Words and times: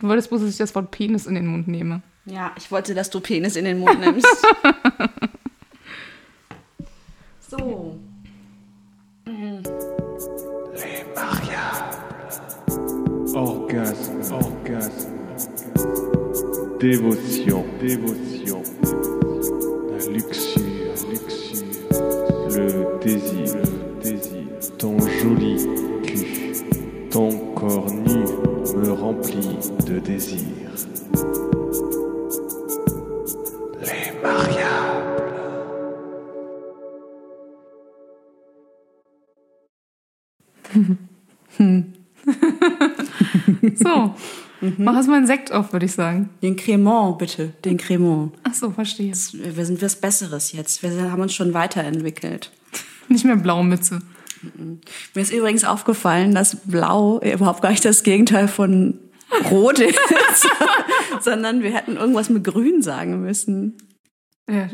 Du 0.00 0.08
wolltest 0.08 0.28
bloß, 0.28 0.42
dass 0.42 0.50
ich 0.50 0.56
das 0.56 0.74
Wort 0.74 0.90
Penis 0.90 1.26
in 1.26 1.34
den 1.34 1.46
Mund 1.46 1.68
nehme. 1.68 2.02
Ja, 2.24 2.52
ich 2.56 2.70
wollte, 2.70 2.94
dass 2.94 3.10
du 3.10 3.20
Penis 3.20 3.56
in 3.56 3.64
den 3.64 3.78
Mund 3.78 3.98
nimmst. 4.00 4.26
so. 7.40 7.98
Orgasme, 13.34 14.34
orgasme, 14.34 15.06
dévotion, 16.80 17.64
dévotion, 17.80 18.37
désir. 30.08 30.38
Les 33.80 34.12
mariables. 34.22 35.08
So, 43.74 44.14
mach 44.76 44.96
erst 44.96 45.08
mal 45.08 45.16
einen 45.16 45.26
Sekt 45.26 45.52
auf, 45.52 45.72
würde 45.72 45.86
ich 45.86 45.92
sagen. 45.92 46.30
Den 46.42 46.56
Cremant, 46.56 47.18
bitte. 47.18 47.54
Den 47.64 47.78
Cremant. 47.78 48.32
Ach 48.42 48.54
so, 48.54 48.70
verstehe. 48.70 49.12
Wir 49.12 49.64
sind 49.64 49.80
was 49.80 49.96
Besseres 49.96 50.52
jetzt. 50.52 50.82
Wir 50.82 51.10
haben 51.10 51.22
uns 51.22 51.34
schon 51.34 51.54
weiterentwickelt. 51.54 52.50
Nicht 53.08 53.24
mehr 53.24 53.36
blaue 53.36 53.64
Mütze. 53.64 54.00
Mir 55.14 55.22
ist 55.22 55.32
übrigens 55.32 55.64
aufgefallen, 55.64 56.34
dass 56.34 56.56
Blau 56.64 57.20
überhaupt 57.20 57.62
gar 57.62 57.70
nicht 57.70 57.84
das 57.84 58.02
Gegenteil 58.02 58.46
von 58.46 58.98
Rot 59.50 59.78
ist, 59.78 59.98
sondern 61.20 61.62
wir 61.62 61.72
hätten 61.72 61.96
irgendwas 61.96 62.30
mit 62.30 62.44
Grün 62.44 62.82
sagen 62.82 63.20
müssen. 63.20 63.76
Ja, 64.48 64.68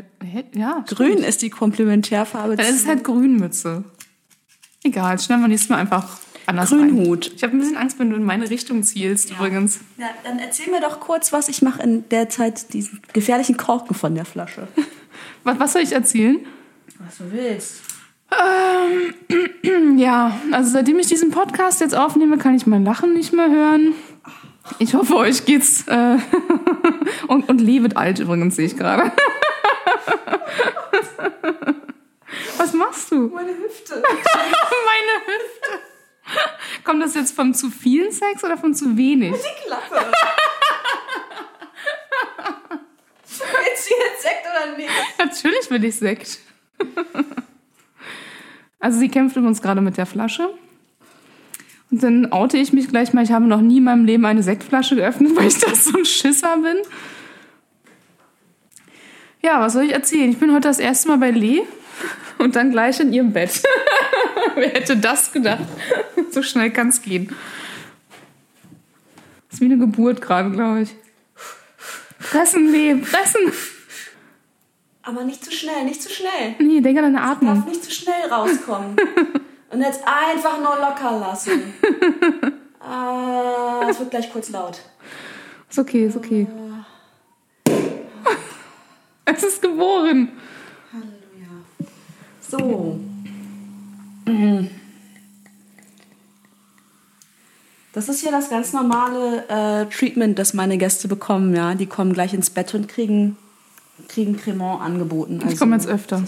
ja 0.53 0.85
Grün 0.87 1.17
ist 1.17 1.41
die 1.41 1.49
Komplementärfarbe. 1.49 2.55
Dann 2.55 2.65
ist 2.65 2.81
es 2.81 2.87
halt 2.87 3.03
Grünmütze. 3.03 3.83
Egal, 4.83 5.19
schneiden 5.19 5.43
wir 5.43 5.47
nächstes 5.47 5.69
Mal 5.69 5.77
einfach 5.77 6.19
anders 6.45 6.69
Grünhut. 6.69 7.25
Rein. 7.25 7.33
Ich 7.35 7.43
habe 7.43 7.55
ein 7.55 7.59
bisschen 7.59 7.77
Angst, 7.77 7.99
wenn 7.99 8.09
du 8.09 8.15
in 8.15 8.23
meine 8.23 8.49
Richtung 8.49 8.83
zielst, 8.83 9.31
übrigens. 9.31 9.79
Ja, 9.97 10.09
dann 10.23 10.39
erzähl 10.39 10.71
mir 10.71 10.81
doch 10.81 10.99
kurz, 10.99 11.33
was 11.33 11.49
ich 11.49 11.61
mache 11.61 11.81
in 11.81 12.07
der 12.09 12.29
Zeit 12.29 12.73
diesen 12.73 13.01
gefährlichen 13.13 13.57
Korken 13.57 13.95
von 13.95 14.15
der 14.15 14.25
Flasche. 14.25 14.67
Was, 15.43 15.59
was 15.59 15.73
soll 15.73 15.83
ich 15.83 15.91
erzählen? 15.91 16.39
Was 16.97 17.19
du 17.19 17.31
willst. 17.31 17.81
Ähm, 18.31 19.97
ja, 19.99 20.39
also 20.51 20.71
seitdem 20.71 20.97
ich 20.97 21.05
diesen 21.05 21.29
Podcast 21.29 21.81
jetzt 21.81 21.95
aufnehme, 21.95 22.39
kann 22.39 22.55
ich 22.55 22.65
mein 22.65 22.83
Lachen 22.83 23.13
nicht 23.13 23.31
mehr 23.31 23.49
hören. 23.49 23.93
Ich 24.79 24.93
hoffe, 24.93 25.15
euch 25.15 25.45
geht's. 25.45 25.87
Äh 25.87 26.17
und, 27.27 27.47
und 27.49 27.61
Lee 27.61 27.81
wird 27.81 27.97
alt 27.97 28.19
übrigens, 28.19 28.55
sehe 28.55 28.65
ich 28.65 28.77
gerade. 28.77 29.11
Was 32.57 32.73
machst 32.73 33.11
du? 33.11 33.27
Meine 33.27 33.51
Hüfte. 33.51 33.95
Meine 34.01 35.25
Hüfte. 35.25 35.79
Kommt 36.83 37.03
das 37.03 37.13
jetzt 37.15 37.35
vom 37.35 37.53
zu 37.53 37.69
vielen 37.69 38.11
Sex 38.11 38.43
oder 38.43 38.57
von 38.57 38.73
zu 38.73 38.97
wenig? 38.97 39.35
Die 39.35 39.67
Klappe. 39.67 40.11
Willst 43.27 43.89
du 43.89 43.93
jetzt 43.95 44.21
Sekt 44.21 44.45
oder 44.49 44.75
nicht? 44.77 44.89
Natürlich 45.17 45.69
will 45.69 45.83
ich 45.83 45.95
Sekt. 45.95 46.39
Also 48.79 48.99
sie 48.99 49.09
kämpft 49.09 49.35
übrigens 49.35 49.61
gerade 49.61 49.81
mit 49.81 49.97
der 49.97 50.05
Flasche. 50.05 50.49
Und 51.95 52.03
dann 52.03 52.33
oute 52.33 52.57
ich 52.57 52.73
mich 52.73 52.89
gleich 52.89 53.13
mal, 53.13 53.23
ich 53.23 53.31
habe 53.31 53.45
noch 53.45 53.61
nie 53.61 53.77
in 53.77 53.85
meinem 53.85 54.03
Leben 54.03 54.25
eine 54.25 54.43
Sektflasche 54.43 54.97
geöffnet, 54.97 55.33
weil 55.33 55.47
ich 55.47 55.59
da 55.59 55.73
so 55.73 55.97
ein 55.97 56.03
Schisser 56.03 56.57
bin. 56.57 56.75
Ja, 59.41 59.61
was 59.61 59.71
soll 59.71 59.85
ich 59.85 59.93
erzählen? 59.93 60.29
Ich 60.29 60.37
bin 60.37 60.51
heute 60.51 60.67
das 60.67 60.79
erste 60.79 61.07
Mal 61.07 61.19
bei 61.19 61.31
Lee 61.31 61.61
und 62.37 62.57
dann 62.57 62.71
gleich 62.71 62.99
in 62.99 63.13
ihrem 63.13 63.31
Bett. 63.31 63.63
Wer 64.55 64.71
hätte 64.71 64.97
das 64.97 65.31
gedacht? 65.31 65.63
So 66.31 66.43
schnell 66.43 66.69
kann 66.69 66.89
es 66.89 67.01
gehen. 67.01 67.33
ist 69.49 69.61
wie 69.61 69.65
eine 69.65 69.77
Geburt 69.77 70.21
gerade, 70.21 70.51
glaube 70.51 70.81
ich. 70.81 70.93
Fressen, 72.19 72.73
Lee, 72.73 72.97
fressen! 72.97 73.53
Aber 75.01 75.23
nicht 75.23 75.45
zu 75.45 75.51
schnell, 75.53 75.85
nicht 75.85 76.01
zu 76.01 76.09
schnell. 76.09 76.55
Nee, 76.59 76.81
denk 76.81 76.97
an 76.97 77.05
deine 77.05 77.21
Atmung. 77.21 77.55
Darf 77.55 77.67
nicht 77.67 77.85
zu 77.85 77.91
schnell 77.91 78.29
rauskommen. 78.29 78.97
Und 79.71 79.81
jetzt 79.81 80.01
einfach 80.05 80.57
nur 80.59 80.75
locker 80.77 81.19
lassen. 81.19 81.73
Ah, 82.87 83.87
es 83.89 83.97
wird 83.97 84.11
gleich 84.11 84.31
kurz 84.31 84.51
laut. 84.51 84.79
Ist 85.67 85.79
okay, 85.79 86.05
ist 86.05 86.15
okay. 86.15 86.45
Es 89.25 89.43
ist 89.43 89.59
geboren. 89.59 90.29
Halleluja. 90.93 91.63
So. 92.47 92.99
Das 97.91 98.07
ist 98.07 98.19
hier 98.21 98.31
das 98.31 98.51
ganz 98.51 98.71
normale 98.71 99.47
äh, 99.47 99.85
Treatment, 99.87 100.37
das 100.37 100.53
meine 100.53 100.77
Gäste 100.77 101.07
bekommen. 101.07 101.55
Ja, 101.55 101.73
die 101.73 101.87
kommen 101.87 102.13
gleich 102.13 102.35
ins 102.35 102.51
Bett 102.51 102.75
und 102.75 102.87
kriegen 102.87 103.35
kriegen 104.07 104.37
Cremant 104.37 104.81
angeboten. 104.81 105.39
Also, 105.41 105.53
Ich 105.53 105.59
komme 105.59 105.75
jetzt 105.75 105.87
öfter. 105.87 106.23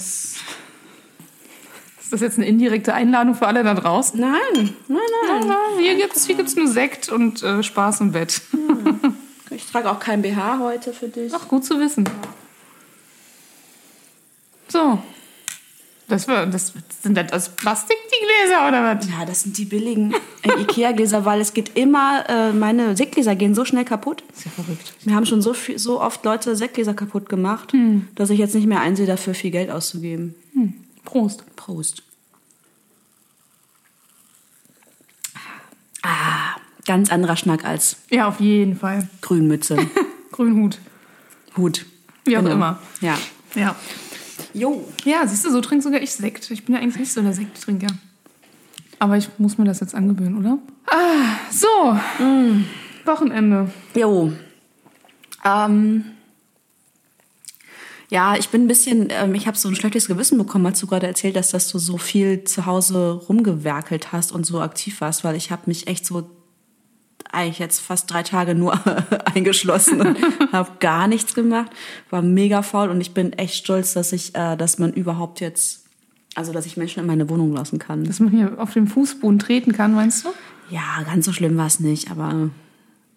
Ist 2.07 2.13
das 2.13 2.22
jetzt 2.22 2.38
eine 2.38 2.47
indirekte 2.47 2.94
Einladung 2.94 3.35
für 3.35 3.47
alle 3.47 3.66
da 3.66 3.73
draußen? 3.73 4.18
Nein, 4.18 4.31
nein, 4.88 4.97
nein. 5.28 5.45
Ja, 5.45 5.56
hier 5.78 5.95
gibt's 5.97 6.25
hier 6.25 6.38
gibt's 6.38 6.56
nur 6.56 6.69
Sekt 6.69 7.09
und 7.09 7.44
äh, 7.44 7.62
Spaß 7.62 8.00
im 8.00 8.13
Bett. 8.13 8.41
Ich 9.50 9.66
trage 9.66 9.91
auch 9.91 10.00
kein 10.00 10.22
BH 10.22 10.59
heute 10.59 10.94
für 10.94 11.09
dich. 11.09 11.34
Ach, 11.34 11.47
gut 11.50 11.66
zu 11.66 11.79
wissen. 11.81 12.07
So. 14.69 15.00
Das, 16.07 16.29
war, 16.29 16.45
das 16.45 16.73
sind 17.01 17.18
das 17.18 17.34
aus 17.34 17.50
Plastik, 17.50 17.97
die 18.06 18.25
Gläser, 18.25 18.68
oder 18.68 18.84
was? 18.84 19.06
Ja, 19.09 19.25
das 19.25 19.41
sind 19.41 19.57
die 19.57 19.66
billigen 19.66 20.13
äh, 20.44 20.62
Ikea-Gläser, 20.62 21.25
weil 21.25 21.41
es 21.41 21.53
geht 21.53 21.78
immer, 21.78 22.24
äh, 22.29 22.53
meine 22.53 22.95
Sektgläser 22.95 23.35
gehen 23.35 23.53
so 23.53 23.66
schnell 23.66 23.84
kaputt. 23.84 24.24
ist 24.34 24.45
ja 24.45 24.51
verrückt. 24.51 24.94
Wir 25.03 25.13
haben 25.13 25.25
schon 25.25 25.41
so, 25.41 25.53
viel, 25.53 25.78
so 25.78 26.01
oft 26.01 26.24
Leute 26.24 26.56
Sektgläser 26.56 26.94
kaputt 26.94 27.28
gemacht, 27.28 27.74
dass 28.16 28.29
ich 28.29 28.39
jetzt 28.39 28.56
nicht 28.56 28.68
mehr 28.68 28.79
einsehe, 28.79 29.07
dafür 29.07 29.34
viel 29.34 29.51
Geld 29.51 29.69
auszugeben. 29.69 30.35
Prost. 31.07 31.44
Prost. 31.56 32.03
Ah, 36.03 36.56
ganz 36.85 37.09
anderer 37.12 37.38
Schnack 37.38 37.63
als 37.66 37.95
Ja, 38.09 38.28
auf 38.28 38.41
jeden 38.41 38.75
Fall. 38.78 39.07
Grünmütze. 39.22 39.78
Grünhut. 40.34 40.79
Hut. 41.56 41.85
Wie 42.25 42.35
auch 42.38 42.41
Genau. 42.41 42.53
immer. 42.56 42.79
Ja. 43.00 43.18
Ja. 43.56 43.75
Jo. 44.53 44.85
Ja, 45.06 45.25
siehst 45.25 45.45
du, 45.45 45.50
so 45.51 45.62
trinkt 45.62 45.84
sogar 45.85 46.01
ich 46.01 46.12
Sekt. 46.12 46.51
Ich 46.51 46.66
bin 46.66 46.75
ja 46.75 46.81
eigentlich 46.81 47.00
nicht 47.00 47.13
so 47.13 47.22
der 47.22 47.34
Sekttrinker. 47.34 47.88
Aber 49.00 49.16
ich 49.18 49.29
muss 49.38 49.57
mir 49.57 49.63
das 49.66 49.79
jetzt 49.79 49.95
angewöhnen, 49.95 50.38
oder? 50.38 50.57
Ah, 50.88 51.38
so. 51.51 51.97
Wochenende. 53.06 53.72
Jo. 53.95 54.34
Ähm, 55.45 56.03
ja, 58.09 58.38
ich 58.38 58.50
bin 58.50 58.63
ein 58.63 58.68
bisschen, 58.68 59.07
ähm, 59.09 59.35
ich 59.35 59.47
habe 59.47 59.57
so 59.57 59.68
ein 59.68 59.75
schlechtes 59.75 60.07
Gewissen 60.07 60.38
bekommen, 60.38 60.66
als 60.66 60.79
du 60.79 60.88
gerade 60.88 61.07
erzählt 61.07 61.35
hast, 61.35 61.53
dass 61.53 61.69
du 61.69 61.78
so 61.78 61.97
viel 61.97 62.45
zu 62.45 62.66
Hause 62.66 63.22
rumgewerkelt 63.28 64.13
hast 64.13 64.31
und 64.31 64.45
so 64.45 64.62
aktiv 64.62 65.01
warst, 65.01 65.23
weil 65.23 65.35
ich 65.35 65.51
habe 65.51 65.63
mich 65.66 65.88
echt 65.88 66.06
so 66.06 66.29
eigentlich 67.31 67.59
jetzt 67.59 67.79
fast 67.79 68.09
drei 68.12 68.23
Tage 68.23 68.56
nur 68.56 68.79
eingeschlossen 69.25 70.01
und 70.01 70.18
habe 70.53 70.72
gar 70.79 71.09
nichts 71.09 71.35
gemacht, 71.35 71.72
war 72.09 72.22
mega 72.22 72.62
faul 72.62 72.90
und 72.90 73.01
ich 73.01 73.13
bin 73.13 73.34
echt 73.34 73.56
stolz, 73.56 73.94
dass 73.94 74.13
ich, 74.13 74.34
äh, 74.35 74.56
dass 74.56 74.79
man 74.79 74.94
überhaupt 74.94 75.41
jetzt, 75.41 75.85
also 76.35 76.53
dass 76.53 76.66
ich 76.66 76.78
Menschen 76.78 77.01
in 77.01 77.07
meine 77.07 77.29
Wohnung 77.29 77.51
lassen 77.51 77.78
kann. 77.78 78.06
Dass 78.06 78.22
man 78.22 78.31
hier 78.31 78.53
auf 78.57 78.72
dem 78.72 78.88
Fußboden 78.88 79.39
treten 79.39 79.74
kann, 79.74 79.94
meinst 79.94 80.24
du? 80.24 80.29
Ja, 80.69 81.03
ganz 81.06 81.25
so 81.25 81.34
schlimm 81.34 81.57
war 81.57 81.68
es 81.68 81.81
nicht, 81.81 82.09
aber 82.09 82.50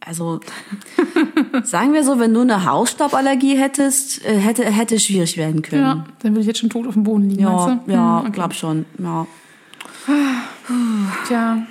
also 0.05 0.41
sagen 1.63 1.93
wir 1.93 2.05
so, 2.05 2.19
wenn 2.19 2.33
du 2.33 2.41
eine 2.41 2.65
Hausstauballergie 2.65 3.57
hättest, 3.57 4.25
äh, 4.25 4.37
hätte 4.37 4.65
hätte 4.65 4.97
es 4.97 5.05
schwierig 5.05 5.37
werden 5.37 5.63
können. 5.63 5.83
Ja. 5.83 6.07
Dann 6.23 6.33
würde 6.33 6.41
ich 6.41 6.47
jetzt 6.47 6.61
schon 6.61 6.71
tot 6.71 6.87
auf 6.87 6.95
dem 6.95 7.05
Boden 7.05 7.29
liegen, 7.29 7.43
ja, 7.43 7.51
meinst 7.51 7.87
du? 7.87 7.93
ja 7.93 8.19
Hm, 8.19 8.27
okay. 8.27 8.33
glaub 8.33 8.55
schon. 8.55 8.87
Ja. 8.99 9.27
Tja, 11.27 11.63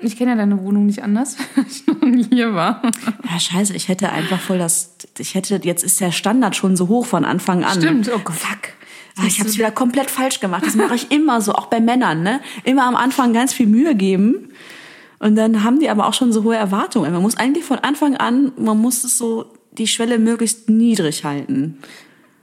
ich 0.00 0.16
kenne 0.16 0.32
ja 0.32 0.36
deine 0.36 0.60
Wohnung 0.62 0.86
nicht 0.86 1.02
anders, 1.02 1.36
weil 1.54 1.66
ich 1.68 1.86
noch 1.86 2.00
nie 2.00 2.24
hier 2.24 2.54
war. 2.54 2.82
ja, 3.30 3.38
scheiße, 3.38 3.74
ich 3.74 3.88
hätte 3.88 4.10
einfach 4.10 4.40
voll 4.40 4.58
das 4.58 4.94
ich 5.18 5.34
hätte 5.34 5.60
jetzt 5.62 5.84
ist 5.84 6.00
der 6.00 6.12
Standard 6.12 6.56
schon 6.56 6.76
so 6.76 6.88
hoch 6.88 7.06
von 7.06 7.24
Anfang 7.24 7.64
an. 7.64 7.80
Stimmt, 7.80 8.10
oh 8.14 8.20
Gott. 8.22 8.34
Fuck. 8.36 8.58
Ah, 9.16 9.26
ich 9.26 9.38
habe 9.38 9.48
es 9.48 9.56
wieder 9.56 9.70
komplett 9.70 10.10
falsch 10.10 10.40
gemacht. 10.40 10.64
Das 10.66 10.74
mache 10.74 10.96
ich 10.96 11.12
immer 11.12 11.40
so, 11.40 11.52
auch 11.52 11.66
bei 11.66 11.78
Männern, 11.78 12.24
ne? 12.24 12.40
Immer 12.64 12.84
am 12.84 12.96
Anfang 12.96 13.32
ganz 13.32 13.52
viel 13.52 13.68
Mühe 13.68 13.94
geben. 13.94 14.50
Und 15.24 15.36
dann 15.36 15.64
haben 15.64 15.80
die 15.80 15.88
aber 15.88 16.06
auch 16.06 16.12
schon 16.12 16.32
so 16.34 16.44
hohe 16.44 16.54
Erwartungen. 16.56 17.10
Man 17.12 17.22
muss 17.22 17.36
eigentlich 17.38 17.64
von 17.64 17.78
Anfang 17.78 18.14
an, 18.16 18.52
man 18.58 18.78
muss 18.78 19.04
es 19.04 19.16
so 19.16 19.46
die 19.78 19.86
Schwelle 19.86 20.18
möglichst 20.18 20.68
niedrig 20.68 21.24
halten. 21.24 21.78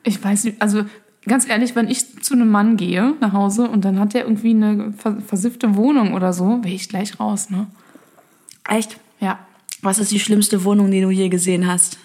Ich 0.03 0.21
weiß 0.23 0.45
nicht, 0.45 0.59
also 0.61 0.85
ganz 1.27 1.47
ehrlich, 1.47 1.75
wenn 1.75 1.87
ich 1.87 2.21
zu 2.23 2.33
einem 2.33 2.49
Mann 2.49 2.77
gehe 2.77 3.13
nach 3.21 3.33
Hause 3.33 3.69
und 3.69 3.85
dann 3.85 3.99
hat 3.99 4.15
der 4.15 4.23
irgendwie 4.23 4.49
eine 4.49 4.93
ver- 4.97 5.21
versiffte 5.21 5.75
Wohnung 5.75 6.15
oder 6.15 6.33
so, 6.33 6.59
wäre 6.63 6.73
ich 6.73 6.89
gleich 6.89 7.19
raus, 7.19 7.51
ne? 7.51 7.67
Echt? 8.67 8.97
Ja. 9.19 9.37
Was 9.83 9.99
ist 9.99 10.11
die 10.11 10.19
schlimmste 10.19 10.63
Wohnung, 10.63 10.89
die 10.89 11.01
du 11.01 11.11
je 11.11 11.29
gesehen 11.29 11.67
hast? 11.67 11.99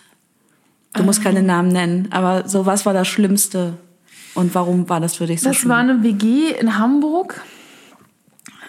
Du 0.92 1.02
musst 1.04 1.22
keine 1.22 1.42
Namen 1.42 1.68
nennen, 1.68 2.08
aber 2.10 2.48
so 2.48 2.66
was 2.66 2.84
war 2.84 2.92
das 2.92 3.08
Schlimmste 3.08 3.78
und 4.34 4.54
warum 4.54 4.88
war 4.90 5.00
das 5.00 5.16
für 5.16 5.26
dich 5.26 5.40
so 5.40 5.48
Das 5.48 5.56
schlimm? 5.56 5.70
war 5.70 5.78
eine 5.78 6.02
WG 6.02 6.50
in 6.58 6.78
Hamburg. 6.78 7.42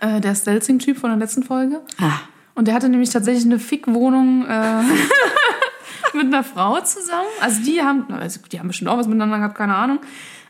Äh, 0.01 0.21
der 0.21 0.35
Stelzing-Typ 0.35 0.97
von 0.97 1.09
der 1.09 1.19
letzten 1.19 1.43
Folge. 1.43 1.81
ah, 1.99 2.19
Und 2.55 2.67
der 2.67 2.75
hatte 2.75 2.89
nämlich 2.89 3.09
tatsächlich 3.09 3.45
eine 3.45 3.59
Fick-Wohnung 3.59 4.45
äh, 4.45 4.81
mit 6.13 6.25
einer 6.25 6.43
Frau 6.43 6.79
zusammen. 6.81 7.27
Also 7.41 7.61
die 7.63 7.81
haben, 7.81 8.05
also 8.13 8.39
die 8.51 8.59
haben 8.59 8.67
bestimmt 8.67 8.89
auch 8.89 8.97
was 8.97 9.07
miteinander 9.07 9.37
gehabt, 9.37 9.55
keine 9.55 9.75
Ahnung. 9.75 9.99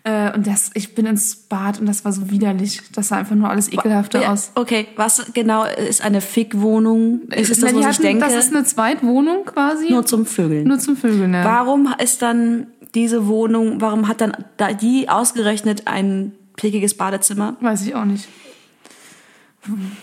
Äh, 0.03 0.33
und 0.33 0.47
das, 0.47 0.71
ich 0.73 0.95
bin 0.95 1.05
ins 1.05 1.35
Bad 1.35 1.79
und 1.79 1.85
das 1.85 2.05
war 2.05 2.13
so 2.13 2.29
widerlich. 2.29 2.81
Das 2.93 3.09
sah 3.09 3.17
einfach 3.17 3.35
nur 3.35 3.49
alles 3.49 3.71
ekelhafter 3.71 4.21
ja, 4.21 4.31
aus. 4.31 4.51
okay, 4.55 4.87
was 4.95 5.31
genau 5.33 5.65
ist 5.65 6.01
eine 6.01 6.21
Fick-Wohnung? 6.21 7.23
Ist 7.29 7.51
es 7.51 7.59
das, 7.59 7.73
was 7.73 7.97
ich 7.97 8.01
denke? 8.01 8.23
Das 8.23 8.33
ist 8.35 8.53
eine 8.55 8.63
Zweitwohnung 8.63 9.45
quasi. 9.45 9.89
nur 9.89 10.05
zum 10.05 10.25
Vögeln. 10.25 10.65
Nur 10.67 10.79
zum 10.79 10.95
Vögeln, 10.95 11.33
ja. 11.33 11.43
Warum 11.43 11.93
ist 12.01 12.21
dann 12.21 12.67
diese 12.95 13.27
Wohnung, 13.27 13.81
warum 13.81 14.07
hat 14.07 14.21
dann 14.21 14.45
da 14.55 14.71
die 14.73 15.09
ausgerechnet 15.09 15.83
ein 15.87 16.31
pickiges 16.55 16.95
Badezimmer? 16.95 17.57
Weiß 17.59 17.85
ich 17.85 17.93
auch 17.93 18.05
nicht. 18.05 18.27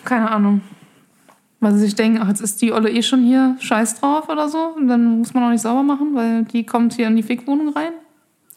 Keine 0.04 0.30
Ahnung. 0.30 0.60
Weil 1.60 1.72
sie 1.74 1.80
sich 1.80 1.94
denken, 1.94 2.20
ach, 2.22 2.28
jetzt 2.28 2.40
ist 2.40 2.60
die 2.60 2.72
Olle 2.72 2.90
eh 2.90 3.02
schon 3.02 3.24
hier, 3.24 3.56
scheiß 3.58 4.00
drauf 4.00 4.28
oder 4.28 4.48
so. 4.48 4.74
Und 4.76 4.88
dann 4.88 5.18
muss 5.18 5.32
man 5.32 5.44
auch 5.44 5.50
nicht 5.50 5.62
sauber 5.62 5.82
machen, 5.82 6.14
weil 6.14 6.44
die 6.44 6.64
kommt 6.64 6.94
hier 6.94 7.06
in 7.06 7.16
die 7.16 7.22
Fickwohnung 7.22 7.70
rein. 7.70 7.92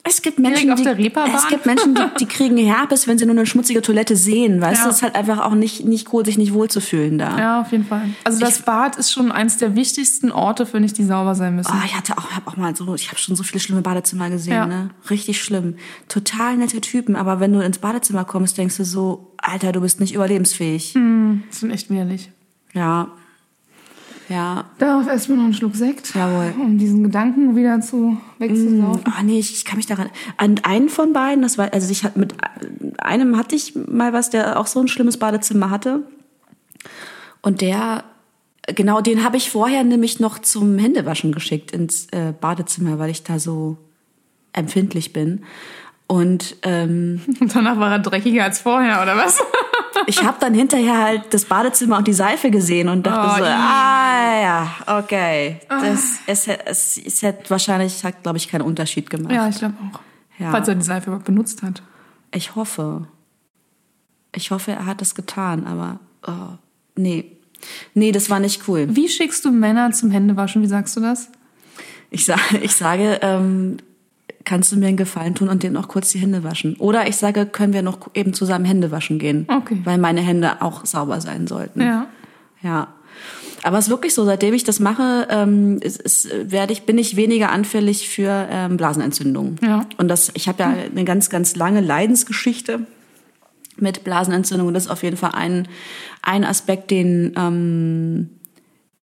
Es 0.08 0.22
gibt 0.22 0.40
Menschen, 0.40 0.76
die, 0.76 0.84
es 0.84 1.48
gibt 1.50 1.66
Menschen, 1.66 1.96
die, 1.96 2.02
die 2.20 2.26
kriegen 2.26 2.58
Herpes, 2.58 3.08
wenn 3.08 3.18
sie 3.18 3.26
nur 3.26 3.36
eine 3.36 3.46
schmutzige 3.46 3.82
Toilette 3.82 4.16
sehen. 4.16 4.62
Weißt 4.62 4.80
Ja. 4.80 4.84
du, 4.86 4.90
es 4.90 4.98
ist 4.98 5.02
halt 5.04 5.16
einfach 5.16 5.40
auch 5.40 5.54
nicht, 5.54 5.86
nicht 5.86 6.14
cool, 6.14 6.26
sich 6.26 6.38
nicht 6.38 6.54
wohlzufühlen 6.54 7.18
da. 7.18 7.38
Ja, 7.38 7.62
auf 7.62 7.72
jeden 7.72 7.86
Fall. 7.86 8.10
Also 8.24 8.40
das 8.40 8.62
Bad 8.62 8.96
ist 8.96 9.12
schon 9.12 9.32
eins 9.32 9.58
der 9.58 9.76
wichtigsten 9.76 10.32
Orte, 10.32 10.66
finde 10.66 10.86
ich, 10.86 10.94
die 10.94 11.04
sauber 11.04 11.36
sein 11.36 11.56
müssen. 11.56 11.72
Oh, 11.74 11.86
ich 11.86 11.96
hatte 11.96 12.18
auch, 12.18 12.32
hab 12.32 12.48
auch 12.48 12.58
mal 12.58 12.76
so, 12.76 12.96
ich 12.96 13.10
habe 13.10 13.18
schon 13.20 13.36
so 13.36 13.44
viele 13.44 13.60
schlimme 13.60 13.82
Badezimmer 13.82 14.30
gesehen, 14.30 14.54
Ja. 14.54 14.66
ne? 14.66 14.90
Richtig 15.10 15.42
schlimm. 15.42 15.76
Total 16.08 16.56
nette 16.58 16.80
Typen, 16.82 17.16
aber 17.16 17.40
wenn 17.40 17.52
du 17.54 17.60
ins 17.60 17.80
Badezimmer 17.80 18.24
kommst, 18.26 18.58
denkst 18.58 18.78
du 18.78 18.86
so, 18.86 19.34
Alter, 19.38 19.72
du 19.72 19.82
bist 19.82 20.00
nicht 20.00 20.14
überlebensfähig. 20.14 20.94
Das 21.50 21.60
sind 21.60 21.72
echt 21.72 21.90
widerlich. 21.90 22.32
Ja. 22.74 23.10
Ja. 24.30 24.66
Darauf 24.78 25.08
erstmal 25.08 25.38
noch 25.38 25.46
einen 25.46 25.54
Schluck 25.54 25.76
Sekt, 25.76 26.14
Jawohl. 26.14 26.54
um 26.60 26.78
diesen 26.78 27.04
Gedanken 27.04 27.56
wieder 27.56 27.80
zu 27.80 28.18
wegzusaufen. 28.40 29.02
Ah 29.06 29.24
nee, 29.24 29.40
ich, 29.40 29.54
ich 29.54 29.64
kann 29.64 29.78
mich 29.78 29.86
daran. 29.86 30.10
An 30.36 30.60
einen 30.64 30.90
von 30.90 31.14
beiden, 31.14 31.42
das 31.42 31.58
war, 31.58 31.74
also 31.74 31.90
ich 31.92 32.04
hatte 32.04 32.20
mit 32.20 32.36
einem 32.98 33.38
hatte 33.38 33.56
ich 33.56 33.74
mal 33.76 34.12
was, 34.14 34.30
der 34.30 34.60
auch 34.60 34.68
so 34.68 34.80
ein 34.82 34.88
schlimmes 34.90 35.18
Badezimmer 35.18 35.70
hatte. 35.70 36.04
Und 37.42 37.62
der, 37.62 38.04
genau, 38.68 39.00
den 39.00 39.24
habe 39.24 39.38
ich 39.38 39.50
vorher 39.50 39.84
nämlich 39.84 40.20
noch 40.20 40.40
zum 40.40 40.78
Händewaschen 40.78 41.32
geschickt 41.32 41.72
ins 41.72 42.08
äh, 42.08 42.34
Badezimmer, 42.40 43.00
weil 43.00 43.10
ich 43.10 43.24
da 43.24 43.40
so 43.40 43.78
empfindlich 44.52 45.14
bin. 45.14 45.44
Und 46.08 46.58
ähm, 46.64 47.22
Und 47.40 47.56
danach 47.56 47.80
war 47.80 47.92
er 47.92 48.00
dreckiger 48.00 48.44
als 48.44 48.60
vorher, 48.60 49.02
oder 49.02 49.16
was? 49.16 49.42
Ich 50.08 50.24
habe 50.24 50.38
dann 50.40 50.54
hinterher 50.54 50.98
halt 50.98 51.34
das 51.34 51.46
Badezimmer 51.46 51.98
und 51.98 52.08
die 52.08 52.14
Seife 52.14 52.50
gesehen 52.50 52.90
und 52.90 53.06
dachte 53.06 53.28
Oh, 53.34 53.38
so, 53.38 53.44
je. 53.46 53.52
ah 53.52 54.42
ja, 54.42 55.00
okay. 55.00 55.60
Das, 55.70 56.20
es, 56.26 56.48
es, 56.48 56.98
es 57.06 57.22
hätte 57.22 57.50
wahrscheinlich, 57.50 58.04
hat 58.04 58.24
glaube 58.24 58.38
ich 58.38 58.48
keinen 58.50 58.62
Unterschied 58.64 59.10
gemacht. 59.10 59.32
ja, 59.34 59.48
ich 59.48 59.58
glaube 59.60 59.76
auch. 59.94 60.00
Ja. 60.40 60.52
Falls 60.52 60.68
er 60.68 60.76
die 60.76 60.84
Seife 60.86 61.08
überhaupt 61.08 61.26
benutzt 61.26 61.62
hat. 61.64 61.82
Ich 62.34 62.56
hoffe. 62.56 63.08
Ich 64.36 64.52
hoffe, 64.52 64.72
er 64.72 64.86
hat 64.86 65.02
es 65.02 65.16
getan, 65.16 65.66
aber 65.66 66.00
oh, 66.28 66.58
nee. 66.96 67.32
Nee, 67.96 68.12
das 68.12 68.30
war 68.30 68.40
nicht 68.40 68.68
cool. 68.68 68.88
Wie 68.96 69.10
schickst 69.10 69.44
du 69.46 69.52
Männer 69.52 69.92
zum 69.92 70.12
Händewaschen? 70.12 70.62
Wie 70.62 70.68
sagst 70.68 70.96
du 70.96 71.00
das? 71.02 71.30
Ich, 72.12 72.26
sa 72.26 72.36
ich 72.62 72.76
sage, 72.76 73.20
ähm, 73.24 73.78
kannst 74.44 74.72
du 74.72 74.78
mir 74.78 74.88
einen 74.88 74.98
Gefallen 74.98 75.36
tun 75.36 75.50
und 75.50 75.64
denen 75.64 75.74
noch 75.74 75.88
kurz 75.88 76.12
die 76.12 76.20
Hände 76.20 76.44
waschen? 76.44 76.76
Oder 76.78 77.08
ich 77.08 77.18
sage, 77.18 77.46
können 77.46 77.74
wir 77.74 77.82
noch 77.82 78.10
eben 78.14 78.34
zusammen 78.34 78.66
Hände 78.66 78.92
waschen 78.92 79.20
gehen? 79.20 79.46
Okay. 79.50 79.82
Weil 79.84 79.98
meine 79.98 80.22
Hände 80.22 80.62
auch 80.62 80.86
sauber 80.86 81.22
sein 81.22 81.48
sollten. 81.48 81.82
Ja. 81.82 82.08
Ja. 82.62 82.88
Aber 83.64 83.78
es 83.78 83.86
ist 83.86 83.90
wirklich 83.90 84.14
so, 84.14 84.24
seitdem 84.24 84.54
ich 84.54 84.64
das 84.64 84.80
mache, 84.80 85.28
ähm, 85.30 85.80
ist, 85.82 86.00
ist, 86.02 86.30
werde 86.52 86.72
ich, 86.72 86.84
bin 86.84 86.98
ich 86.98 87.16
weniger 87.16 87.52
anfällig 87.52 88.08
für 88.08 88.48
ähm, 88.50 88.78
Blasenentzündungen. 88.78 89.58
Ja. 89.62 89.86
Und 89.98 90.08
das, 90.08 90.32
ich 90.36 90.48
habe 90.48 90.64
ja 90.64 90.70
eine 90.70 91.04
ganz, 91.04 91.30
ganz 91.30 91.56
lange 91.56 91.82
Leidensgeschichte 91.82 92.86
mit 93.78 94.04
Blasenentzündung. 94.04 94.68
Und 94.68 94.74
das 94.76 94.86
ist 94.86 94.92
auf 94.92 95.04
jeden 95.04 95.18
Fall 95.18 95.32
ein, 95.34 95.68
ein 96.22 96.46
Aspekt, 96.46 96.92
den, 96.92 97.34
ähm, 97.36 98.30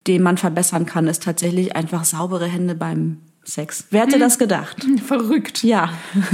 den 0.06 0.22
man 0.22 0.38
verbessern 0.38 0.86
kann, 0.86 1.08
ist 1.08 1.24
tatsächlich 1.24 1.76
einfach 1.76 2.04
saubere 2.04 2.46
Hände 2.46 2.76
beim 2.76 3.18
Sex. 3.46 3.86
Wer 3.90 4.04
hätte 4.04 4.20
das 4.20 4.40
gedacht? 4.40 4.86
Verrückt. 5.06 5.64
Ja. 5.64 5.90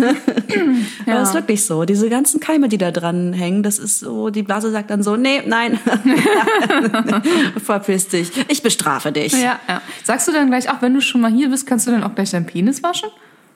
Aber 1.06 1.14
das 1.14 1.30
ist 1.30 1.34
wirklich 1.34 1.66
so. 1.66 1.84
Diese 1.86 2.08
ganzen 2.08 2.40
Keime, 2.40 2.70
die 2.70 2.78
da 2.78 2.92
dran 2.92 3.34
hängen, 3.34 3.64
das 3.64 3.80
ist 3.80 4.00
so, 4.00 4.30
die 4.30 4.44
Blase 4.44 4.72
sagt 4.72 4.92
dann 4.92 5.02
so, 5.02 5.16
nee, 5.16 5.42
nein. 5.46 5.80
Verpiss 7.64 8.10
dich. 8.10 8.32
Ich 8.48 8.62
bestrafe 8.62 9.12
dich. 9.12 9.34
Ja, 9.34 9.60
ja. 9.68 9.82
Sagst 10.04 10.28
du 10.28 10.32
dann 10.32 10.48
gleich, 10.50 10.70
auch 10.70 10.82
wenn 10.82 10.94
du 10.94 11.02
schon 11.02 11.22
mal 11.22 11.32
hier 11.32 11.50
bist, 11.50 11.66
kannst 11.66 11.88
du 11.88 11.92
dann 11.92 12.04
auch 12.04 12.14
gleich 12.14 12.30
deinen 12.30 12.46
Penis 12.46 12.84
waschen? 12.84 13.10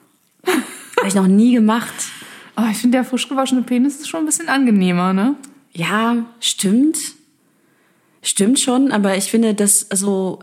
Habe 0.46 1.08
ich 1.08 1.14
noch 1.14 1.28
nie 1.28 1.54
gemacht. 1.54 1.94
Aber 2.56 2.68
ich 2.70 2.78
finde, 2.78 2.98
der 2.98 3.04
frisch 3.04 3.28
gewaschene 3.28 3.62
Penis 3.62 4.00
ist 4.00 4.08
schon 4.08 4.20
ein 4.20 4.26
bisschen 4.26 4.48
angenehmer, 4.48 5.12
ne? 5.12 5.36
Ja, 5.72 6.16
stimmt. 6.40 6.98
Stimmt 8.22 8.58
schon, 8.58 8.90
aber 8.90 9.16
ich 9.16 9.30
finde 9.30 9.54
das 9.54 9.86
so, 9.92 10.40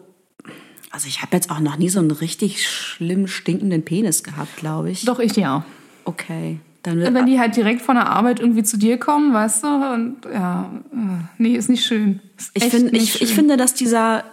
also 0.91 1.07
ich 1.07 1.21
habe 1.21 1.35
jetzt 1.35 1.49
auch 1.49 1.59
noch 1.59 1.77
nie 1.77 1.89
so 1.89 1.99
einen 1.99 2.11
richtig 2.11 2.67
schlimm 2.67 3.27
stinkenden 3.27 3.83
Penis 3.83 4.23
gehabt, 4.23 4.57
glaube 4.57 4.91
ich. 4.91 5.05
Doch, 5.05 5.19
ich 5.19 5.35
ja. 5.35 5.65
Okay. 6.05 6.59
Dann 6.83 6.99
wird, 6.99 7.13
Wenn 7.13 7.27
die 7.27 7.39
halt 7.39 7.55
direkt 7.55 7.81
von 7.81 7.95
der 7.95 8.07
Arbeit 8.09 8.39
irgendwie 8.39 8.63
zu 8.63 8.77
dir 8.77 8.97
kommen, 8.97 9.33
weißt 9.33 9.63
du, 9.63 9.67
und 9.67 10.17
ja, 10.33 10.71
äh, 10.91 11.23
nee, 11.37 11.55
ist 11.55 11.69
nicht 11.69 11.85
schön. 11.85 12.19
Ist 12.37 12.51
Ich, 12.55 12.63
find, 12.65 12.91
nicht 12.91 13.15
ich, 13.15 13.21
ich 13.21 13.27
schön. 13.29 13.37
finde, 13.37 13.57
dass 13.57 13.75
dieser 13.75 14.23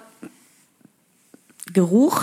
Geruch 1.75 2.23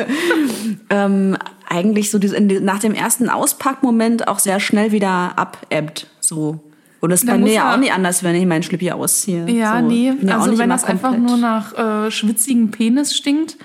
ähm, 0.90 1.36
eigentlich 1.68 2.10
so 2.10 2.18
nach 2.18 2.78
dem 2.78 2.94
ersten 2.94 3.28
Auspackmoment 3.28 4.28
auch 4.28 4.38
sehr 4.38 4.60
schnell 4.60 4.92
wieder 4.92 5.36
abebbt. 5.36 6.06
So. 6.20 6.60
Und 7.02 7.10
das 7.10 7.26
bei 7.26 7.36
mir 7.36 7.52
ja 7.52 7.74
auch 7.74 7.78
nicht 7.78 7.92
anders, 7.92 8.22
wenn 8.22 8.36
ich 8.36 8.46
meinen 8.46 8.62
Schlippi 8.62 8.92
ausziehe. 8.92 9.50
Ja, 9.50 9.80
so. 9.80 9.88
nee, 9.88 10.12
ja 10.22 10.38
also 10.38 10.56
wenn 10.56 10.70
das 10.70 10.84
einfach 10.84 11.16
nur 11.18 11.36
nach 11.36 11.76
äh, 11.76 12.10
schwitzigem 12.12 12.70
Penis 12.70 13.16
stinkt, 13.16 13.56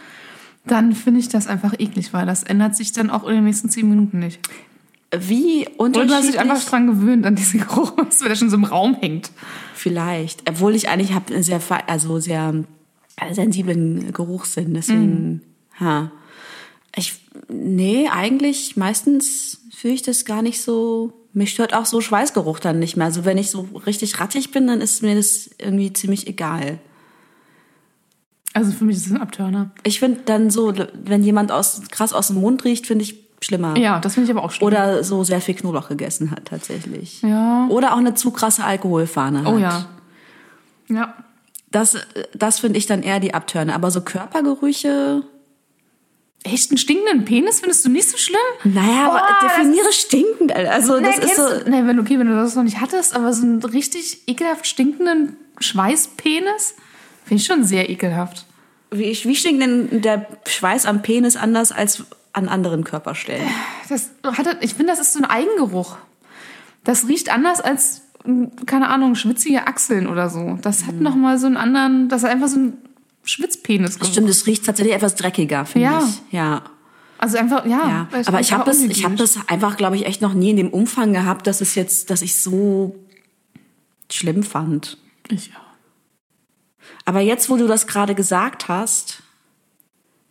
dann 0.65 0.93
finde 0.93 1.19
ich 1.19 1.29
das 1.29 1.45
einfach 1.45 1.75
eklig, 1.77 2.13
weil 2.13 2.25
das 2.25 2.41
ändert 2.41 2.75
sich 2.75 2.94
dann 2.94 3.11
auch 3.11 3.27
in 3.27 3.35
den 3.35 3.44
nächsten 3.44 3.69
zehn 3.69 3.87
Minuten 3.87 4.17
nicht. 4.17 4.39
Wie 5.15 5.67
Oder 5.77 5.91
du 5.91 5.99
hast 5.99 6.27
dich 6.27 6.33
unterschiedlich... 6.33 6.39
einfach 6.39 6.63
dran 6.63 6.87
gewöhnt 6.87 7.27
an 7.27 7.35
diesen 7.35 7.59
Geruch, 7.59 7.94
wenn 7.97 8.27
der 8.27 8.35
schon 8.35 8.49
so 8.49 8.57
im 8.57 8.63
Raum 8.63 8.95
hängt. 8.95 9.29
Vielleicht. 9.75 10.49
Obwohl 10.49 10.73
ich 10.73 10.89
eigentlich 10.89 11.13
habe 11.13 11.31
einen 11.31 11.44
sehr, 11.44 11.61
also 11.85 12.19
sehr 12.19 12.63
äh, 13.17 13.33
sensiblen 13.35 14.13
Geruchssinn, 14.13 14.73
deswegen, 14.73 15.44
ha. 15.79 16.11
Ich, 16.95 17.21
nee, 17.49 18.09
eigentlich, 18.11 18.77
meistens 18.77 19.61
fühle 19.75 19.94
ich 19.94 20.01
das 20.01 20.25
gar 20.25 20.41
nicht 20.41 20.59
so, 20.59 21.13
mich 21.37 21.51
stört 21.51 21.73
auch 21.73 21.85
so 21.85 22.01
Schweißgeruch 22.01 22.59
dann 22.59 22.79
nicht 22.79 22.97
mehr. 22.97 23.06
Also 23.06 23.23
wenn 23.23 23.37
ich 23.37 23.51
so 23.51 23.67
richtig 23.85 24.19
rattig 24.19 24.51
bin, 24.51 24.67
dann 24.67 24.81
ist 24.81 25.03
mir 25.03 25.15
das 25.15 25.49
irgendwie 25.59 25.94
ziemlich 25.94 26.27
egal. 26.27 26.79
Also 28.53 28.71
für 28.71 28.85
mich 28.85 28.97
ist 28.97 29.06
es 29.06 29.11
ein 29.11 29.21
Abturner. 29.21 29.69
Ich 29.83 29.99
finde 29.99 30.21
dann 30.25 30.49
so, 30.49 30.73
wenn 30.94 31.23
jemand 31.23 31.51
aus, 31.51 31.81
krass 31.91 32.11
aus 32.11 32.27
dem 32.27 32.41
Mund 32.41 32.65
riecht, 32.65 32.87
finde 32.87 33.03
ich 33.03 33.23
schlimmer. 33.39 33.77
Ja, 33.77 33.99
das 33.99 34.15
finde 34.15 34.31
ich 34.31 34.35
aber 34.35 34.44
auch 34.44 34.49
schlimm. 34.49 34.67
Oder 34.67 35.03
so 35.03 35.23
sehr 35.23 35.41
viel 35.41 35.53
Knoblauch 35.53 35.89
gegessen 35.89 36.31
hat, 36.31 36.45
tatsächlich. 36.45 37.21
Ja. 37.21 37.67
Oder 37.69 37.94
auch 37.94 37.99
eine 37.99 38.15
zu 38.15 38.31
krasse 38.31 38.63
Alkoholfahne 38.63 39.44
hat. 39.44 39.53
Oh 39.53 39.59
ja. 39.59 39.85
Ja. 40.89 41.13
Das, 41.69 41.97
das 42.33 42.59
finde 42.59 42.79
ich 42.79 42.87
dann 42.87 43.03
eher 43.03 43.19
die 43.19 43.35
Abtörne. 43.35 43.75
Aber 43.75 43.91
so 43.91 44.01
Körpergerüche, 44.01 45.21
Echt 46.51 46.71
einen 46.71 46.77
stinkenden 46.77 47.25
Penis 47.25 47.59
findest 47.59 47.85
du 47.85 47.89
nicht 47.89 48.09
so 48.09 48.18
schlimm? 48.18 48.39
naja, 48.63 49.09
aber 49.09 49.19
Boah, 49.19 49.37
das 49.42 49.56
definiere 49.56 49.92
stinkend. 49.92 50.51
Also 50.54 50.99
das 50.99 51.18
nee, 51.18 51.25
ist 51.25 51.35
so. 51.35 51.49
du, 51.49 51.69
nee, 51.69 51.85
wenn, 51.85 51.99
okay, 51.99 52.18
wenn 52.19 52.27
du 52.27 52.35
das 52.35 52.56
noch 52.56 52.63
nicht 52.63 52.80
hattest, 52.80 53.16
aber 53.16 53.33
so 53.33 53.44
einen 53.44 53.63
richtig 53.63 54.27
ekelhaft 54.27 54.66
stinkenden 54.68 55.37
Schweißpenis 55.59 56.75
finde 57.25 57.42
ich 57.42 57.45
schon 57.47 57.63
sehr 57.63 57.89
ekelhaft. 57.89 58.45
Wie, 58.92 59.18
wie 59.23 59.35
stinkt 59.35 59.61
denn 59.61 60.01
der 60.01 60.27
Schweiß 60.47 60.85
am 60.85 61.01
Penis 61.01 61.35
anders 61.35 61.71
als 61.71 62.06
an 62.33 62.47
anderen 62.47 62.83
Körperstellen? 62.83 63.47
Das 63.89 64.11
hat, 64.23 64.57
ich 64.61 64.75
finde, 64.75 64.94
das 64.94 64.99
ist 65.01 65.13
so 65.13 65.19
ein 65.19 65.25
Eigengeruch. 65.25 65.97
Das 66.83 67.07
riecht 67.07 67.30
anders 67.33 67.59
als, 67.59 68.04
m, 68.23 68.51
keine 68.66 68.87
Ahnung, 68.89 69.16
schwitzige 69.16 69.68
Achseln 69.68 70.07
oder 70.07 70.30
so. 70.30 70.57
Das 70.61 70.85
hat 70.85 70.95
noch 70.95 71.16
mal 71.16 71.37
so 71.37 71.47
einen 71.47 71.57
anderen, 71.57 72.07
das 72.07 72.23
ist 72.23 72.30
einfach 72.30 72.47
so 72.47 72.59
ein 72.59 72.77
Schwitzpenis. 73.27 73.99
Stimmt, 74.03 74.29
es 74.29 74.45
riecht 74.47 74.65
tatsächlich 74.65 74.95
etwas 74.95 75.15
dreckiger, 75.15 75.65
finde 75.65 75.87
Ja. 75.87 76.03
ich. 76.07 76.33
Ja. 76.33 76.63
Also 77.17 77.37
einfach, 77.37 77.65
ja. 77.65 78.07
ja. 78.11 78.21
Aber 78.25 78.39
ich 78.39 78.53
habe 78.53 78.63
das, 78.65 78.79
ich 78.81 79.03
habe 79.03 79.15
das 79.15 79.39
einfach, 79.47 79.77
glaube 79.77 79.95
ich, 79.95 80.05
echt 80.05 80.21
noch 80.21 80.33
nie 80.33 80.51
in 80.51 80.57
dem 80.57 80.69
Umfang 80.69 81.13
gehabt, 81.13 81.47
dass 81.47 81.61
es 81.61 81.75
jetzt, 81.75 82.09
dass 82.09 82.21
ich 82.21 82.35
so 82.41 82.95
schlimm 84.11 84.43
fand. 84.43 84.97
Ich, 85.29 85.47
ja. 85.47 85.55
Aber 87.05 87.19
jetzt, 87.21 87.49
wo 87.49 87.57
du 87.57 87.67
das 87.67 87.87
gerade 87.87 88.15
gesagt 88.15 88.67
hast, 88.67 89.23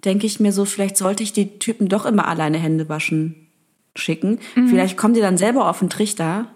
denke 0.04 0.26
ich 0.26 0.40
mir 0.40 0.52
so, 0.52 0.64
vielleicht 0.64 0.96
sollte 0.96 1.22
ich 1.22 1.32
die 1.32 1.58
Typen 1.58 1.88
doch 1.88 2.06
immer 2.06 2.28
alleine 2.28 2.58
Hände 2.58 2.88
waschen 2.88 3.46
schicken. 3.98 4.38
Vielleicht 4.54 4.96
kommen 4.98 5.14
die 5.14 5.20
dann 5.20 5.38
selber 5.38 5.68
auf 5.70 5.78
den 5.78 5.88
Trichter. 5.90 6.48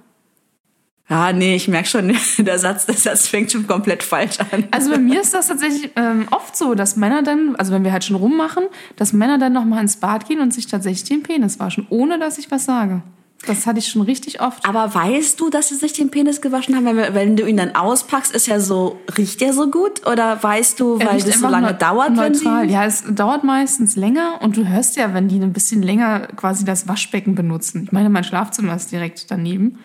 Ja, 1.11 1.33
nee, 1.33 1.57
ich 1.57 1.67
merke 1.67 1.89
schon, 1.89 2.17
der 2.39 2.59
Satz, 2.61 2.87
der 2.87 2.95
Satz 2.95 3.27
fängt 3.27 3.51
schon 3.51 3.67
komplett 3.67 4.05
falsch 4.05 4.39
an. 4.53 4.69
Also 4.71 4.93
bei 4.93 4.99
mir 4.99 5.21
ist 5.21 5.35
das 5.35 5.49
tatsächlich 5.49 5.91
ähm, 5.97 6.29
oft 6.31 6.57
so, 6.57 6.75
dass 6.75 6.95
Männer 6.95 7.25
dann, 7.25 7.57
also 7.57 7.73
wenn 7.73 7.83
wir 7.83 7.93
halt 7.93 8.05
schon 8.05 8.15
rummachen, 8.15 8.63
dass 8.95 9.13
Männer 9.13 9.37
dann 9.37 9.53
nochmal 9.53 9.83
ins 9.83 9.97
Bad 9.97 10.29
gehen 10.29 10.41
und 10.41 10.55
sich 10.55 10.69
tatsächlich 10.69 11.05
den 11.05 11.25
Penis 11.25 11.59
waschen, 11.59 11.87
ohne 11.91 12.21
dass 12.21 12.39
ich 12.39 12.51
was 12.53 12.65
sage. 12.65 13.03
Das 13.47 13.67
hatte 13.67 13.79
ich 13.79 13.89
schon 13.89 14.03
richtig 14.03 14.43
oft. 14.43 14.69
Aber 14.69 14.95
weißt 14.95 15.41
du, 15.41 15.49
dass 15.49 15.71
sie 15.71 15.75
sich 15.75 15.95
den 15.95 16.11
Penis 16.11 16.43
gewaschen 16.43 16.77
haben? 16.77 16.85
Wenn, 16.85 17.15
wenn 17.15 17.37
du 17.37 17.47
ihn 17.47 17.57
dann 17.57 17.75
auspackst, 17.75 18.33
ist 18.35 18.49
er 18.49 18.61
so, 18.61 19.01
riecht 19.17 19.41
er 19.41 19.55
so 19.55 19.71
gut? 19.71 20.07
Oder 20.07 20.41
weißt 20.43 20.79
du, 20.79 21.01
weil 21.01 21.21
das 21.21 21.41
so 21.41 21.49
lange 21.49 21.73
dauert, 21.73 22.11
wenn 22.11 22.33
neutral. 22.33 22.69
sie... 22.69 22.75
Ja, 22.75 22.85
es 22.85 23.03
dauert 23.09 23.43
meistens 23.43 23.97
länger 23.97 24.41
und 24.43 24.59
du 24.59 24.69
hörst 24.69 24.97
ja, 24.97 25.15
wenn 25.15 25.29
die 25.29 25.41
ein 25.41 25.55
bisschen 25.55 25.83
länger 25.83 26.29
quasi 26.37 26.65
das 26.65 26.87
Waschbecken 26.87 27.35
benutzen. 27.35 27.85
Ich 27.85 27.93
meine, 27.93 28.11
mein 28.11 28.25
Schlafzimmer 28.25 28.77
ist 28.77 28.93
direkt 28.93 29.31
daneben. 29.31 29.79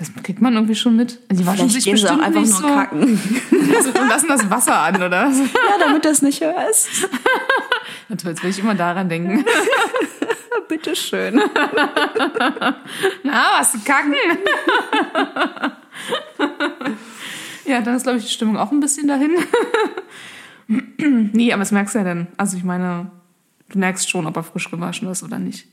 Das 0.00 0.10
kriegt 0.22 0.40
man 0.40 0.54
irgendwie 0.54 0.74
schon 0.74 0.96
mit. 0.96 1.20
Die 1.30 1.46
waschen 1.46 1.68
Vielleicht 1.68 1.74
sich 1.74 1.84
gehen 1.84 1.98
sie 1.98 2.08
auch 2.08 2.16
bestimmt 2.16 2.26
einfach 2.26 2.40
nicht 2.40 2.58
nur 2.58 2.70
so 2.70 2.74
kacken. 2.74 3.20
Also, 3.76 3.90
und 3.90 4.08
lassen 4.08 4.28
das 4.28 4.48
Wasser 4.48 4.80
an, 4.80 4.96
oder? 4.96 5.30
Ja, 5.30 5.78
damit 5.78 6.06
du 6.06 6.08
es 6.08 6.22
nicht 6.22 6.40
hörst. 6.40 6.88
Na 8.08 8.16
toll, 8.16 8.30
jetzt 8.30 8.42
will 8.42 8.48
ich 8.48 8.58
immer 8.58 8.74
daran 8.74 9.10
denken. 9.10 9.44
Bitteschön. 10.68 11.34
Na, 13.24 13.58
was 13.58 13.72
kacken? 13.84 14.14
ja, 17.66 17.82
dann 17.82 17.94
ist, 17.94 18.04
glaube 18.04 18.18
ich, 18.20 18.24
die 18.24 18.30
Stimmung 18.30 18.56
auch 18.56 18.72
ein 18.72 18.80
bisschen 18.80 19.06
dahin. 19.06 19.32
nee, 21.34 21.52
aber 21.52 21.60
das 21.60 21.72
merkst 21.72 21.94
du 21.94 21.98
ja 21.98 22.04
dann. 22.06 22.28
Also 22.38 22.56
ich 22.56 22.64
meine, 22.64 23.10
du 23.68 23.78
merkst 23.78 24.08
schon, 24.08 24.26
ob 24.26 24.34
er 24.34 24.44
frisch 24.44 24.70
gewaschen 24.70 25.10
ist 25.10 25.22
oder 25.22 25.38
nicht. 25.38 25.66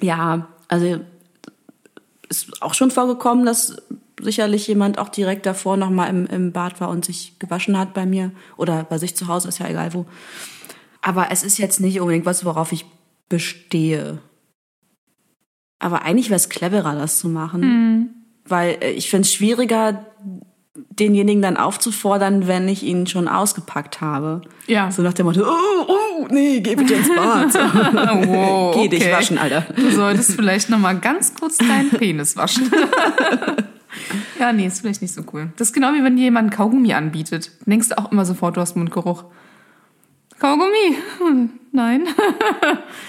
Ja, 0.00 0.48
also 0.68 1.00
ist 2.30 2.62
auch 2.62 2.74
schon 2.74 2.90
vorgekommen, 2.90 3.44
dass 3.44 3.76
sicherlich 4.20 4.66
jemand 4.66 4.98
auch 4.98 5.08
direkt 5.08 5.44
davor 5.46 5.76
noch 5.76 5.90
mal 5.90 6.06
im, 6.06 6.26
im 6.26 6.52
Bad 6.52 6.80
war 6.80 6.88
und 6.88 7.04
sich 7.04 7.38
gewaschen 7.38 7.76
hat 7.76 7.92
bei 7.92 8.06
mir 8.06 8.30
oder 8.56 8.84
bei 8.84 8.98
sich 8.98 9.16
zu 9.16 9.28
Hause, 9.28 9.48
ist 9.48 9.58
ja 9.58 9.68
egal 9.68 9.92
wo. 9.92 10.06
Aber 11.02 11.30
es 11.30 11.42
ist 11.42 11.58
jetzt 11.58 11.80
nicht 11.80 12.00
unbedingt 12.00 12.26
was, 12.26 12.44
worauf 12.44 12.72
ich 12.72 12.86
bestehe. 13.28 14.18
Aber 15.78 16.02
eigentlich 16.02 16.28
wäre 16.28 16.36
es 16.36 16.48
cleverer, 16.48 16.94
das 16.94 17.18
zu 17.18 17.28
machen. 17.28 17.62
Weil 18.44 18.78
äh, 18.80 18.90
ich 18.90 19.10
finde 19.10 19.26
es 19.26 19.32
schwieriger, 19.32 20.06
denjenigen 20.74 21.42
dann 21.42 21.56
aufzufordern, 21.56 22.46
wenn 22.46 22.68
ich 22.68 22.82
ihn 22.84 23.06
schon 23.06 23.26
ausgepackt 23.28 24.00
habe. 24.00 24.40
Ja. 24.66 24.90
So 24.90 25.02
nach 25.02 25.12
dem 25.12 25.26
Motto, 25.26 25.42
oh, 25.44 25.84
oh, 25.88 26.26
nee, 26.30 26.60
geh 26.60 26.76
bitte 26.76 26.94
ins 26.94 27.08
Bad. 27.08 27.54
wow, 28.28 28.74
Geh 28.74 28.88
dich 28.88 29.10
waschen, 29.10 29.36
Alter. 29.38 29.62
Du 29.74 29.90
solltest 29.90 30.32
vielleicht 30.36 30.70
noch 30.70 30.78
mal 30.78 30.98
ganz 30.98 31.34
kurz 31.34 31.58
deinen 31.58 31.90
Penis 31.98 32.36
waschen. 32.36 32.70
ja, 34.38 34.52
nee, 34.52 34.66
ist 34.66 34.80
vielleicht 34.80 35.02
nicht 35.02 35.12
so 35.14 35.22
cool. 35.32 35.52
Das 35.56 35.68
ist 35.68 35.74
genau 35.74 35.92
wie 35.92 36.04
wenn 36.04 36.16
dir 36.16 36.22
jemand 36.22 36.52
Kaugummi 36.52 36.92
anbietet. 36.94 37.50
Denkst 37.66 37.88
du 37.88 37.98
auch 37.98 38.12
immer 38.12 38.24
sofort, 38.24 38.56
du 38.56 38.60
hast 38.60 38.76
Mundgeruch. 38.76 39.24
Kaugummi? 40.38 40.96
Nein. 41.72 42.06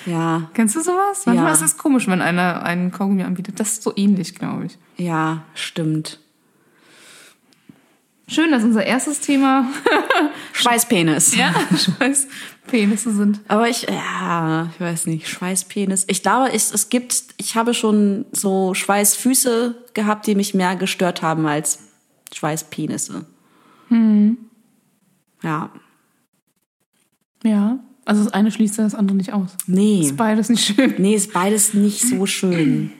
Ja, 0.05 0.49
Kennst 0.53 0.75
du 0.75 0.81
sowas? 0.81 1.25
Manchmal 1.25 1.47
Ja. 1.47 1.53
ist 1.53 1.61
es 1.61 1.77
komisch, 1.77 2.07
wenn 2.07 2.21
einer 2.21 2.63
einen 2.63 2.91
Kaugummi 2.91 3.23
anbietet. 3.23 3.59
Das 3.59 3.73
ist 3.73 3.83
so 3.83 3.93
ähnlich, 3.95 4.35
glaube 4.35 4.65
ich. 4.65 4.77
ja, 4.97 5.43
stimmt. 5.53 6.19
Schön, 8.31 8.49
dass 8.51 8.63
unser 8.63 8.85
erstes 8.85 9.19
Thema 9.19 9.67
Schweißpenis. 10.53 11.35
ja, 11.35 11.53
Scheiß 11.99 12.27
Penisse 12.65 13.11
sind. 13.13 13.41
Aber 13.49 13.67
ich, 13.67 13.83
ja, 13.89 14.69
ich 14.73 14.79
weiß 14.79 15.07
nicht, 15.07 15.27
Schweißpenis. 15.27 16.05
Ich 16.07 16.23
glaube, 16.23 16.53
es, 16.53 16.73
es 16.73 16.87
gibt, 16.87 17.25
ich 17.35 17.57
habe 17.57 17.73
schon 17.73 18.25
so 18.31 18.73
Schweißfüße 18.73 19.75
gehabt, 19.93 20.27
die 20.27 20.35
mich 20.35 20.53
mehr 20.53 20.77
gestört 20.77 21.21
haben 21.21 21.45
als 21.45 21.79
Schweißpenisse. 22.33 23.25
Ja. 25.43 25.69
Ja, 27.43 27.79
also 28.05 28.23
das 28.23 28.31
eine 28.31 28.51
schließt 28.51 28.79
das 28.79 28.95
andere 28.95 29.17
nicht 29.17 29.33
aus. 29.33 29.57
Nee. 29.67 30.03
Ist 30.03 30.15
beides 30.15 30.47
nicht 30.47 30.63
schön. 30.63 30.93
Nee, 30.99 31.15
ist 31.15 31.33
beides 31.33 31.73
nicht 31.73 32.01
so 32.01 32.25
schön. 32.25 32.91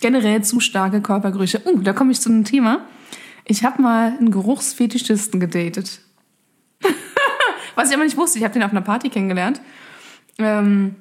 Generell 0.00 0.42
zu 0.42 0.60
starke 0.60 1.02
Körpergerüche. 1.02 1.60
Uh, 1.66 1.80
da 1.82 1.92
komme 1.92 2.12
ich 2.12 2.20
zu 2.20 2.30
einem 2.30 2.44
Thema. 2.44 2.86
Ich 3.50 3.64
habe 3.64 3.82
mal 3.82 4.16
einen 4.16 4.30
Geruchsfetischisten 4.30 5.40
gedatet. 5.40 6.02
Was 7.74 7.88
ich 7.88 7.96
aber 7.96 8.04
nicht 8.04 8.16
wusste. 8.16 8.38
Ich 8.38 8.44
habe 8.44 8.54
den 8.54 8.62
auf 8.62 8.70
einer 8.70 8.80
Party 8.80 9.08
kennengelernt. 9.08 9.60
Ähm, 10.38 10.94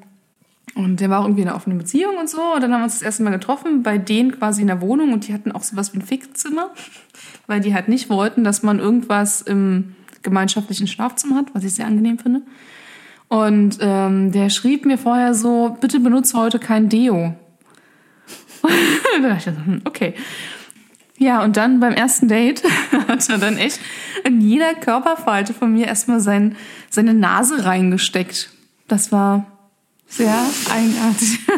und 0.74 1.00
der 1.00 1.12
war 1.12 1.20
auch 1.20 1.26
irgendwie 1.26 1.44
in 1.44 1.48
einer 1.48 1.56
offenen 1.56 1.78
Beziehung 1.78 2.18
und 2.18 2.28
so. 2.28 2.42
Und 2.56 2.62
dann 2.62 2.74
haben 2.74 2.80
wir 2.80 2.86
uns 2.86 2.94
das 2.94 3.02
erste 3.04 3.22
Mal 3.22 3.30
getroffen, 3.30 3.84
bei 3.84 4.00
denen 4.00 4.32
quasi 4.32 4.62
in 4.62 4.68
der 4.68 4.82
Wohnung. 4.82 5.14
Und 5.14 5.28
die 5.28 5.34
hatten 5.36 5.52
auch 5.52 5.62
sowas 5.62 5.94
wie 5.94 6.00
ein 6.00 6.02
Fickzimmer, 6.02 6.72
weil 7.46 7.60
die 7.60 7.76
halt 7.76 7.88
nicht 7.88 8.10
wollten, 8.10 8.44
dass 8.44 8.64
man 8.64 8.80
irgendwas 8.80 9.44
im 9.44 9.96
gemeinschaftlichen 10.24 10.88
Schlafzimmer 10.88 11.36
hat, 11.36 11.54
was 11.54 11.64
ich 11.64 11.76
sehr 11.76 11.86
angenehm 11.86 12.18
finde. 12.18 12.42
Und 13.28 13.78
ähm, 13.80 14.32
der 14.32 14.50
schrieb 14.50 14.88
mir 14.88 14.98
vorher 14.98 15.36
so, 15.36 15.78
bitte 15.80 16.00
benutze 16.00 16.36
heute 16.36 16.58
kein 16.58 16.90
Deo. 16.90 17.36
dann 19.14 19.22
dachte 19.22 19.52
ich 19.52 19.66
hm, 19.66 19.82
okay. 19.86 20.16
Ja, 21.20 21.44
und 21.44 21.58
dann 21.58 21.82
beim 21.82 21.94
ersten 21.94 22.30
Date 22.30 22.64
hat 23.08 23.30
er 23.30 23.38
dann 23.38 23.58
echt 23.58 23.80
in 24.24 24.40
jeder 24.40 24.74
Körperfalte 24.74 25.54
von 25.54 25.74
mir 25.74 25.86
erstmal 25.86 26.22
sein, 26.22 26.56
seine 26.90 27.14
Nase 27.14 27.66
reingesteckt. 27.66 28.50
Das 28.88 29.12
war 29.12 29.46
sehr 30.08 30.34
eigenartig. 30.74 31.40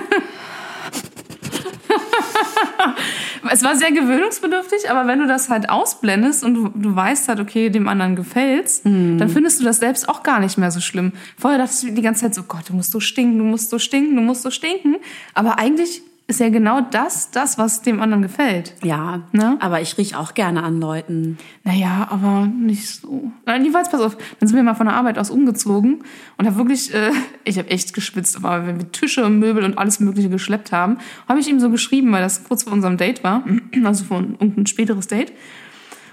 es 3.52 3.64
war 3.64 3.76
sehr 3.76 3.92
gewöhnungsbedürftig, 3.92 4.90
aber 4.90 5.08
wenn 5.08 5.20
du 5.20 5.28
das 5.28 5.50
halt 5.50 5.70
ausblendest 5.70 6.44
und 6.44 6.56
du, 6.56 6.70
du 6.70 6.96
weißt 6.96 7.28
halt, 7.28 7.40
okay, 7.40 7.70
dem 7.70 7.88
anderen 7.88 8.16
gefällt's, 8.16 8.82
dann 8.84 9.30
findest 9.30 9.60
du 9.60 9.64
das 9.64 9.78
selbst 9.78 10.10
auch 10.10 10.24
gar 10.24 10.40
nicht 10.40 10.58
mehr 10.58 10.72
so 10.72 10.80
schlimm. 10.80 11.14
Vorher 11.38 11.60
dachtest 11.60 11.84
du 11.84 11.92
die 11.92 12.02
ganze 12.02 12.22
Zeit 12.22 12.34
so, 12.34 12.44
Gott, 12.44 12.68
du 12.70 12.74
musst 12.74 12.92
so 12.92 13.00
stinken, 13.00 13.38
du 13.38 13.44
musst 13.44 13.70
so 13.70 13.78
stinken, 13.78 14.16
du 14.16 14.22
musst 14.24 14.42
so 14.42 14.50
stinken. 14.50 14.96
Aber 15.36 15.60
eigentlich 15.60 16.02
ist 16.32 16.40
ja 16.40 16.48
genau 16.48 16.80
das, 16.80 17.30
das, 17.32 17.58
was 17.58 17.82
dem 17.82 18.02
anderen 18.02 18.22
gefällt. 18.24 18.74
Ja, 18.84 19.24
Ne? 19.34 19.58
aber 19.60 19.82
ich 19.82 19.98
riech 19.98 20.16
auch 20.16 20.34
gerne 20.34 20.64
an 20.64 20.80
Leuten. 20.80 21.38
Naja, 21.66 22.08
aber 22.10 22.46
nicht 22.48 22.88
so. 22.88 23.32
Nein, 23.46 23.64
jedenfalls, 23.64 23.92
pass 23.92 24.00
auf, 24.00 24.16
dann 24.40 24.48
sind 24.48 24.56
wir 24.56 24.64
mal 24.64 24.74
von 24.76 24.86
der 24.88 24.96
Arbeit 24.96 25.20
aus 25.20 25.30
umgezogen 25.30 26.06
und 26.38 26.46
habe 26.46 26.56
wirklich, 26.56 26.94
äh, 26.94 27.12
ich 27.44 27.58
habe 27.58 27.70
echt 27.70 27.94
geschwitzt, 27.94 28.38
aber 28.38 28.66
wenn 28.66 28.78
wir 28.80 28.90
Tische, 28.94 29.30
Möbel 29.30 29.66
und 29.66 29.78
alles 29.78 30.00
Mögliche 30.00 30.30
geschleppt 30.30 30.72
haben, 30.72 31.00
habe 31.28 31.42
ich 31.42 31.50
ihm 31.50 31.60
so 31.60 31.70
geschrieben, 31.70 32.14
weil 32.14 32.22
das 32.22 32.46
kurz 32.46 32.64
vor 32.64 32.72
unserem 32.72 32.96
Date 32.96 33.26
war, 33.26 33.44
also 33.84 34.06
vor 34.06 34.20
irgendein 34.22 34.68
späteres 34.68 35.08
Date. 35.08 35.34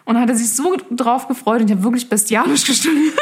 Und 0.05 0.15
dann 0.15 0.23
hat 0.25 0.31
er 0.31 0.37
sich 0.37 0.51
so 0.51 0.77
drauf 0.91 1.29
gefreut 1.29 1.61
und 1.61 1.71
ich 1.71 1.77
habe 1.77 1.85
wirklich 1.85 2.09
bestialisch 2.09 2.65
gestimmt. 2.67 3.13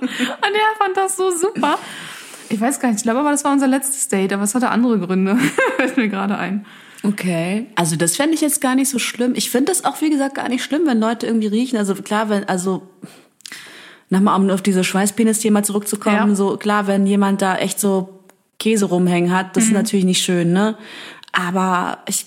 und 0.00 0.08
er 0.54 0.76
fand 0.78 0.96
das 0.96 1.16
so 1.16 1.30
super. 1.32 1.78
Ich 2.48 2.60
weiß 2.60 2.80
gar 2.80 2.88
nicht, 2.88 2.98
ich 2.98 3.02
glaube 3.02 3.20
aber, 3.20 3.30
das 3.30 3.44
war 3.44 3.52
unser 3.52 3.66
letztes 3.66 4.08
Date, 4.08 4.32
aber 4.32 4.42
es 4.44 4.54
hatte 4.54 4.68
andere 4.70 4.98
Gründe. 4.98 5.36
Fällt 5.76 5.96
mir 5.96 6.08
gerade 6.08 6.38
ein. 6.38 6.64
Okay. 7.02 7.66
Also 7.74 7.96
das 7.96 8.16
fände 8.16 8.34
ich 8.34 8.40
jetzt 8.40 8.60
gar 8.60 8.74
nicht 8.74 8.88
so 8.88 8.98
schlimm. 8.98 9.34
Ich 9.36 9.50
finde 9.50 9.70
das 9.72 9.84
auch, 9.84 10.00
wie 10.00 10.10
gesagt, 10.10 10.34
gar 10.36 10.48
nicht 10.48 10.62
schlimm, 10.64 10.82
wenn 10.86 10.98
Leute 11.00 11.26
irgendwie 11.26 11.46
riechen. 11.48 11.76
Also 11.76 11.94
klar, 11.94 12.28
wenn, 12.28 12.48
also 12.48 12.88
nochmal 14.10 14.40
um 14.40 14.48
auf 14.50 14.62
dieses 14.62 14.86
Schweißpenis-Thema 14.86 15.62
zurückzukommen, 15.62 16.30
Ja. 16.30 16.34
so 16.34 16.56
klar, 16.56 16.86
wenn 16.86 17.06
jemand 17.06 17.42
da 17.42 17.56
echt 17.58 17.78
so 17.80 18.20
Käse 18.58 18.86
rumhängen 18.86 19.32
hat, 19.32 19.56
das 19.56 19.64
ist 19.64 19.72
natürlich 19.72 20.04
nicht 20.06 20.22
schön, 20.24 20.52
ne? 20.52 20.76
Aber 21.32 21.98
ich, 22.08 22.24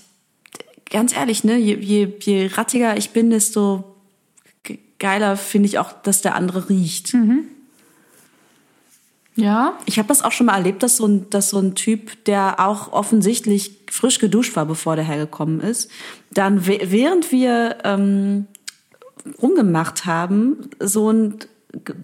ganz 0.91 1.15
ehrlich, 1.15 1.43
ne, 1.43 1.57
je, 1.57 1.75
je, 1.75 2.13
je 2.21 2.47
rattiger 2.53 2.95
ich 2.97 3.09
bin, 3.11 3.31
desto 3.31 3.95
ge- 4.63 4.77
geiler 4.99 5.35
finde 5.37 5.67
ich 5.67 5.79
auch, 5.79 5.91
dass 6.03 6.21
der 6.21 6.35
andere 6.35 6.69
riecht. 6.69 7.15
Ja, 9.39 9.73
Ich 9.85 9.97
habe 9.97 10.07
das 10.07 10.23
auch 10.23 10.31
schon 10.31 10.47
mal 10.47 10.55
erlebt, 10.55 10.83
dass 10.83 10.97
so, 10.97 11.05
ein, 11.05 11.29
dass 11.29 11.49
so 11.49 11.59
ein 11.59 11.75
Typ, 11.75 12.23
der 12.25 12.59
auch 12.59 12.91
offensichtlich 12.91 13.79
frisch 13.89 14.19
geduscht 14.19 14.55
war, 14.55 14.65
bevor 14.65 14.95
der 14.95 15.05
hergekommen 15.05 15.61
ist, 15.61 15.89
dann 16.31 16.65
während 16.65 17.31
wir 17.31 17.77
ähm, 17.83 18.47
rumgemacht 19.41 20.05
haben, 20.05 20.69
so 20.79 21.09
einen 21.09 21.39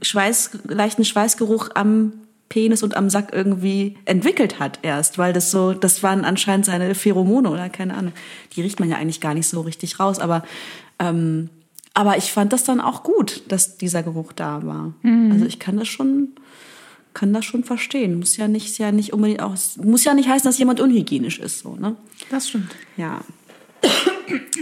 Schweiß, 0.02 0.52
leichten 0.68 1.06
Schweißgeruch 1.06 1.70
am 1.74 2.14
Penis 2.50 2.84
und 2.84 2.96
am 2.96 3.10
Sack 3.10 3.30
irgendwie 3.34 3.98
entwickelt 4.06 4.60
hat 4.60 4.80
erst, 4.84 5.18
weil 5.18 5.34
das 5.34 5.50
so, 5.52 5.74
das 5.74 6.04
waren 6.04 6.24
anscheinend 6.24 6.66
seine 6.66 6.94
Pheromone 6.94 7.50
oder 7.50 7.70
keine 7.70 7.96
Ahnung. 7.96 8.14
Die 8.56 8.62
riecht 8.62 8.80
man 8.80 8.90
ja 8.90 8.98
eigentlich 8.98 9.22
gar 9.22 9.34
nicht 9.34 9.48
so 9.48 9.62
richtig 9.62 10.00
raus, 10.00 10.20
aber 10.20 10.44
ähm, 11.00 11.50
aber 11.98 12.18
ich 12.18 12.34
fand 12.34 12.52
das 12.52 12.66
dann 12.66 12.82
auch 12.82 13.04
gut, 13.04 13.44
dass 13.48 13.78
dieser 13.78 14.04
Geruch 14.04 14.34
da 14.34 14.66
war. 14.66 14.94
Also 15.32 15.46
ich 15.46 15.60
kann 15.60 15.78
das 15.78 15.88
schon 15.88 16.30
kann 17.16 17.34
das 17.34 17.46
schon 17.46 17.64
verstehen. 17.64 18.20
Muss 18.20 18.38
ja 18.38 18.48
nicht, 18.48 18.78
ja 18.78 18.92
nicht 18.92 19.14
unbedingt 19.14 19.42
auch, 19.42 19.56
muss 19.78 20.04
ja 20.04 20.14
nicht 20.14 20.30
heißen, 20.30 20.48
dass 20.48 20.60
jemand 20.60 20.80
unhygienisch 20.80 21.40
ist, 21.40 21.60
so, 21.60 21.76
ne? 21.76 21.96
das 22.30 22.50
stimmt. 22.50 22.76
Ja. 22.98 23.22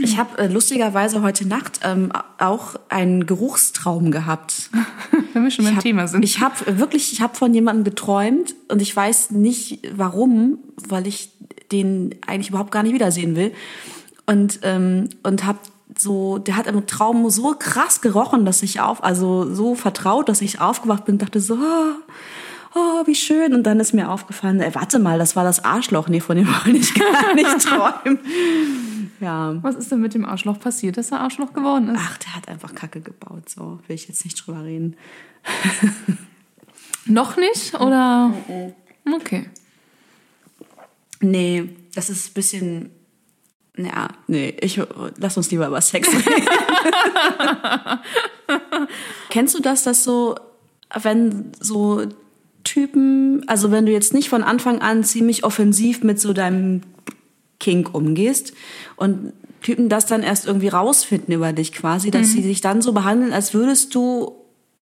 Ich 0.02 0.18
habe 0.18 0.38
äh, 0.38 0.48
lustigerweise 0.48 1.22
heute 1.22 1.48
Nacht 1.48 1.80
ähm, 1.84 2.12
auch 2.38 2.76
einen 2.90 3.26
Geruchstraum 3.26 4.12
gehabt. 4.12 4.70
Wenn 5.34 5.44
wir 5.44 5.52
schon 5.52 5.66
beim 5.66 5.80
Thema 5.80 6.08
sind. 6.08 6.24
Ich 6.24 6.42
habe 6.42 6.78
wirklich, 6.78 7.14
ich 7.14 7.22
habe 7.22 7.36
von 7.36 7.54
jemandem 7.54 7.84
geträumt 7.86 8.56
und 8.68 8.82
ich 8.82 8.96
weiß 8.96 9.32
nicht 9.32 9.80
warum, 9.96 10.60
weil 10.88 11.08
ich 11.08 11.32
den 11.72 12.16
eigentlich 12.28 12.50
überhaupt 12.50 12.72
gar 12.72 12.84
nicht 12.84 12.94
wiedersehen 12.94 13.36
will. 13.36 13.54
Und 14.26 14.60
ähm, 14.64 15.10
und 15.24 15.46
habe 15.46 15.60
so, 15.98 16.38
der 16.38 16.58
hat 16.58 16.68
im 16.68 16.86
Traum 16.86 17.30
so 17.30 17.56
krass 17.58 18.02
gerochen, 18.02 18.46
dass 18.46 18.64
ich 18.64 18.82
auf, 18.82 19.04
also 19.04 19.54
so 19.54 19.76
vertraut, 19.76 20.30
dass 20.30 20.42
ich 20.42 20.60
aufgewacht 20.60 21.06
bin 21.06 21.16
und 21.16 21.22
dachte 21.22 21.40
so, 21.40 21.56
oh, 21.56 21.96
oh, 22.76 23.04
wie 23.06 23.16
schön. 23.16 23.54
Und 23.54 23.64
dann 23.64 23.80
ist 23.80 23.94
mir 23.94 24.10
aufgefallen, 24.10 24.60
ey, 24.62 24.74
warte 24.76 25.00
mal, 25.00 25.18
das 25.18 25.36
war 25.36 25.44
das 25.44 25.64
Arschloch. 25.64 26.10
Nee, 26.10 26.20
von 26.20 26.38
dem 26.38 26.48
wollte 26.48 26.78
ich 26.78 26.94
gar 26.94 27.34
nicht 27.34 27.60
träumen. 27.66 28.20
Ja. 29.20 29.56
Was 29.62 29.76
ist 29.76 29.92
denn 29.92 30.02
mit 30.02 30.14
dem 30.14 30.26
Arschloch 30.26 30.60
passiert, 30.60 30.98
dass 30.98 31.12
er 31.12 31.22
Arschloch 31.22 31.54
geworden 31.54 31.90
ist? 31.90 32.02
Ach, 32.02 32.18
der 32.18 32.36
hat 32.36 32.48
einfach 32.50 32.76
Kacke 32.76 33.02
gebaut, 33.02 33.50
so 33.50 33.80
will 33.88 33.96
ich 33.96 34.08
jetzt 34.08 34.24
nicht 34.26 34.46
drüber 34.46 34.64
reden. 34.64 34.96
Noch 37.06 37.38
nicht? 37.38 37.80
Oder? 37.80 38.34
Okay. 39.16 39.50
Nee, 41.20 41.70
das 41.96 42.10
ist 42.10 42.30
ein 42.30 42.34
bisschen. 42.34 42.90
Ja, 43.76 44.10
nee, 44.28 44.56
ich 44.62 44.80
lass 45.18 45.36
uns 45.36 45.50
lieber 45.50 45.68
über 45.68 45.82
Sex 45.82 46.08
reden. 46.08 46.48
Kennst 49.30 49.56
du 49.56 49.62
das, 49.62 49.84
dass 49.84 50.04
so, 50.04 50.36
wenn 51.02 51.52
so 51.60 52.06
Typen, 52.64 53.44
also 53.48 53.72
wenn 53.72 53.86
du 53.86 53.92
jetzt 53.92 54.14
nicht 54.14 54.30
von 54.30 54.44
Anfang 54.44 54.80
an 54.80 55.04
ziemlich 55.04 55.44
offensiv 55.44 56.04
mit 56.04 56.20
so 56.20 56.34
deinem 56.34 56.82
Kink 57.60 57.94
umgehst 57.94 58.54
und 58.96 59.34
Typen 59.62 59.90
das 59.90 60.06
dann 60.06 60.24
erst 60.24 60.46
irgendwie 60.46 60.68
rausfinden 60.68 61.34
über 61.34 61.54
dich 61.54 61.72
quasi, 61.72 62.12
dass 62.12 62.32
sie 62.32 62.42
dich 62.42 62.62
dann 62.62 62.82
so 62.82 62.92
behandeln, 62.92 63.32
als 63.34 63.54
würdest 63.54 63.96
du 63.96 64.36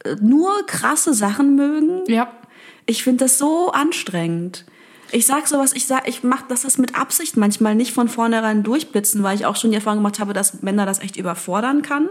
äh, 0.05 0.17
nur 0.21 0.67
krasse 0.67 1.15
Sachen 1.15 1.55
mögen? 1.55 2.03
Ja. 2.07 2.33
Ich 2.87 3.05
finde 3.05 3.25
das 3.25 3.39
so 3.39 3.71
anstrengend. 3.71 4.65
Ich 5.13 5.27
sag 5.27 5.47
sowas, 5.47 5.75
ich 5.75 5.87
sag, 5.87 6.09
ich 6.09 6.25
mach 6.25 6.43
das, 6.43 6.63
das 6.63 6.79
mit 6.79 6.99
Absicht 6.99 7.37
manchmal 7.37 7.75
nicht 7.75 7.93
von 7.93 8.09
vornherein 8.09 8.63
durchblitzen, 8.63 9.23
weil 9.23 9.37
ich 9.37 9.45
auch 9.45 9.57
schon 9.57 9.71
die 9.71 9.77
Erfahrung 9.77 9.99
gemacht 9.99 10.19
habe, 10.19 10.33
dass 10.33 10.63
Männer 10.63 10.87
das 10.87 11.01
echt 11.01 11.17
überfordern 11.17 11.83
kann. 11.83 12.09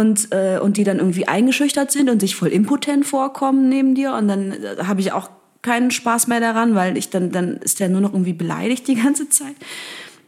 Und, 0.00 0.28
äh, 0.32 0.58
und 0.60 0.76
die 0.76 0.84
dann 0.84 0.98
irgendwie 0.98 1.26
eingeschüchtert 1.26 1.90
sind 1.90 2.10
und 2.10 2.20
sich 2.20 2.36
voll 2.36 2.48
impotent 2.48 3.06
vorkommen 3.06 3.70
neben 3.70 3.94
dir. 3.94 4.12
Und 4.12 4.28
dann 4.28 4.52
äh, 4.52 4.76
habe 4.82 5.00
ich 5.00 5.12
auch 5.12 5.30
keinen 5.62 5.90
Spaß 5.90 6.26
mehr 6.26 6.38
daran, 6.40 6.74
weil 6.74 6.98
ich 6.98 7.08
dann, 7.08 7.32
dann 7.32 7.56
ist 7.56 7.80
der 7.80 7.88
nur 7.88 8.02
noch 8.02 8.12
irgendwie 8.12 8.34
beleidigt 8.34 8.86
die 8.88 8.94
ganze 9.04 9.30
Zeit. 9.30 9.54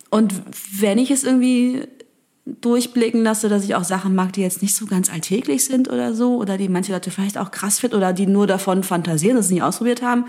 Und 0.09 0.33
wenn 0.81 0.97
ich 0.97 1.11
es 1.11 1.23
irgendwie 1.23 1.83
durchblicken 2.47 3.23
lasse, 3.23 3.51
dass 3.51 3.63
ich 3.65 3.75
auch 3.75 3.85
Sachen 3.85 4.15
mag, 4.15 4.33
die 4.33 4.41
jetzt 4.41 4.63
nicht 4.63 4.75
so 4.75 4.87
ganz 4.87 5.13
alltäglich 5.13 5.67
sind 5.67 5.91
oder 5.91 6.15
so, 6.15 6.37
oder 6.39 6.57
die 6.57 6.71
manche 6.71 6.93
Leute 6.95 7.11
vielleicht 7.11 7.37
auch 7.37 7.51
krass 7.51 7.79
finden 7.81 7.97
oder 7.97 8.15
die 8.15 8.27
nur 8.27 8.47
davon 8.47 8.83
fantasieren, 8.83 9.37
dass 9.37 9.49
sie 9.49 9.55
es 9.57 9.61
nie 9.61 9.63
ausprobiert 9.63 10.01
haben, 10.01 10.25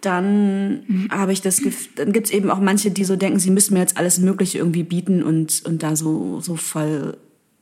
dann 0.00 1.08
habe 1.12 1.32
ich 1.32 1.40
das, 1.42 1.60
Gef- 1.60 1.88
dann 1.94 2.12
gibt's 2.12 2.30
eben 2.30 2.50
auch 2.50 2.58
manche, 2.60 2.90
die 2.90 3.04
so 3.04 3.14
denken, 3.14 3.38
sie 3.38 3.50
müssen 3.50 3.74
mir 3.74 3.80
jetzt 3.80 3.96
alles 3.98 4.18
Mögliche 4.18 4.58
irgendwie 4.58 4.82
bieten 4.82 5.22
und, 5.22 5.62
und 5.64 5.82
da 5.84 5.94
so, 5.94 6.40
so 6.40 6.56
voll 6.56 7.16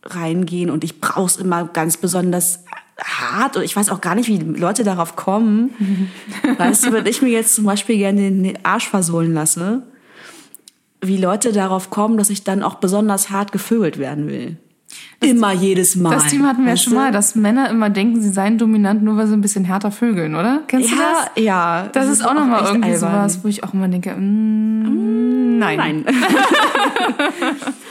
reingehen 0.07 0.71
und 0.71 0.85
ich 0.85 1.01
brauch's 1.01 1.37
immer 1.37 1.65
ganz 1.65 1.97
besonders 1.97 2.65
hart 2.99 3.57
und 3.57 3.63
ich 3.63 3.77
weiß 3.77 3.91
auch 3.91 4.01
gar 4.01 4.15
nicht, 4.15 4.29
wie 4.29 4.39
Leute 4.39 4.83
darauf 4.85 5.17
kommen. 5.17 5.71
Weißt 6.59 6.87
du, 6.87 6.93
wenn 6.93 7.07
ich 7.07 7.21
mir 7.23 7.29
jetzt 7.31 7.55
zum 7.55 7.65
Beispiel 7.65 7.99
gerne 7.99 8.21
den 8.31 8.59
Arsch 8.65 8.89
versohlen 8.89 9.35
lasse, 9.35 9.83
wie 11.03 11.19
Leute 11.19 11.53
darauf 11.53 11.91
kommen, 11.91 12.17
dass 12.17 12.31
ich 12.31 12.43
dann 12.45 12.63
auch 12.63 12.77
besonders 12.77 13.31
hart 13.31 13.53
gevögelt 13.53 13.99
werden 13.99 14.29
will. 14.29 14.57
Immer 15.21 15.53
jedes 15.53 15.95
Mal. 15.97 16.11
Das 16.11 16.29
Thema 16.29 16.49
hatten 16.49 16.63
wir 16.65 16.71
ja 16.71 16.77
schon 16.77 16.95
du? 16.95 16.99
mal, 16.99 17.13
dass 17.13 17.35
Männer 17.35 17.69
immer 17.71 17.91
denken, 17.91 18.21
sie 18.23 18.31
seien 18.31 18.57
dominant, 18.57 19.03
nur 19.03 19.17
weil 19.17 19.27
sie 19.27 19.35
ein 19.35 19.41
bisschen 19.43 19.65
härter 19.65 19.91
vögeln, 19.91 20.35
oder? 20.35 20.63
Kennst 20.67 20.91
du 20.91 20.95
Ja, 20.97 21.03
das? 21.35 21.43
ja. 21.45 21.89
Das, 21.93 22.09
ist 22.09 22.25
auch 22.25 22.35
nochmal 22.35 22.65
irgendwie 22.65 22.93
albern. 22.93 22.99
sowas, 23.01 23.41
wo 23.43 23.49
ich 23.49 23.63
auch 23.65 23.75
immer 23.75 23.89
denke, 23.89 24.15
mm, 24.15 25.59
nein. 25.59 25.77
Nein. 25.77 26.05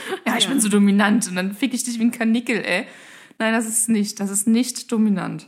So 0.66 0.72
dominant 0.72 1.28
und 1.28 1.36
dann 1.36 1.54
fick 1.54 1.74
ich 1.74 1.84
dich 1.84 2.00
wie 2.00 2.04
ein 2.04 2.10
Kanickel, 2.10 2.56
ey. 2.56 2.88
Nein, 3.38 3.52
das 3.52 3.66
ist 3.66 3.88
nicht, 3.88 4.18
das 4.18 4.30
ist 4.30 4.48
nicht 4.48 4.90
dominant. 4.90 5.46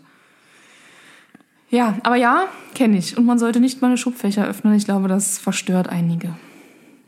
Ja, 1.71 1.99
aber 2.05 2.15
ja, 2.15 2.45
kenne 2.75 2.99
ich. 2.99 3.19
Und 3.19 3.27
man 3.27 3.41
sollte 3.41 3.59
nicht 3.59 3.83
meine 3.83 3.97
Schubfächer 3.97 4.47
öffnen. 4.47 4.75
Ich 4.75 4.85
glaube, 4.85 5.09
das 5.09 5.37
verstört 5.39 5.89
einige. 5.89 6.37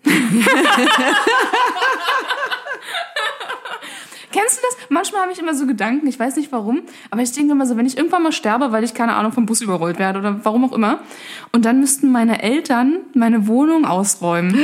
Kennst 4.40 4.58
du 4.58 4.62
das? 4.62 4.76
Manchmal 4.88 5.22
habe 5.22 5.32
ich 5.32 5.38
immer 5.38 5.54
so 5.54 5.66
Gedanken, 5.66 6.06
ich 6.06 6.18
weiß 6.18 6.36
nicht 6.36 6.50
warum, 6.52 6.80
aber 7.10 7.20
ich 7.22 7.32
denke 7.32 7.52
immer 7.52 7.66
so, 7.66 7.76
wenn 7.76 7.84
ich 7.86 7.96
irgendwann 7.98 8.22
mal 8.22 8.32
sterbe, 8.32 8.72
weil 8.72 8.84
ich 8.84 8.94
keine 8.94 9.14
Ahnung 9.14 9.32
vom 9.32 9.44
Bus 9.46 9.60
überrollt 9.60 9.98
werde 9.98 10.18
oder 10.20 10.40
warum 10.44 10.64
auch 10.64 10.72
immer, 10.72 11.00
und 11.52 11.64
dann 11.64 11.80
müssten 11.80 12.10
meine 12.10 12.42
Eltern 12.42 12.98
meine 13.14 13.46
Wohnung 13.48 13.84
ausräumen. 13.84 14.56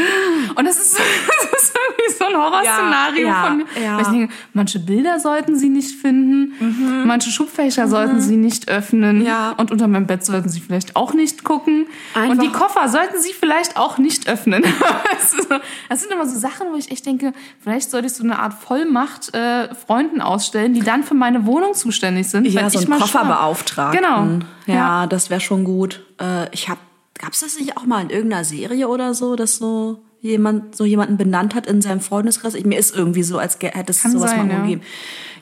Und 0.55 0.65
das 0.65 0.79
ist, 0.79 0.99
das 1.53 1.62
ist 1.62 1.75
irgendwie 1.77 2.12
so 2.19 2.25
ein 2.25 2.37
Horrorszenario 2.37 3.27
Ja, 3.27 3.29
ja, 3.29 3.45
von 3.47 3.57
mir. 3.59 3.65
ja. 3.83 3.95
Weil 3.97 4.03
ich 4.03 4.09
denke, 4.09 4.35
manche 4.55 4.79
Bilder 4.79 5.19
sollten 5.21 5.57
sie 5.57 5.69
nicht 5.69 5.91
finden, 6.01 7.05
manche 7.07 7.31
Schubfächer 7.31 7.89
sollten 7.89 8.21
sie 8.21 8.37
nicht 8.37 8.69
öffnen 8.69 9.19
Mhm. 9.21 9.27
Ja. 9.27 9.51
und 9.57 9.71
unter 9.73 9.89
meinem 9.89 10.07
Bett 10.07 10.25
sollten 10.25 10.49
sie 10.49 10.61
vielleicht 10.61 10.97
auch 10.97 11.12
nicht 11.15 11.45
gucken. 11.45 11.87
Und 12.15 12.21
Einfach- 12.23 12.43
die 12.43 12.51
Koffer 12.51 12.89
sollten 12.89 13.21
sie 13.21 13.33
vielleicht 13.33 13.77
auch 13.77 13.99
nicht 13.99 14.29
öffnen. 14.29 14.62
Weißt 14.65 15.39
du, 15.39 15.43
so, 15.43 15.49
das 15.89 16.01
sind 16.01 16.12
immer 16.12 16.27
so 16.27 16.39
Sachen, 16.39 16.69
wo 16.73 16.77
ich 16.77 16.91
echt 16.91 17.05
denke, 17.07 17.33
vielleicht 17.61 17.91
sollte 17.91 18.07
ich 18.07 18.12
so 18.15 18.23
eine 18.25 18.39
Art 18.39 18.55
Vollmacht 18.55 19.35
äh, 19.35 19.65
Freunden 19.74 20.20
ausstellen, 20.20 20.74
die 20.74 20.81
dann 20.81 21.02
für 21.02 21.14
meine 21.14 21.46
Wohnung 21.46 21.74
zuständig 21.74 22.29
sind. 22.29 22.46
Ja, 22.46 22.68
so 22.70 22.79
ich 22.79 22.87
ein 22.87 22.90
mal 22.90 23.00
Kofferbeauftragten. 23.00 24.00
Genau. 24.00 24.46
Ja, 24.66 24.74
Ja. 24.74 25.07
das 25.07 25.31
wäre 25.31 25.40
schon 25.40 25.64
gut. 25.64 26.05
Äh, 26.20 26.48
ich 26.52 26.68
hab, 26.68 26.79
gab's 27.18 27.40
das 27.40 27.59
nicht 27.59 27.76
auch 27.76 27.85
mal 27.85 28.02
in 28.02 28.11
irgendeiner 28.11 28.44
Serie 28.44 28.88
oder 28.88 29.14
so, 29.14 29.37
dass 29.37 29.57
so 29.57 30.02
jemand 30.20 30.76
so 30.76 30.85
jemanden 30.85 31.16
benannt 31.16 31.55
hat 31.55 31.66
in 31.66 31.81
seinem 31.83 32.00
Freundeskreis? 32.00 32.55
Ich, 32.55 32.64
mir 32.64 32.79
ist 32.79 32.94
irgendwie 32.94 33.22
so, 33.22 33.38
als 33.38 33.59
hätte 33.61 33.92
es 33.92 34.02
sowas 34.02 34.31
sein, 34.31 34.48
mal 34.48 34.55
ja. 34.55 34.62
gegeben. 34.62 34.83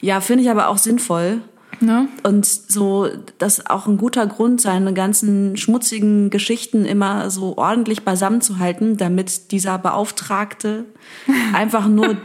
Ja, 0.01 0.21
finde 0.21 0.45
ich 0.45 0.51
aber 0.51 0.69
auch 0.69 0.79
sinnvoll. 0.79 1.41
Ne? 1.81 2.09
Und 2.23 2.47
so, 2.47 3.09
das 3.39 3.67
auch 3.67 3.87
ein 3.87 3.97
guter 3.99 4.27
Grund, 4.27 4.61
seine 4.61 4.95
ganzen 4.95 5.57
schmutzigen 5.57 6.31
Geschichten 6.31 6.85
immer 6.85 7.31
so 7.31 7.57
ordentlich 7.57 8.05
beisammen 8.05 8.41
zu 8.41 8.59
halten, 8.59 8.97
damit 8.97 9.51
dieser 9.51 9.79
Beauftragte 9.79 10.85
einfach 11.53 11.89
nur 11.89 12.17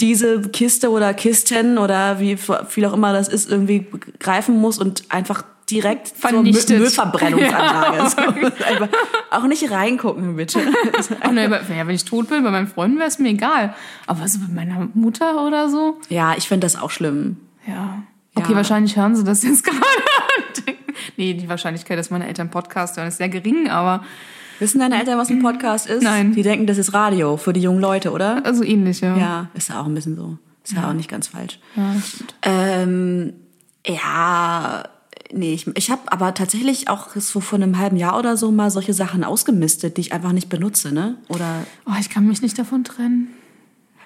diese 0.00 0.42
Kiste 0.42 0.90
oder 0.90 1.14
Kisten 1.14 1.78
oder 1.78 2.18
wie 2.20 2.36
viel 2.36 2.84
auch 2.86 2.92
immer 2.92 3.12
das 3.12 3.28
ist, 3.28 3.48
irgendwie 3.50 3.86
greifen 4.18 4.58
muss 4.60 4.78
und 4.78 5.04
einfach 5.08 5.44
direkt 5.70 6.08
Vernichtet. 6.08 6.66
zur 6.66 6.76
Mü- 6.76 6.78
Müllverbrennungsanlage. 6.80 8.10
So, 8.10 8.16
einfach 8.64 8.88
auch 9.30 9.44
nicht 9.44 9.70
reingucken, 9.70 10.36
bitte. 10.36 10.60
Ach, 11.22 11.30
ne, 11.30 11.46
aber- 11.46 11.60
ja, 11.74 11.86
wenn 11.86 11.94
ich 11.94 12.04
tot 12.04 12.28
bin, 12.28 12.42
bei 12.44 12.50
meinen 12.50 12.66
Freunden 12.66 12.98
wäre 12.98 13.08
es 13.08 13.18
mir 13.18 13.30
egal. 13.30 13.74
Aber 14.06 14.26
so 14.28 14.40
bei 14.40 14.52
meiner 14.52 14.88
Mutter 14.94 15.46
oder 15.46 15.68
so, 15.70 15.98
ja, 16.10 16.34
ich 16.36 16.48
finde 16.48 16.66
das 16.66 16.76
auch 16.76 16.90
schlimm. 16.90 17.36
ja. 17.66 18.02
Okay, 18.36 18.50
Ja. 18.50 18.56
wahrscheinlich 18.56 18.96
hören 18.96 19.14
sie 19.14 19.22
das 19.22 19.44
jetzt 19.44 19.62
gerade. 19.64 20.74
nee, 21.16 21.34
die 21.34 21.48
Wahrscheinlichkeit, 21.48 21.96
dass 21.98 22.10
meine 22.10 22.26
Eltern 22.26 22.50
Podcast 22.50 22.96
hören, 22.96 23.06
ist 23.08 23.18
sehr 23.18 23.28
gering, 23.28 23.70
aber 23.70 24.04
Wissen 24.60 24.78
deine 24.80 24.98
Eltern, 24.98 25.18
was 25.18 25.30
ein 25.30 25.42
Podcast 25.42 25.86
ist? 25.88 26.02
Nein. 26.02 26.32
Die 26.34 26.42
denken, 26.42 26.66
das 26.66 26.78
ist 26.78 26.92
Radio 26.94 27.36
für 27.36 27.52
die 27.52 27.60
jungen 27.60 27.80
Leute, 27.80 28.12
oder? 28.12 28.44
also 28.46 28.62
ähnlich, 28.64 29.00
ja. 29.00 29.16
Ja, 29.16 29.50
ist 29.54 29.68
ja 29.68 29.80
auch 29.80 29.86
ein 29.86 29.94
bisschen 29.94 30.16
so. 30.16 30.38
Ist 30.64 30.72
ja, 30.74 30.88
auch 30.88 30.92
nicht 30.94 31.10
ganz 31.10 31.28
falsch. 31.28 31.58
Ja. 31.76 31.94
Ähm, 32.42 33.34
ja, 33.86 34.84
nee, 35.32 35.52
ich, 35.54 35.66
ich 35.76 35.90
habe 35.90 36.00
aber 36.06 36.32
tatsächlich 36.34 36.88
auch 36.88 37.08
so 37.16 37.40
vor 37.40 37.58
einem 37.58 37.78
halben 37.78 37.96
Jahr 37.96 38.18
oder 38.18 38.36
so 38.36 38.50
mal 38.50 38.70
solche 38.70 38.94
Sachen 38.94 39.24
ausgemistet, 39.24 39.96
die 39.96 40.02
ich 40.02 40.12
einfach 40.12 40.32
nicht 40.32 40.48
benutze, 40.48 40.92
ne? 40.92 41.16
Oder 41.28 41.64
Oh, 41.86 41.92
ich 42.00 42.08
kann 42.08 42.26
mich 42.26 42.40
nicht 42.40 42.58
davon 42.58 42.84
trennen. 42.84 43.28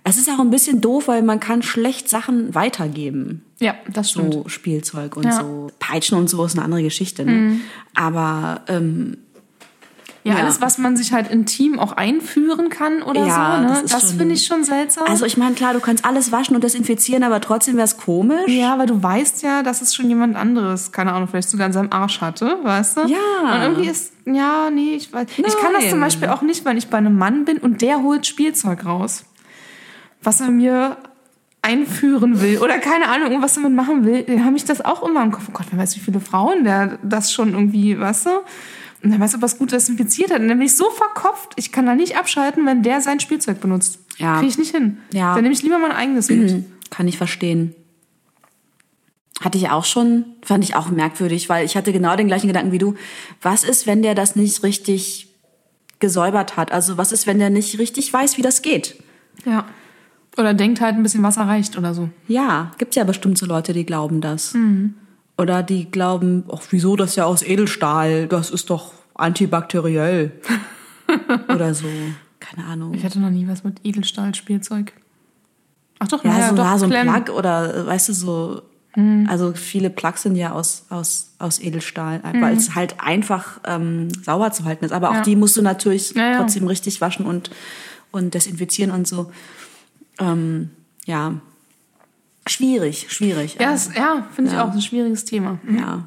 es 0.04 0.16
ist 0.16 0.28
auch 0.28 0.40
ein 0.40 0.50
bisschen 0.50 0.80
doof, 0.80 1.06
weil 1.08 1.22
man 1.22 1.38
kann 1.38 1.62
schlecht 1.62 2.08
Sachen 2.08 2.54
weitergeben. 2.54 3.42
Ja, 3.60 3.74
das 3.92 4.10
stimmt. 4.10 4.34
So 4.34 4.48
Spielzeug 4.48 5.16
und 5.16 5.24
Ja. 5.24 5.32
so. 5.40 5.70
Peitschen 5.78 6.18
und 6.18 6.28
so 6.28 6.44
ist 6.44 6.54
eine 6.56 6.64
andere 6.64 6.82
Geschichte, 6.82 7.24
ne? 7.24 7.60
Aber 7.94 8.62
ähm, 8.68 9.18
Ja, 10.28 10.34
Ja. 10.36 10.42
alles, 10.44 10.60
was 10.60 10.78
man 10.78 10.96
sich 10.96 11.12
halt 11.12 11.30
intim 11.30 11.78
auch 11.78 11.92
einführen 11.92 12.68
kann 12.68 13.02
oder 13.02 13.26
Ja, 13.26 13.56
so, 13.56 13.62
ne? 13.74 13.78
das 13.82 13.90
Das, 13.92 14.12
finde 14.12 14.34
ich 14.34 14.46
schon 14.46 14.64
seltsam. 14.64 15.04
also 15.08 15.24
ich 15.26 15.36
meine, 15.36 15.54
klar, 15.54 15.72
du 15.72 15.80
kannst 15.80 16.04
alles 16.04 16.30
waschen 16.32 16.54
und 16.54 16.62
desinfizieren, 16.64 17.22
aber 17.22 17.40
trotzdem 17.40 17.76
wäre 17.76 17.84
es 17.86 17.96
komisch. 17.96 18.48
ja, 18.48 18.72
aber 18.72 18.86
du 18.86 19.02
weißt 19.02 19.42
ja, 19.42 19.62
dass 19.62 19.82
es 19.82 19.94
schon 19.94 20.08
jemand 20.08 20.36
anderes, 20.36 20.92
keine 20.92 21.12
Ahnung, 21.12 21.28
vielleicht 21.28 21.50
sogar 21.50 21.66
in 21.66 21.72
seinem 21.72 21.92
Arsch 21.92 22.20
hatte, 22.20 22.58
weißt 22.62 22.96
du? 22.98 23.00
Ja. 23.06 23.54
Und 23.54 23.62
irgendwie 23.62 23.88
ist, 23.88 24.12
ja, 24.26 24.70
nee, 24.70 24.94
ich 24.94 25.12
weiß. 25.12 25.26
Ich 25.36 25.56
kann 25.58 25.72
das 25.72 25.88
zum 25.88 25.98
Nein. 25.98 26.08
Beispiel 26.08 26.28
auch 26.28 26.42
nicht, 26.42 26.64
weil 26.64 26.76
ich 26.78 26.88
bei 26.88 26.98
einem 26.98 27.16
Mann 27.16 27.44
bin 27.44 27.58
und 27.58 27.80
der 27.82 28.02
holt 28.02 28.26
Spielzeug 28.26 28.84
raus. 28.84 29.24
Was 30.22 30.40
er 30.40 30.48
mir 30.50 30.96
einführen 31.62 32.40
will 32.40 32.58
oder 32.58 32.78
keine 32.78 33.08
Ahnung, 33.08 33.28
irgendwas 33.28 33.54
damit 33.54 33.72
machen 33.72 34.04
will, 34.04 34.22
dann 34.22 34.44
habe 34.44 34.56
ich 34.56 34.64
das 34.64 34.84
auch 34.84 35.02
immer 35.06 35.22
im 35.22 35.32
Kopf. 35.32 35.44
Oh 35.48 35.52
Gott, 35.52 35.66
wer 35.70 35.78
weiß, 35.78 35.96
wie 35.96 36.00
viele 36.00 36.20
Frauen 36.20 36.64
der 36.64 36.98
das 37.02 37.32
schon 37.32 37.52
irgendwie, 37.52 37.98
weißt 37.98 38.26
du? 38.26 38.30
Und 39.02 39.10
dann 39.10 39.20
weiß, 39.20 39.36
ob 39.36 39.42
er 39.42 39.46
es 39.46 39.58
gut 39.58 39.72
desinfiziert 39.72 40.30
hat. 40.30 40.40
Und 40.40 40.48
dann 40.48 40.58
bin 40.58 40.66
ich 40.66 40.76
so 40.76 40.90
verkopft, 40.90 41.52
ich 41.56 41.70
kann 41.70 41.86
da 41.86 41.94
nicht 41.94 42.16
abschalten, 42.16 42.66
wenn 42.66 42.82
der 42.82 43.00
sein 43.00 43.20
Spielzeug 43.20 43.60
benutzt. 43.60 44.00
Ja. 44.16 44.38
Kriege 44.38 44.50
ich 44.50 44.58
nicht 44.58 44.74
hin. 44.74 44.98
Ja. 45.12 45.34
Dann 45.34 45.42
nehme 45.42 45.54
ich 45.54 45.62
lieber 45.62 45.78
mein 45.78 45.92
eigenes 45.92 46.28
mit. 46.28 46.64
Kann 46.90 47.06
ich 47.06 47.16
verstehen. 47.16 47.74
Hatte 49.40 49.56
ich 49.56 49.70
auch 49.70 49.84
schon, 49.84 50.24
fand 50.42 50.64
ich 50.64 50.74
auch 50.74 50.90
merkwürdig, 50.90 51.48
weil 51.48 51.64
ich 51.64 51.76
hatte 51.76 51.92
genau 51.92 52.16
den 52.16 52.26
gleichen 52.26 52.48
Gedanken 52.48 52.72
wie 52.72 52.78
du. 52.78 52.94
Was 53.40 53.62
ist, 53.62 53.86
wenn 53.86 54.02
der 54.02 54.16
das 54.16 54.34
nicht 54.34 54.64
richtig 54.64 55.28
gesäubert 56.00 56.56
hat? 56.56 56.72
Also 56.72 56.96
was 56.96 57.12
ist, 57.12 57.26
wenn 57.28 57.38
der 57.38 57.50
nicht 57.50 57.78
richtig 57.78 58.12
weiß, 58.12 58.36
wie 58.36 58.42
das 58.42 58.62
geht? 58.62 59.00
Ja. 59.44 59.66
Oder 60.36 60.54
denkt 60.54 60.80
halt 60.80 60.96
ein 60.96 61.02
bisschen 61.02 61.22
Wasser 61.22 61.42
reicht 61.42 61.78
oder 61.78 61.94
so. 61.94 62.10
Ja, 62.26 62.72
gibt's 62.78 62.96
ja 62.96 63.04
bestimmt 63.04 63.38
so 63.38 63.46
Leute, 63.46 63.72
die 63.72 63.86
glauben 63.86 64.20
das. 64.20 64.54
Oder 65.38 65.62
die 65.62 65.90
glauben, 65.90 66.44
ach, 66.52 66.62
wieso 66.70 66.96
das 66.96 67.10
ist 67.10 67.16
ja 67.16 67.24
aus 67.24 67.42
Edelstahl, 67.42 68.26
das 68.26 68.50
ist 68.50 68.70
doch 68.70 68.92
antibakteriell. 69.14 70.32
Oder 71.48 71.74
so. 71.74 71.86
Keine 72.40 72.66
Ahnung. 72.66 72.92
Ich 72.94 73.04
hatte 73.04 73.20
noch 73.20 73.30
nie 73.30 73.46
was 73.48 73.62
mit 73.64 73.76
Edelstahl-Spielzeug. 73.84 74.92
Ach 76.00 76.08
doch, 76.08 76.24
Ja, 76.24 76.32
naja, 76.32 76.48
so, 76.50 76.56
doch, 76.56 76.64
ja, 76.64 76.78
so 76.78 76.84
ein 76.86 76.90
Clem. 76.90 77.06
Plug 77.24 77.36
oder 77.36 77.86
weißt 77.86 78.08
du 78.10 78.12
so. 78.12 78.62
Also 79.28 79.52
viele 79.52 79.90
Plugs 79.90 80.22
sind 80.22 80.34
ja 80.34 80.50
aus, 80.52 80.86
aus, 80.88 81.30
aus 81.38 81.60
Edelstahl, 81.60 82.20
weil 82.40 82.56
es 82.56 82.74
halt 82.74 82.96
einfach 82.98 83.60
ähm, 83.64 84.08
sauber 84.24 84.50
zu 84.50 84.64
halten 84.64 84.84
ist. 84.84 84.90
Aber 84.90 85.10
auch 85.10 85.14
Ja. 85.16 85.20
die 85.22 85.36
musst 85.36 85.56
du 85.56 85.62
natürlich 85.62 86.14
ja. 86.14 86.36
trotzdem 86.38 86.66
richtig 86.66 87.00
waschen 87.00 87.24
und, 87.24 87.50
und 88.10 88.34
desinfizieren 88.34 88.90
und 88.90 89.06
so. 89.06 89.30
Ähm, 90.18 90.70
ja. 91.04 91.34
Schwierig, 92.48 93.06
schwierig. 93.10 93.56
Ja, 93.60 93.72
es- 93.72 93.90
ja 93.94 94.26
finde 94.34 94.50
ich 94.50 94.56
Ja. 94.56 94.64
auch 94.64 94.72
ein 94.72 94.80
schwieriges 94.80 95.24
Thema. 95.24 95.58
Ja. 95.68 96.04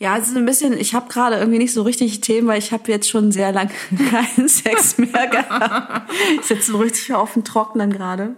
Ja, 0.00 0.16
es 0.18 0.28
ist 0.28 0.36
ein 0.36 0.44
bisschen, 0.44 0.72
ich 0.76 0.94
habe 0.94 1.08
gerade 1.08 1.36
irgendwie 1.36 1.58
nicht 1.58 1.72
so 1.72 1.82
richtig 1.82 2.20
Themen, 2.20 2.46
weil 2.48 2.58
ich 2.58 2.72
habe 2.72 2.90
jetzt 2.90 3.08
schon 3.08 3.32
sehr 3.32 3.52
lange 3.52 3.70
keinen 4.10 4.48
Sex 4.48 4.98
mehr 4.98 5.26
gehabt. 5.28 6.10
Ich 6.40 6.46
sitze 6.46 6.72
so 6.72 6.78
richtig 6.78 7.14
auf 7.14 7.32
dem 7.34 7.44
Trocknen 7.44 7.92
gerade. 7.92 8.34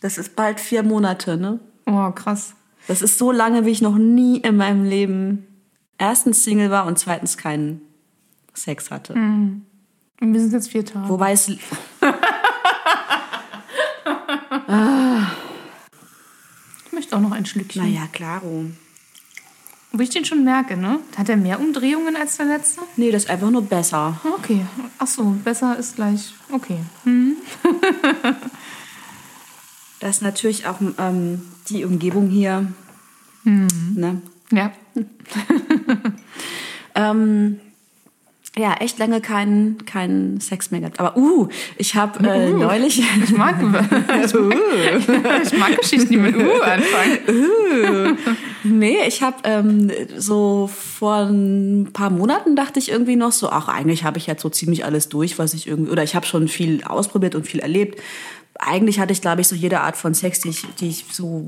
Das 0.00 0.18
ist 0.18 0.36
bald 0.36 0.60
vier 0.60 0.82
Monate, 0.82 1.36
ne? 1.36 1.60
Oh, 1.86 2.10
krass. 2.10 2.54
Das 2.86 3.02
ist 3.02 3.18
so 3.18 3.32
lange, 3.32 3.64
wie 3.66 3.70
ich 3.70 3.82
noch 3.82 3.96
nie 3.96 4.38
in 4.38 4.56
meinem 4.56 4.84
Leben 4.84 5.46
erstens 5.96 6.44
Single 6.44 6.70
war 6.70 6.86
und 6.86 6.98
zweitens 6.98 7.36
keinen 7.36 7.80
Sex 8.54 8.90
hatte. 8.90 9.14
Und 9.14 9.64
wir 10.20 10.40
sind 10.40 10.52
jetzt 10.52 10.70
vier 10.70 10.84
Tage. 10.84 11.08
Wobei 11.08 11.32
es. 11.32 11.48
Ich 11.48 11.60
möchte 17.08 17.16
auch 17.16 17.20
noch 17.20 17.36
ein 17.36 17.46
Schlückchen. 17.46 17.82
Naja, 17.82 18.06
klaro. 18.12 18.66
Wo 19.92 20.02
ich 20.02 20.10
den 20.10 20.24
schon 20.24 20.44
merke, 20.44 20.76
ne? 20.76 21.00
Hat 21.16 21.28
er 21.30 21.36
mehr 21.36 21.58
Umdrehungen 21.58 22.14
als 22.16 22.36
der 22.36 22.46
letzte? 22.46 22.82
Nee, 22.96 23.10
das 23.10 23.24
ist 23.24 23.30
einfach 23.30 23.50
nur 23.50 23.62
besser. 23.62 24.20
Okay. 24.36 24.66
Ach 24.98 25.06
so, 25.06 25.24
besser 25.44 25.76
ist 25.78 25.96
gleich. 25.96 26.34
Okay. 26.50 26.78
Das 30.00 30.18
ist 30.18 30.22
natürlich 30.22 30.64
auch 30.64 30.76
ähm, 30.98 31.42
die 31.68 31.84
Umgebung 31.84 32.28
hier. 32.28 32.72
Ne? 33.42 34.22
Ja. 34.52 34.70
Ähm, 36.94 37.60
ja, 38.58 38.74
echt 38.74 38.98
lange 38.98 39.20
keinen 39.20 39.84
keinen 39.86 40.40
Sex 40.40 40.70
mehr 40.70 40.80
gehabt. 40.80 40.98
Aber 40.98 41.16
uh, 41.16 41.48
ich 41.76 41.94
habe 41.94 42.26
äh, 42.28 42.50
neulich. 42.50 42.98
Ich 42.98 43.30
mag, 43.30 43.56
ich 45.44 45.58
mag 45.58 45.76
Geschichten, 45.80 46.08
die 46.08 46.16
mit 46.16 46.36
U 46.36 46.60
anfangen. 46.60 48.18
nee, 48.64 48.98
ich 49.06 49.22
habe 49.22 49.36
ähm, 49.44 49.90
so 50.16 50.68
vor 50.68 51.28
ein 51.28 51.90
paar 51.92 52.10
Monaten 52.10 52.56
dachte 52.56 52.78
ich 52.78 52.90
irgendwie 52.90 53.16
noch 53.16 53.32
so, 53.32 53.48
ach, 53.50 53.68
eigentlich 53.68 54.04
habe 54.04 54.18
ich 54.18 54.26
jetzt 54.26 54.42
so 54.42 54.48
ziemlich 54.48 54.84
alles 54.84 55.08
durch, 55.08 55.38
was 55.38 55.54
ich 55.54 55.68
irgendwie, 55.68 55.92
oder 55.92 56.02
ich 56.02 56.14
habe 56.14 56.26
schon 56.26 56.48
viel 56.48 56.82
ausprobiert 56.82 57.34
und 57.34 57.46
viel 57.46 57.60
erlebt. 57.60 58.00
Eigentlich 58.58 58.98
hatte 58.98 59.12
ich, 59.12 59.20
glaube 59.20 59.40
ich, 59.40 59.48
so 59.48 59.54
jede 59.54 59.80
Art 59.80 59.96
von 59.96 60.14
Sex, 60.14 60.40
die 60.40 60.48
ich, 60.48 60.66
die 60.80 60.88
ich 60.88 61.04
so 61.12 61.46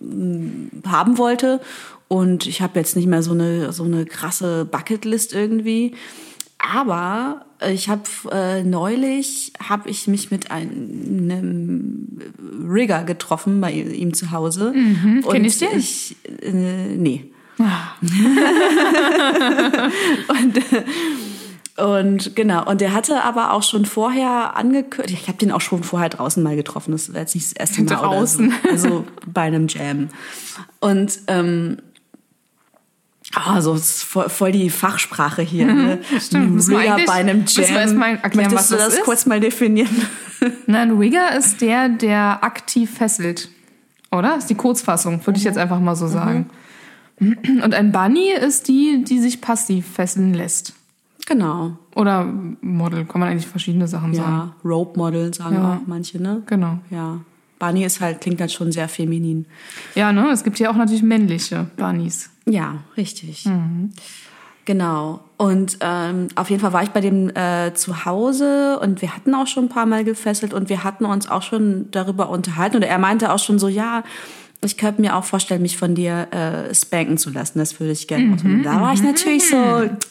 mm, 0.00 0.82
haben 0.86 1.16
wollte. 1.16 1.60
Und 2.08 2.46
ich 2.46 2.60
habe 2.60 2.78
jetzt 2.78 2.96
nicht 2.96 3.06
mehr 3.06 3.22
so 3.22 3.32
eine, 3.32 3.72
so 3.72 3.84
eine 3.84 4.04
krasse 4.06 4.64
Bucketlist 4.64 5.32
irgendwie. 5.34 5.94
Aber 6.74 7.46
ich 7.70 7.88
habe 7.88 8.02
äh, 8.32 8.62
neulich 8.62 9.52
habe 9.62 9.88
ich 9.88 10.06
mich 10.08 10.30
mit 10.30 10.50
einem 10.50 12.18
Rigger 12.68 13.04
getroffen 13.04 13.60
bei 13.60 13.72
ihm 13.72 14.14
zu 14.14 14.30
Hause. 14.30 14.72
Mhm. 14.74 15.22
Und 15.24 15.32
kenn 15.32 15.44
ich 15.44 15.58
den? 15.58 15.78
Ich, 15.78 16.16
äh, 16.42 16.52
nee. 16.52 17.30
Ah. 17.58 17.94
und, 20.28 20.60
und 21.76 22.36
genau, 22.36 22.68
und 22.68 22.80
der 22.80 22.92
hatte 22.92 23.24
aber 23.24 23.52
auch 23.52 23.62
schon 23.62 23.86
vorher 23.86 24.56
angekündigt, 24.56 25.22
ich 25.22 25.28
habe 25.28 25.38
den 25.38 25.52
auch 25.52 25.62
schon 25.62 25.82
vorher 25.82 26.10
draußen 26.10 26.42
mal 26.42 26.56
getroffen, 26.56 26.92
das 26.92 27.14
war 27.14 27.20
jetzt 27.20 27.34
nicht 27.34 27.46
das 27.46 27.52
erste 27.52 27.82
Mal 27.84 27.94
Draußen. 27.94 28.52
so, 28.62 28.68
also 28.68 29.04
bei 29.26 29.42
einem 29.42 29.68
Jam. 29.68 30.08
Und 30.80 31.18
ähm, 31.28 31.78
Ah, 33.38 33.60
so 33.60 33.74
ist 33.74 34.02
voll, 34.02 34.30
voll 34.30 34.50
die 34.50 34.70
Fachsprache 34.70 35.42
hier. 35.42 35.66
Ne? 35.66 35.98
stimmt. 36.18 36.66
Wir 36.68 36.78
Rigger 36.78 36.94
eigentlich- 36.94 37.06
bei 37.06 37.12
einem 37.12 37.44
Jam. 37.46 38.02
erklären, 38.02 38.50
Möchtest 38.50 38.70
du 38.72 38.76
das 38.76 38.84
das 38.86 38.94
ist? 38.94 39.02
kurz 39.04 39.26
mal 39.26 39.40
definieren? 39.40 39.90
Na, 40.66 40.80
ein 40.80 40.92
Rigger 40.96 41.36
ist 41.36 41.60
der, 41.60 41.90
der 41.90 42.42
aktiv 42.42 42.90
fesselt. 42.90 43.50
Oder? 44.10 44.38
Ist 44.38 44.48
die 44.48 44.54
Kurzfassung, 44.54 45.24
würde 45.26 45.38
ich 45.38 45.44
jetzt 45.44 45.58
einfach 45.58 45.80
mal 45.80 45.96
so 45.96 46.06
sagen. 46.06 46.48
Und 47.20 47.74
ein 47.74 47.92
Bunny 47.92 48.30
ist 48.32 48.68
die, 48.68 49.04
die 49.04 49.18
sich 49.18 49.42
passiv 49.42 49.86
fesseln 49.86 50.32
lässt. 50.32 50.72
Genau. 51.26 51.76
Oder 51.94 52.24
Model, 52.62 53.04
kann 53.04 53.20
man 53.20 53.28
eigentlich 53.30 53.46
verschiedene 53.48 53.86
Sachen 53.88 54.14
sagen. 54.14 54.32
Ja, 54.32 54.54
Rope 54.64 54.98
Model 54.98 55.34
sagen 55.34 55.56
Ja. 55.56 55.74
auch 55.74 55.86
manche, 55.86 56.22
ne? 56.22 56.42
Genau. 56.46 56.78
Ja. 56.90 57.18
Bunny 57.58 57.84
ist 57.84 58.00
halt, 58.00 58.20
klingt 58.20 58.40
dann 58.40 58.48
schon 58.48 58.72
sehr 58.72 58.88
feminin. 58.88 59.46
Ja, 59.94 60.12
ne? 60.12 60.30
Es 60.30 60.44
gibt 60.44 60.58
ja 60.58 60.70
auch 60.70 60.76
natürlich 60.76 61.02
männliche 61.02 61.66
Bunnies. 61.76 62.30
Ja, 62.46 62.84
richtig. 62.96 63.44
Genau. 64.66 65.20
Und 65.36 65.78
ähm, 65.80 66.28
auf 66.34 66.50
jeden 66.50 66.60
Fall 66.60 66.72
war 66.72 66.82
ich 66.82 66.90
bei 66.90 67.00
dem 67.00 67.30
äh, 67.36 67.72
zu 67.74 68.04
Hause 68.04 68.78
und 68.80 69.00
wir 69.00 69.14
hatten 69.14 69.34
auch 69.34 69.46
schon 69.46 69.66
ein 69.66 69.68
paar 69.68 69.86
Mal 69.86 70.02
gefesselt 70.02 70.52
und 70.52 70.68
wir 70.68 70.82
hatten 70.82 71.04
uns 71.04 71.28
auch 71.28 71.42
schon 71.42 71.90
darüber 71.92 72.30
unterhalten. 72.30 72.76
Und 72.76 72.82
er 72.82 72.98
meinte 72.98 73.32
auch 73.32 73.38
schon 73.38 73.58
so, 73.58 73.68
ja, 73.68 74.02
ich 74.62 74.76
könnte 74.78 75.00
mir 75.00 75.16
auch 75.16 75.24
vorstellen, 75.24 75.62
mich 75.62 75.76
von 75.76 75.94
dir 75.94 76.28
äh, 76.32 76.74
spanken 76.74 77.18
zu 77.18 77.30
lassen. 77.30 77.58
Das 77.58 77.78
würde 77.78 77.92
ich 77.92 78.08
gerne 78.08 78.24
machen. 78.24 78.62
Da 78.62 78.80
war 78.80 78.92
ich 78.92 79.02
natürlich 79.02 79.48
so 79.48 79.56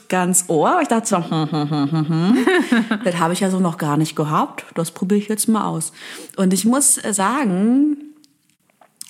ganz 0.08 0.45
ohr. 0.47 0.79
Ich 0.81 0.88
dachte 0.88 1.08
so, 1.08 1.17
hm, 1.17 1.51
hm, 1.51 1.69
hm, 1.69 1.91
hm, 1.91 2.10
hm. 2.10 2.38
das 3.03 3.17
habe 3.17 3.34
ich 3.34 3.39
ja 3.39 3.49
so 3.49 3.60
noch 3.60 3.77
gar 3.77 3.97
nicht 3.97 4.15
gehabt. 4.15 4.65
Das 4.75 4.91
probiere 4.91 5.19
ich 5.19 5.27
jetzt 5.27 5.47
mal 5.47 5.65
aus. 5.65 5.91
Und 6.38 6.53
ich 6.53 6.63
muss 6.63 7.03
äh, 7.03 7.13
sagen, 7.13 7.97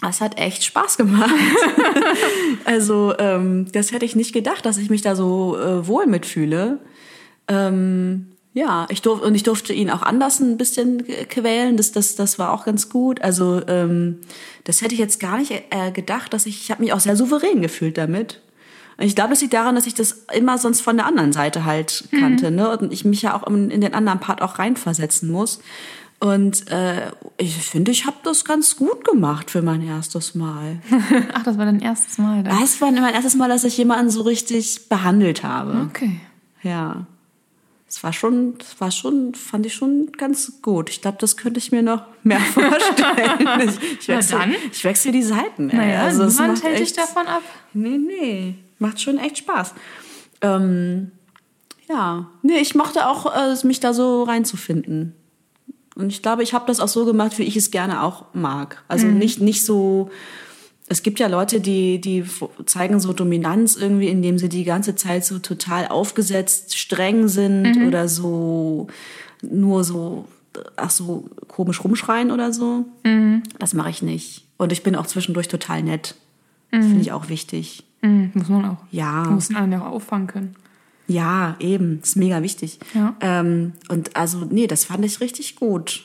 es 0.07 0.21
hat 0.21 0.39
echt 0.39 0.63
Spaß 0.63 0.97
gemacht. 0.97 1.33
also 2.65 3.13
ähm, 3.19 3.67
das 3.71 3.91
hätte 3.91 4.05
ich 4.05 4.15
nicht 4.15 4.33
gedacht, 4.33 4.65
dass 4.65 4.77
ich 4.77 4.89
mich 4.89 5.01
da 5.01 5.15
so 5.15 5.57
äh, 5.57 5.85
wohl 5.87 6.07
mitfühle. 6.07 6.79
Ähm, 7.47 8.34
ja, 8.55 8.85
ich 8.89 9.01
durf, 9.01 9.21
und 9.21 9.35
ich 9.35 9.43
durfte 9.43 9.73
ihn 9.73 9.89
auch 9.89 10.01
anders 10.01 10.39
ein 10.39 10.55
bisschen 10.55 11.05
quälen. 11.27 11.75
Das, 11.75 11.91
das, 11.91 12.15
das 12.15 12.39
war 12.39 12.53
auch 12.53 12.63
ganz 12.63 12.89
gut. 12.89 13.21
Also 13.21 13.61
ähm, 13.67 14.21
das 14.63 14.81
hätte 14.81 14.93
ich 14.93 14.99
jetzt 14.99 15.19
gar 15.19 15.37
nicht 15.37 15.51
äh, 15.51 15.91
gedacht, 15.91 16.33
dass 16.33 16.45
ich, 16.45 16.61
ich 16.61 16.71
habe 16.71 16.81
mich 16.81 16.93
auch 16.93 17.01
sehr 17.01 17.17
souverän 17.17 17.61
gefühlt 17.61 17.97
damit. 17.97 18.41
Und 18.97 19.07
ich 19.07 19.13
glaube, 19.13 19.31
das 19.31 19.41
liegt 19.41 19.53
daran, 19.53 19.75
dass 19.75 19.87
ich 19.87 19.93
das 19.93 20.23
immer 20.33 20.57
sonst 20.57 20.79
von 20.79 20.95
der 20.95 21.05
anderen 21.05 21.33
Seite 21.33 21.65
halt 21.65 22.05
kannte, 22.17 22.49
ne? 22.49 22.77
Und 22.77 22.93
ich 22.93 23.03
mich 23.03 23.23
ja 23.23 23.35
auch 23.35 23.45
in, 23.45 23.69
in 23.71 23.81
den 23.81 23.93
anderen 23.93 24.21
Part 24.21 24.41
auch 24.41 24.57
reinversetzen 24.57 25.29
muss. 25.29 25.59
Und 26.21 26.71
äh, 26.71 27.11
ich 27.35 27.57
finde, 27.57 27.91
ich 27.91 28.05
habe 28.05 28.15
das 28.23 28.45
ganz 28.45 28.77
gut 28.77 29.03
gemacht 29.03 29.51
für 29.51 29.61
mein 29.61 29.85
erstes 29.85 30.33
Mal. 30.33 30.79
Ach, 31.33 31.43
das 31.43 31.57
war 31.57 31.65
dein 31.65 31.81
erstes 31.81 32.17
Mal. 32.19 32.41
Da. 32.41 32.57
Das 32.57 32.79
war 32.79 32.89
mein 32.89 33.13
erstes 33.13 33.35
Mal, 33.35 33.49
dass 33.49 33.65
ich 33.65 33.77
jemanden 33.77 34.09
so 34.09 34.21
richtig 34.21 34.87
behandelt 34.87 35.43
habe. 35.43 35.89
Okay. 35.89 36.21
Ja. 36.63 37.05
Es 37.87 38.03
war 38.03 38.13
schon, 38.13 38.55
es 38.59 38.81
war 38.81 38.91
schon, 38.91 39.35
fand 39.35 39.65
ich 39.65 39.73
schon 39.73 40.11
ganz 40.17 40.61
gut. 40.61 40.89
Ich 40.89 41.01
glaube, 41.01 41.17
das 41.21 41.37
könnte 41.37 41.59
ich 41.59 41.71
mir 41.71 41.83
noch 41.83 42.03
mehr 42.23 42.39
vorstellen. 42.53 43.69
Ich, 43.69 43.99
ich, 44.01 44.07
Na 44.07 44.15
wechsle, 44.17 44.37
dann. 44.39 44.55
ich 44.71 44.83
wechsle 44.83 45.11
die 45.11 45.23
Seiten. 45.23 45.69
ey. 45.69 45.77
Naja, 45.77 46.01
also 46.03 46.25
niemand 46.25 46.63
hält 46.63 46.79
dich 46.79 46.93
davon 46.93 47.27
ab. 47.27 47.43
Nee, 47.73 47.97
nee. 47.97 48.55
Macht 48.79 48.99
schon 49.01 49.17
echt 49.17 49.37
Spaß. 49.37 49.73
Ähm, 50.41 51.11
ja. 51.87 52.27
Nee, 52.41 52.57
ich 52.59 52.75
mochte 52.75 53.07
auch, 53.07 53.33
äh, 53.33 53.55
mich 53.65 53.79
da 53.79 53.93
so 53.93 54.23
reinzufinden. 54.23 55.15
Und 55.95 56.09
ich 56.09 56.21
glaube, 56.21 56.43
ich 56.43 56.53
habe 56.53 56.65
das 56.67 56.79
auch 56.81 56.87
so 56.89 57.05
gemacht, 57.05 57.37
wie 57.37 57.43
ich 57.43 57.55
es 57.55 57.71
gerne 57.71 58.03
auch 58.03 58.25
mag. 58.33 58.83
Also 58.89 59.07
nicht, 59.07 59.39
nicht 59.39 59.63
so. 59.65 60.09
Es 60.87 61.01
gibt 61.01 61.19
ja 61.19 61.27
Leute, 61.27 61.61
die, 61.61 61.99
die 61.99 62.23
zeigen 62.65 62.99
so 62.99 63.11
Dominanz 63.11 63.75
irgendwie, 63.75 64.07
indem 64.07 64.37
sie 64.37 64.49
die 64.49 64.63
ganze 64.63 64.95
Zeit 64.95 65.25
so 65.25 65.39
total 65.39 65.87
aufgesetzt, 65.87 66.77
streng 66.77 67.27
sind 67.27 67.87
oder 67.87 68.07
so 68.07 68.87
nur 69.41 69.83
so, 69.83 70.25
ach 70.75 70.91
so, 70.91 71.25
komisch 71.47 71.83
rumschreien 71.83 72.31
oder 72.31 72.53
so. 72.53 72.85
Das 73.59 73.73
mache 73.73 73.89
ich 73.89 74.01
nicht. 74.01 74.45
Und 74.57 74.71
ich 74.71 74.83
bin 74.83 74.95
auch 74.95 75.07
zwischendurch 75.07 75.47
total 75.47 75.83
nett. 75.83 76.15
Finde 76.69 77.01
ich 77.01 77.11
auch 77.11 77.29
wichtig. 77.29 77.83
Mhm, 78.01 78.31
muss 78.33 78.49
man 78.49 78.65
auch. 78.65 78.77
Ja. 78.91 79.23
Muss 79.29 79.53
einen 79.53 79.71
ja 79.71 79.81
auch 79.81 79.93
auffangen 79.93 80.27
können. 80.27 80.55
Ja, 81.07 81.55
eben. 81.59 81.99
Das 82.01 82.09
ist 82.09 82.15
mega 82.15 82.41
wichtig. 82.41 82.79
Ja. 82.93 83.15
Ähm, 83.21 83.73
und 83.89 84.15
also, 84.15 84.45
nee, 84.49 84.67
das 84.67 84.85
fand 84.85 85.05
ich 85.05 85.21
richtig 85.21 85.55
gut. 85.55 86.03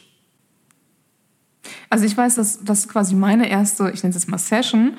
Also 1.90 2.05
ich 2.05 2.16
weiß, 2.16 2.37
dass 2.37 2.64
das 2.64 2.88
quasi 2.88 3.14
meine 3.14 3.50
erste, 3.50 3.90
ich 3.92 4.03
nenne 4.03 4.14
es 4.14 4.22
jetzt 4.22 4.31
mal 4.31 4.38
Session, 4.38 4.94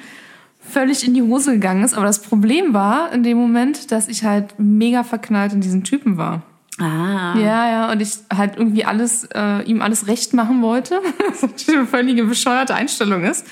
völlig 0.60 1.08
in 1.08 1.13
die 1.13 1.21
Hose 1.21 1.54
gegangen 1.54 1.84
ist. 1.84 1.93
Aber 1.93 2.06
das 2.06 2.21
Problem 2.21 2.73
war 2.73 3.12
in 3.12 3.23
dem 3.23 3.38
Moment, 3.38 3.91
dass 3.91 4.08
ich 4.08 4.23
halt 4.23 4.60
mega 4.60 5.04
verknallt 5.04 5.54
in 5.54 5.62
diesen 5.62 5.84
Typen 5.84 6.17
war. 6.17 6.43
Ah. 6.80 7.38
Ja, 7.38 7.69
ja, 7.69 7.91
und 7.91 8.01
ich 8.01 8.12
halt 8.36 8.58
irgendwie 8.58 8.86
alles, 8.86 9.27
äh, 9.34 9.63
ihm 9.63 9.82
alles 9.82 10.08
recht 10.08 10.34
machen 10.34 10.62
wollte. 10.62 10.99
Was 11.41 11.67
eine 11.69 11.86
völlige 11.86 12.25
bescheuerte 12.25 12.75
Einstellung 12.75 13.23
ist. 13.23 13.45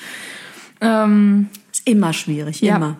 Ähm, 0.82 1.50
Ist 1.72 1.88
immer 1.88 2.14
schwierig, 2.14 2.62
ja, 2.62 2.78
immer. 2.78 2.98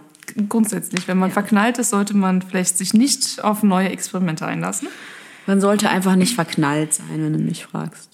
grundsätzlich. 0.48 1.08
Wenn 1.08 1.18
man 1.18 1.32
verknallt 1.32 1.78
ist, 1.80 1.90
sollte 1.90 2.16
man 2.16 2.42
vielleicht 2.42 2.78
sich 2.78 2.94
nicht 2.94 3.44
auf 3.44 3.64
neue 3.64 3.90
Experimente 3.90 4.46
einlassen. 4.46 4.88
Man 5.48 5.62
sollte 5.62 5.90
einfach 5.90 6.16
nicht 6.16 6.36
verknallt 6.36 6.94
sein, 6.94 7.08
wenn 7.18 7.34
du 7.34 7.40
mich 7.40 7.66
fragst. 7.66 8.10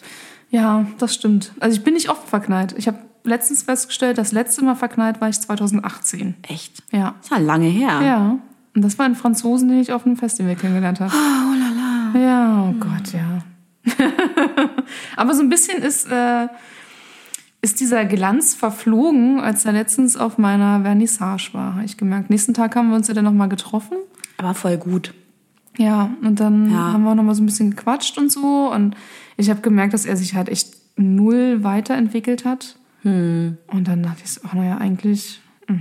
Ja, 0.56 0.86
das 1.00 1.14
stimmt. 1.14 1.52
Also 1.60 1.78
ich 1.78 1.84
bin 1.84 1.94
nicht 1.96 2.10
oft 2.10 2.28
verknallt. 2.28 2.74
Ich 2.78 2.88
habe 2.88 3.00
letztens 3.24 3.64
festgestellt, 3.64 4.18
das 4.18 4.32
letzte 4.32 4.64
Mal 4.64 4.76
verknallt 4.76 5.20
war 5.22 5.30
ich 5.30 5.40
2018. 5.42 6.36
Echt? 6.44 6.82
Ja. 6.92 7.16
Das 7.22 7.32
war 7.32 7.40
lange 7.40 7.68
her. 7.68 8.02
Ja. 8.02 8.40
Und 8.76 8.82
das 8.82 8.98
war 9.00 9.06
ein 9.06 9.16
Franzosen, 9.16 9.70
den 9.70 9.80
ich 9.80 9.92
auf 9.92 10.06
einem 10.06 10.18
Festival 10.18 10.56
kennengelernt 10.56 11.00
habe. 11.00 11.12
Oh 11.14 11.54
la 11.60 11.70
la. 12.14 12.20
Ja, 12.20 12.64
oh 12.70 12.74
Gott, 12.80 13.14
ja. 13.14 13.40
Aber 15.16 15.34
so 15.34 15.42
ein 15.42 15.50
bisschen 15.50 15.82
ist, 15.82 16.10
äh, 16.12 16.48
ist 17.62 17.80
dieser 17.80 18.06
Glanz 18.06 18.54
verflogen, 18.56 19.40
als 19.40 19.66
er 19.66 19.72
letztens 19.74 20.18
auf 20.18 20.38
meiner 20.38 20.82
Vernissage 20.82 21.50
war. 21.54 21.76
Habe 21.76 21.86
ich 21.86 21.98
gemerkt. 21.98 22.30
Nächsten 22.30 22.54
Tag 22.54 22.76
haben 22.76 22.90
wir 22.90 22.96
uns 22.96 23.08
ja 23.08 23.14
dann 23.14 23.26
nochmal 23.26 23.50
getroffen. 23.50 23.98
Aber 24.38 24.54
voll 24.54 24.78
gut. 24.78 25.14
Ja, 25.78 26.12
und 26.22 26.40
dann 26.40 26.72
Ja. 26.72 26.94
haben 26.94 27.04
wir 27.04 27.12
auch 27.12 27.16
noch 27.16 27.24
mal 27.24 27.36
so 27.36 27.44
ein 27.44 27.48
bisschen 27.48 27.72
gequatscht 27.72 28.18
und 28.18 28.32
so. 28.32 28.72
Und 28.72 28.96
ich 29.38 29.50
habe 29.50 29.62
gemerkt, 29.62 29.94
dass 29.94 30.06
er 30.06 30.16
sich 30.18 30.36
halt 30.36 30.50
echt 30.50 30.76
null 30.98 31.64
weiterentwickelt 31.64 32.46
hat. 32.46 32.78
Und 33.68 33.88
dann 33.88 34.04
dachte 34.04 34.22
ich 34.24 34.32
so, 34.32 34.42
ach 34.48 34.54
naja, 34.54 34.78
eigentlich, 34.78 35.42
mh, 35.68 35.80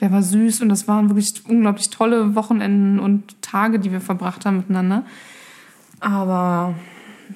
der 0.00 0.10
war 0.12 0.22
süß 0.22 0.62
und 0.62 0.68
das 0.68 0.88
waren 0.88 1.08
wirklich 1.10 1.42
unglaublich 1.48 1.90
tolle 1.90 2.34
Wochenenden 2.34 2.98
und 2.98 3.40
Tage, 3.42 3.78
die 3.78 3.92
wir 3.92 4.00
verbracht 4.00 4.46
haben 4.46 4.58
miteinander. 4.58 5.04
Aber 6.00 6.74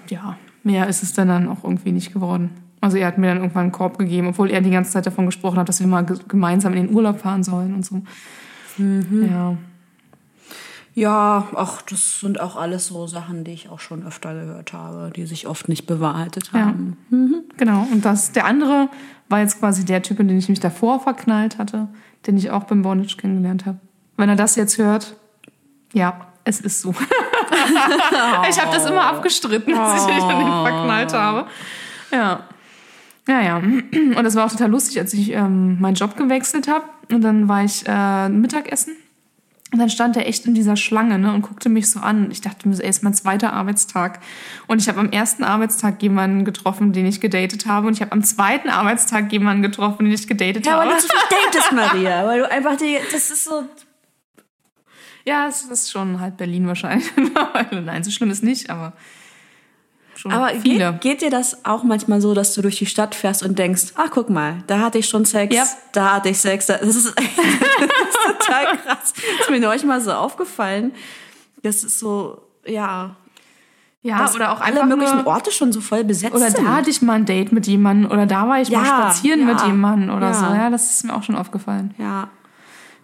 ja, 0.08 0.36
mehr 0.62 0.88
ist 0.88 1.02
es 1.02 1.12
dann, 1.12 1.28
dann 1.28 1.48
auch 1.48 1.64
irgendwie 1.64 1.92
nicht 1.92 2.12
geworden. 2.12 2.50
Also 2.80 2.96
er 2.98 3.06
hat 3.08 3.18
mir 3.18 3.28
dann 3.28 3.38
irgendwann 3.38 3.64
einen 3.64 3.72
Korb 3.72 3.98
gegeben, 3.98 4.28
obwohl 4.28 4.50
er 4.50 4.60
die 4.60 4.70
ganze 4.70 4.92
Zeit 4.92 5.06
davon 5.06 5.26
gesprochen 5.26 5.58
hat, 5.58 5.68
dass 5.68 5.80
wir 5.80 5.86
mal 5.86 6.04
ge- 6.04 6.18
gemeinsam 6.28 6.72
in 6.74 6.86
den 6.86 6.94
Urlaub 6.94 7.18
fahren 7.20 7.42
sollen 7.42 7.74
und 7.74 7.84
so. 7.84 8.02
Ja. 9.28 9.56
Ja, 10.98 11.46
ach, 11.54 11.82
das 11.82 12.20
sind 12.20 12.40
auch 12.40 12.56
alles 12.56 12.86
so 12.86 13.06
Sachen, 13.06 13.44
die 13.44 13.50
ich 13.50 13.68
auch 13.68 13.80
schon 13.80 14.06
öfter 14.06 14.32
gehört 14.32 14.72
habe, 14.72 15.10
die 15.14 15.26
sich 15.26 15.46
oft 15.46 15.68
nicht 15.68 15.86
bewahrheitet 15.86 16.50
Ja. 16.54 16.60
haben. 16.60 16.96
Genau. 17.58 17.86
Und 17.92 18.06
das, 18.06 18.32
der 18.32 18.46
andere 18.46 18.88
war 19.28 19.40
jetzt 19.40 19.58
quasi 19.60 19.84
der 19.84 20.02
Typ, 20.02 20.20
in 20.20 20.28
den 20.28 20.38
ich 20.38 20.48
mich 20.48 20.58
davor 20.58 20.98
verknallt 21.00 21.58
hatte, 21.58 21.88
den 22.26 22.38
ich 22.38 22.50
auch 22.50 22.64
beim 22.64 22.80
Bondage 22.80 23.18
kennengelernt 23.18 23.66
habe. 23.66 23.76
Wenn 24.16 24.30
er 24.30 24.36
das 24.36 24.56
jetzt 24.56 24.78
hört, 24.78 25.16
ja, 25.92 26.28
es 26.44 26.60
ist 26.62 26.80
so. 26.80 26.94
ich 28.48 28.58
habe 28.58 28.72
das 28.74 28.86
immer 28.88 29.04
abgestritten, 29.04 29.74
dass 29.74 30.00
ich 30.00 30.14
mich 30.14 30.24
an 30.24 30.38
den 30.38 30.48
verknallt 30.48 31.12
habe. 31.12 31.46
Ja. 32.10 32.40
Ja, 33.28 33.40
ja. 33.42 33.56
Und 33.58 34.22
das 34.24 34.34
war 34.34 34.46
auch 34.46 34.50
total 34.50 34.70
lustig, 34.70 34.98
als 34.98 35.12
ich 35.12 35.30
ähm, 35.32 35.78
meinen 35.78 35.96
Job 35.96 36.16
gewechselt 36.16 36.68
habe. 36.68 36.84
Und 37.12 37.20
dann 37.20 37.48
war 37.48 37.64
ich 37.64 37.84
äh, 37.86 38.30
Mittagessen. 38.30 38.94
Und 39.72 39.80
dann 39.80 39.90
stand 39.90 40.16
er 40.16 40.28
echt 40.28 40.46
in 40.46 40.54
dieser 40.54 40.76
Schlange 40.76 41.18
ne, 41.18 41.34
und 41.34 41.42
guckte 41.42 41.68
mich 41.68 41.90
so 41.90 41.98
an. 41.98 42.30
Ich 42.30 42.40
dachte 42.40 42.68
mir 42.68 42.74
so, 42.76 42.82
ey, 42.82 42.88
ist 42.88 43.02
mein 43.02 43.14
zweiter 43.14 43.52
Arbeitstag. 43.52 44.20
Und 44.68 44.80
ich 44.80 44.88
habe 44.88 45.00
am 45.00 45.10
ersten 45.10 45.42
Arbeitstag 45.42 46.00
jemanden 46.02 46.44
getroffen, 46.44 46.92
den 46.92 47.04
ich 47.04 47.20
gedatet 47.20 47.66
habe. 47.66 47.88
Und 47.88 47.94
ich 47.94 48.00
habe 48.00 48.12
am 48.12 48.22
zweiten 48.22 48.68
Arbeitstag 48.70 49.32
jemanden 49.32 49.62
getroffen, 49.62 50.04
den 50.04 50.14
ich 50.14 50.28
gedatet 50.28 50.66
Ja, 50.66 50.74
habe. 50.74 50.88
weil 50.90 50.94
du 50.96 51.00
zu 51.02 51.08
viel 51.08 51.18
datest, 51.52 51.72
Maria. 51.72 52.24
Weil 52.26 52.38
du 52.40 52.50
einfach 52.50 52.76
die, 52.76 52.96
das 53.12 53.30
ist 53.30 53.44
so, 53.44 53.64
Ja, 55.26 55.48
es 55.48 55.62
ist 55.62 55.90
schon 55.90 56.20
halb 56.20 56.36
Berlin 56.36 56.68
wahrscheinlich. 56.68 57.10
Nein, 57.72 58.04
so 58.04 58.12
schlimm 58.12 58.30
ist 58.30 58.44
nicht, 58.44 58.70
aber 58.70 58.92
schon 60.18 60.32
Aber 60.32 60.48
viele. 60.60 60.92
Geht, 60.92 61.00
geht 61.00 61.20
dir 61.22 61.30
das 61.30 61.64
auch 61.64 61.82
manchmal 61.84 62.20
so, 62.20 62.34
dass 62.34 62.54
du 62.54 62.62
durch 62.62 62.76
die 62.78 62.86
Stadt 62.86 63.14
fährst 63.14 63.42
und 63.42 63.58
denkst, 63.58 63.92
ach 63.96 64.08
guck 64.10 64.30
mal, 64.30 64.58
da 64.66 64.80
hatte 64.80 64.98
ich 64.98 65.08
schon 65.08 65.24
Sex, 65.24 65.54
Ja. 65.54 65.64
da 65.92 66.14
hatte 66.14 66.28
ich 66.30 66.38
Sex. 66.38 66.66
Das 66.66 66.80
ist, 66.82 67.06
das 67.06 67.24
ist 67.24 68.38
total 68.38 68.64
krass. 68.78 69.12
Das 69.14 69.40
ist 69.42 69.50
mir 69.50 69.60
neulich 69.60 69.84
mal 69.84 70.00
so 70.00 70.12
aufgefallen. 70.12 70.92
Das 71.62 71.82
ist 71.84 71.98
so, 71.98 72.42
ja. 72.66 73.16
ja, 74.02 74.18
dass 74.18 74.34
oder 74.34 74.52
auch 74.52 74.60
alle 74.60 74.84
möglichen 74.86 75.16
nur, 75.18 75.26
Orte 75.26 75.50
schon 75.50 75.72
so 75.72 75.80
voll 75.80 76.04
besetzt 76.04 76.34
Oder 76.34 76.50
sind. 76.50 76.64
da 76.66 76.76
hatte 76.76 76.90
ich 76.90 77.02
mal 77.02 77.14
ein 77.14 77.24
Date 77.26 77.50
mit 77.52 77.66
jemandem 77.66 78.10
oder 78.10 78.26
da 78.26 78.46
war 78.48 78.60
ich 78.60 78.70
mal 78.70 78.84
Ja, 78.84 78.86
spazieren 78.86 79.40
ja, 79.40 79.46
mit 79.46 79.60
jemandem 79.62 80.14
oder 80.16 80.28
ja. 80.28 80.34
so. 80.34 80.44
Ja, 80.46 80.70
das 80.70 80.90
ist 80.90 81.04
mir 81.04 81.14
auch 81.14 81.22
schon 81.22 81.36
aufgefallen. 81.36 81.94
ja. 81.98 82.28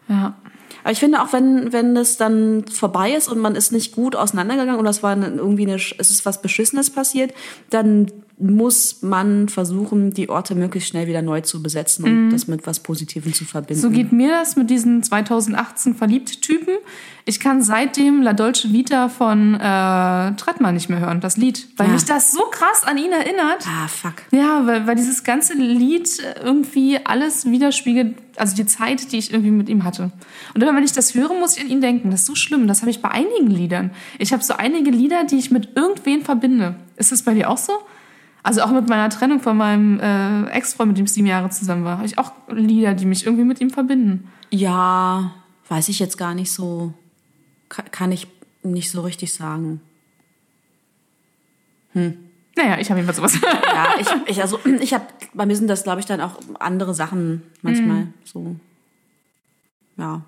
Ja. 0.08 0.34
Aber 0.82 0.92
ich 0.92 1.00
finde 1.00 1.22
auch, 1.22 1.32
wenn, 1.32 1.72
wenn 1.72 1.94
das 1.94 2.16
dann 2.16 2.64
vorbei 2.66 3.12
ist 3.12 3.28
und 3.28 3.38
man 3.38 3.54
ist 3.54 3.72
nicht 3.72 3.94
gut 3.94 4.16
auseinandergegangen 4.16 4.80
oder 4.80 4.90
es 4.90 5.02
war 5.02 5.16
irgendwie 5.16 5.66
eine, 5.66 5.76
es 5.76 6.10
ist 6.10 6.26
was 6.26 6.42
Beschissenes 6.42 6.90
passiert, 6.90 7.32
dann 7.70 8.10
muss 8.38 9.02
man 9.02 9.48
versuchen, 9.48 10.12
die 10.12 10.28
Orte 10.28 10.54
möglichst 10.54 10.88
schnell 10.90 11.06
wieder 11.06 11.22
neu 11.22 11.42
zu 11.42 11.62
besetzen 11.62 12.04
und 12.04 12.30
das 12.30 12.48
mit 12.48 12.66
was 12.66 12.80
Positivem 12.80 13.32
zu 13.32 13.44
verbinden. 13.44 13.80
So 13.80 13.90
geht 13.90 14.10
mir 14.12 14.30
das 14.30 14.56
mit 14.56 14.68
diesen 14.70 15.02
2018 15.02 15.94
Verliebt-Typen. 15.94 16.74
Ich 17.24 17.38
kann 17.38 17.62
seitdem 17.62 18.20
La 18.22 18.32
Dolce 18.32 18.72
Vita 18.72 19.08
von 19.08 19.54
äh, 19.54 19.58
Trettmann 19.58 20.74
nicht 20.74 20.88
mehr 20.88 20.98
hören, 20.98 21.20
das 21.20 21.36
Lied. 21.36 21.68
Weil 21.76 21.86
Ja. 21.86 21.92
mich 21.92 22.04
das 22.04 22.32
so 22.32 22.42
krass 22.50 22.82
an 22.84 22.98
ihn 22.98 23.12
erinnert. 23.12 23.64
ah, 23.68 23.86
fuck. 23.86 24.14
Ja, 24.32 24.66
weil, 24.66 24.86
weil 24.88 24.96
dieses 24.96 25.22
ganze 25.22 25.54
Lied 25.54 26.08
irgendwie 26.42 26.98
alles 27.04 27.44
widerspiegelt, 27.44 28.16
also 28.36 28.56
die 28.56 28.66
Zeit, 28.66 29.12
die 29.12 29.18
ich 29.18 29.30
irgendwie 29.32 29.52
mit 29.52 29.68
ihm 29.68 29.84
hatte. 29.84 30.10
Und 30.54 30.62
immer 30.62 30.74
wenn 30.74 30.82
ich 30.84 30.92
das 30.92 31.14
höre, 31.14 31.32
muss 31.34 31.56
ich 31.56 31.62
an 31.62 31.70
ihn 31.70 31.80
denken. 31.80 32.10
Das 32.10 32.20
ist 32.20 32.26
so 32.26 32.34
schlimm. 32.34 32.66
Das 32.66 32.80
habe 32.80 32.90
ich 32.90 33.00
bei 33.00 33.10
einigen 33.10 33.48
Liedern. 33.50 33.90
Ich 34.18 34.32
habe 34.32 34.42
so 34.42 34.54
einige 34.54 34.90
Lieder, 34.90 35.22
die 35.24 35.36
ich 35.36 35.52
mit 35.52 35.76
irgendwen 35.76 36.22
verbinde. 36.22 36.74
Ist 36.96 37.12
das 37.12 37.22
bei 37.22 37.34
dir 37.34 37.48
auch 37.48 37.58
so? 37.58 37.72
Also 38.42 38.62
auch 38.62 38.70
mit 38.70 38.88
meiner 38.88 39.08
Trennung 39.08 39.40
von 39.40 39.56
meinem 39.56 40.00
äh, 40.00 40.50
Ex-Freund, 40.50 40.88
mit 40.88 40.98
dem 40.98 41.04
ich 41.04 41.12
sieben 41.12 41.26
Jahre 41.26 41.50
zusammen 41.50 41.84
war, 41.84 41.98
habe 41.98 42.06
ich 42.06 42.18
auch 42.18 42.32
Lieder, 42.48 42.94
die 42.94 43.06
mich 43.06 43.24
irgendwie 43.24 43.44
mit 43.44 43.60
ihm 43.60 43.70
verbinden. 43.70 44.28
Ja, 44.50 45.32
weiß 45.68 45.88
ich 45.88 46.00
jetzt 46.00 46.18
gar 46.18 46.34
nicht 46.34 46.50
so, 46.50 46.92
kann, 47.68 48.10
ich 48.10 48.26
nicht 48.62 48.90
so 48.90 49.02
richtig 49.02 49.32
sagen. 49.32 49.80
Naja, 51.94 52.78
ich 52.78 52.90
habe 52.90 53.00
jedenfalls 53.00 53.16
sowas. 53.16 53.38
Ja, 53.74 53.94
ich, 53.98 54.08
ich 54.26 54.42
also 54.42 54.58
ich 54.80 54.92
habe 54.92 55.06
bei 55.34 55.46
mir 55.46 55.56
sind 55.56 55.68
das 55.68 55.84
glaube 55.84 56.00
ich 56.00 56.06
dann 56.06 56.20
auch 56.20 56.38
andere 56.58 56.94
Sachen 56.94 57.42
manchmal 57.62 58.08
so. 58.24 58.56
Ja. 59.96 60.22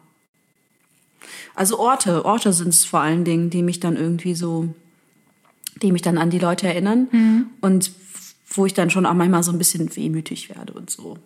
Also 1.55 1.79
Orte, 1.79 2.24
Orte 2.24 2.53
sind 2.53 2.68
es 2.68 2.85
vor 2.85 3.00
allen 3.00 3.24
Dingen, 3.24 3.50
die 3.50 3.62
mich 3.62 3.81
dann 3.81 3.96
irgendwie 3.96 4.35
so, 4.35 4.74
die 5.83 5.93
mich 5.93 6.03
dann 6.03 6.19
an 6.19 6.31
die 6.31 6.39
Leute 6.39 6.67
erinnern 6.67 7.51
und 7.61 7.93
wo 8.47 8.67
ich 8.67 8.75
dann 8.75 8.91
schon 8.91 9.07
auch 9.07 9.15
manchmal 9.15 9.43
so 9.43 9.53
ein 9.53 9.59
bisschen 9.59 9.95
wehmütig 9.97 10.49
werde 10.49 10.73
und 10.73 10.91
so 10.91 11.19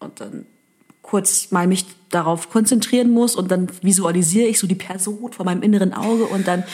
und 0.00 0.20
dann 0.20 0.46
kurz 1.02 1.50
mal 1.50 1.66
mich 1.66 1.84
darauf 2.10 2.50
konzentrieren 2.50 3.10
muss 3.10 3.36
und 3.36 3.50
dann 3.50 3.68
visualisiere 3.82 4.48
ich 4.48 4.58
so 4.58 4.66
die 4.66 4.74
Person 4.74 5.32
vor 5.32 5.44
meinem 5.44 5.62
inneren 5.62 5.92
Auge 5.92 6.24
und 6.24 6.48
dann 6.48 6.64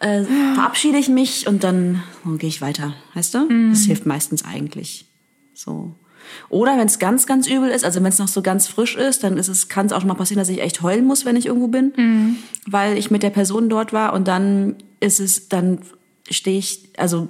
äh, 0.00 0.24
verabschiede 0.54 0.98
ich 0.98 1.08
mich 1.08 1.46
und 1.46 1.64
dann 1.64 2.02
oh, 2.26 2.36
gehe 2.36 2.48
ich 2.48 2.60
weiter, 2.60 2.94
weißt 3.14 3.34
du? 3.34 3.48
Das 3.70 3.84
hilft 3.84 4.06
meistens 4.06 4.44
eigentlich. 4.44 5.06
So. 5.54 5.94
Oder 6.48 6.78
wenn 6.78 6.86
es 6.86 6.98
ganz, 6.98 7.26
ganz 7.26 7.48
übel 7.48 7.70
ist, 7.70 7.84
also 7.84 8.00
wenn 8.02 8.08
es 8.08 8.18
noch 8.18 8.28
so 8.28 8.42
ganz 8.42 8.68
frisch 8.68 8.96
ist, 8.96 9.24
dann 9.24 9.36
ist 9.36 9.48
es, 9.48 9.68
kann 9.68 9.86
es 9.86 9.92
auch 9.92 10.00
schon 10.00 10.08
mal 10.08 10.14
passieren, 10.14 10.38
dass 10.38 10.48
ich 10.48 10.60
echt 10.60 10.82
heulen 10.82 11.06
muss, 11.06 11.24
wenn 11.24 11.36
ich 11.36 11.46
irgendwo 11.46 11.68
bin, 11.68 11.92
weil 12.66 12.96
ich 12.98 13.10
mit 13.10 13.22
der 13.22 13.30
Person 13.30 13.68
dort 13.68 13.92
war 13.92 14.12
und 14.12 14.28
dann 14.28 14.76
ist 15.00 15.20
es, 15.20 15.48
dann 15.48 15.80
stehe 16.30 16.58
ich, 16.58 16.88
also 16.96 17.28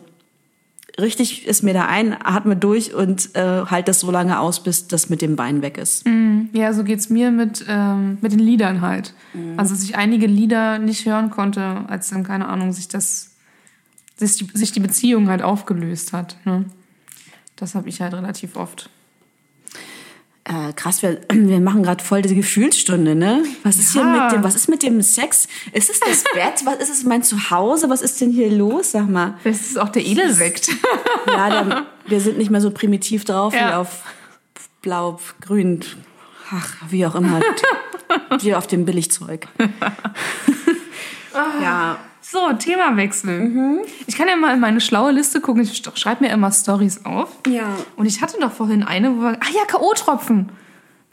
richtig 0.98 1.46
ist 1.46 1.62
mir 1.62 1.74
da 1.74 1.86
ein, 1.86 2.12
atme 2.12 2.56
durch 2.56 2.94
und 2.94 3.34
äh, 3.34 3.64
halt 3.66 3.88
das 3.88 4.00
so 4.00 4.10
lange 4.10 4.38
aus, 4.40 4.62
bis 4.62 4.88
das 4.88 5.08
mit 5.08 5.22
dem 5.22 5.36
Bein 5.36 5.62
weg 5.62 5.78
ist. 5.78 6.04
Ja, 6.52 6.72
so 6.72 6.84
geht's 6.84 7.10
mir 7.10 7.30
mit, 7.30 7.64
ähm, 7.68 8.18
mit 8.20 8.32
den 8.32 8.40
Liedern 8.40 8.80
halt. 8.80 9.14
Also, 9.56 9.74
dass 9.74 9.84
ich 9.84 9.96
einige 9.96 10.26
Lieder 10.26 10.78
nicht 10.78 11.06
hören 11.06 11.30
konnte, 11.30 11.84
als 11.88 12.10
dann, 12.10 12.24
keine 12.24 12.48
Ahnung, 12.48 12.72
sich 12.72 12.88
das, 12.88 13.30
sich 14.16 14.36
die, 14.36 14.58
sich 14.58 14.72
die 14.72 14.80
Beziehung 14.80 15.28
halt 15.28 15.42
aufgelöst 15.42 16.12
hat. 16.12 16.36
Ne? 16.44 16.64
Das 17.56 17.74
habe 17.74 17.88
ich 17.88 18.00
halt 18.00 18.14
relativ 18.14 18.56
oft. 18.56 18.90
Äh, 20.44 20.72
krass, 20.74 21.02
wir, 21.02 21.20
wir 21.32 21.60
machen 21.60 21.82
gerade 21.82 22.02
voll 22.02 22.22
diese 22.22 22.34
Gefühlsstunde, 22.34 23.14
ne? 23.14 23.42
Was 23.62 23.76
ist 23.76 23.92
hier 23.92 24.02
Ja. 24.02 24.24
mit 24.24 24.32
dem, 24.32 24.42
was 24.42 24.54
ist 24.54 24.68
mit 24.68 24.82
dem 24.82 25.00
Sex? 25.02 25.46
Ist 25.72 25.90
es 25.90 26.00
das 26.00 26.24
Bett? 26.34 26.64
Was 26.64 26.76
ist 26.78 26.90
es 26.90 27.04
mein 27.04 27.22
Zuhause? 27.22 27.90
Was 27.90 28.00
ist 28.02 28.20
denn 28.20 28.30
hier 28.30 28.50
los? 28.50 28.92
Sag 28.92 29.08
mal. 29.08 29.38
Das 29.44 29.60
ist 29.60 29.78
auch 29.78 29.90
der 29.90 30.04
Edelsekt. 30.04 30.70
Ja, 31.26 31.48
dann, 31.50 31.86
wir 32.06 32.20
sind 32.20 32.38
nicht 32.38 32.50
mehr 32.50 32.60
so 32.62 32.70
primitiv 32.70 33.24
drauf 33.24 33.52
wie 33.52 33.58
Ja. 33.58 33.78
auf 33.80 34.02
blau, 34.82 35.20
grün, 35.42 35.84
ach, 36.50 36.74
wie 36.88 37.04
auch 37.06 37.14
immer. 37.14 37.40
wie 38.40 38.54
auf 38.54 38.66
dem 38.66 38.84
Billigzeug. 38.86 39.46
Ja. 41.62 41.98
So, 42.30 42.52
Themawechsel. 42.52 43.40
Mhm. 43.40 43.80
Ich 44.06 44.16
kann 44.16 44.28
ja 44.28 44.36
mal 44.36 44.54
in 44.54 44.60
meine 44.60 44.80
schlaue 44.80 45.10
Liste 45.10 45.40
gucken. 45.40 45.62
Ich 45.62 45.82
schreibe 45.94 46.24
mir 46.24 46.30
immer 46.30 46.52
Stories 46.52 47.04
auf. 47.04 47.28
Ja. 47.48 47.76
Und 47.96 48.06
ich 48.06 48.22
hatte 48.22 48.38
doch 48.40 48.52
vorhin 48.52 48.84
eine, 48.84 49.16
wo 49.16 49.22
wir. 49.22 49.38
Ah 49.40 49.50
ja, 49.52 49.64
K.O.-Tropfen. 49.66 50.48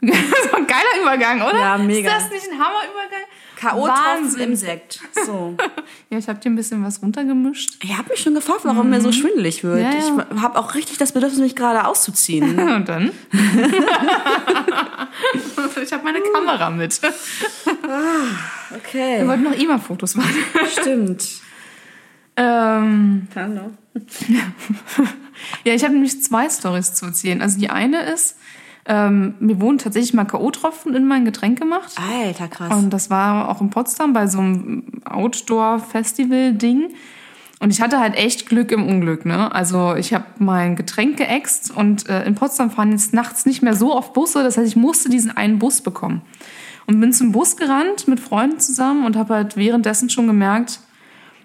so 0.00 0.56
ein 0.56 0.66
geiler 0.68 1.02
Übergang, 1.02 1.42
oder? 1.42 1.58
Ja, 1.58 1.78
mega. 1.78 2.16
Ist 2.16 2.24
das 2.24 2.30
nicht 2.30 2.52
ein 2.52 2.58
Hammerübergang? 2.58 3.24
Wahnsinn. 3.62 4.40
im 4.40 4.56
Sekt. 4.56 5.00
So. 5.26 5.56
Ja, 6.10 6.16
ich 6.16 6.26
habe 6.26 6.38
dir 6.40 6.48
ein 6.48 6.56
bisschen 6.56 6.82
was 6.82 7.02
runtergemischt. 7.02 7.84
Ich 7.84 7.94
habe 7.98 8.08
mich 8.08 8.20
schon 8.20 8.32
gefragt, 8.32 8.60
warum 8.62 8.88
mir 8.88 9.02
so 9.02 9.12
schwindelig 9.12 9.62
wird. 9.62 9.82
Ja, 9.82 9.90
ja. 9.92 9.98
Ich 10.34 10.40
habe 10.40 10.58
auch 10.58 10.74
richtig 10.74 10.96
das 10.96 11.12
Bedürfnis, 11.12 11.38
mich 11.38 11.54
gerade 11.54 11.86
auszuziehen. 11.86 12.58
Und 12.76 12.88
dann? 12.88 13.10
ich 15.82 15.92
habe 15.92 16.04
meine 16.04 16.20
Kamera 16.32 16.70
mit. 16.70 17.02
Wir 17.02 17.12
Okay. 18.76 19.26
wollten 19.26 19.42
noch 19.42 19.52
IMA-Fotos 19.52 20.14
machen. 20.14 20.34
Stimmt. 20.80 21.26
Ähm, 22.36 23.28
ja, 25.64 25.74
ich 25.74 25.82
habe 25.84 25.92
nämlich 25.94 26.22
zwei 26.22 26.48
Stories 26.48 26.94
zu 26.94 27.06
erzählen. 27.06 27.42
Also 27.42 27.58
die 27.58 27.68
eine 27.70 28.02
ist, 28.12 28.36
ähm, 28.88 29.34
mir 29.38 29.60
wurden 29.60 29.76
tatsächlich 29.76 30.14
mal 30.14 30.24
K.O.-Tropfen 30.24 30.94
in 30.94 31.06
mein 31.06 31.26
Getränk 31.26 31.60
gemacht. 31.60 31.92
Alter, 31.96 32.48
krass. 32.48 32.74
Und 32.74 32.90
das 32.90 33.10
war 33.10 33.50
auch 33.50 33.60
in 33.60 33.68
Potsdam 33.68 34.14
bei 34.14 34.26
so 34.26 34.38
einem 34.38 34.84
Outdoor-Festival-Ding. 35.04 36.94
Und 37.60 37.70
ich 37.70 37.82
hatte 37.82 38.00
halt 38.00 38.16
echt 38.16 38.48
Glück 38.48 38.72
im 38.72 38.86
Unglück, 38.86 39.26
ne? 39.26 39.52
Also 39.52 39.94
ich 39.94 40.14
habe 40.14 40.24
mein 40.38 40.74
Getränk 40.74 41.18
geäxt 41.18 41.70
und 41.70 42.08
äh, 42.08 42.24
in 42.24 42.34
Potsdam 42.34 42.70
fahren 42.70 42.92
jetzt 42.92 43.12
nachts 43.12 43.44
nicht 43.44 43.62
mehr 43.62 43.76
so 43.76 43.94
oft 43.94 44.14
Busse. 44.14 44.42
Das 44.42 44.56
heißt, 44.56 44.66
ich 44.66 44.76
musste 44.76 45.10
diesen 45.10 45.36
einen 45.36 45.58
Bus 45.58 45.82
bekommen. 45.82 46.22
Und 46.86 46.98
bin 47.00 47.12
zum 47.12 47.32
Bus 47.32 47.58
gerannt 47.58 48.08
mit 48.08 48.20
Freunden 48.20 48.60
zusammen 48.60 49.04
und 49.04 49.16
habe 49.16 49.34
halt 49.34 49.56
währenddessen 49.56 50.08
schon 50.08 50.26
gemerkt, 50.26 50.80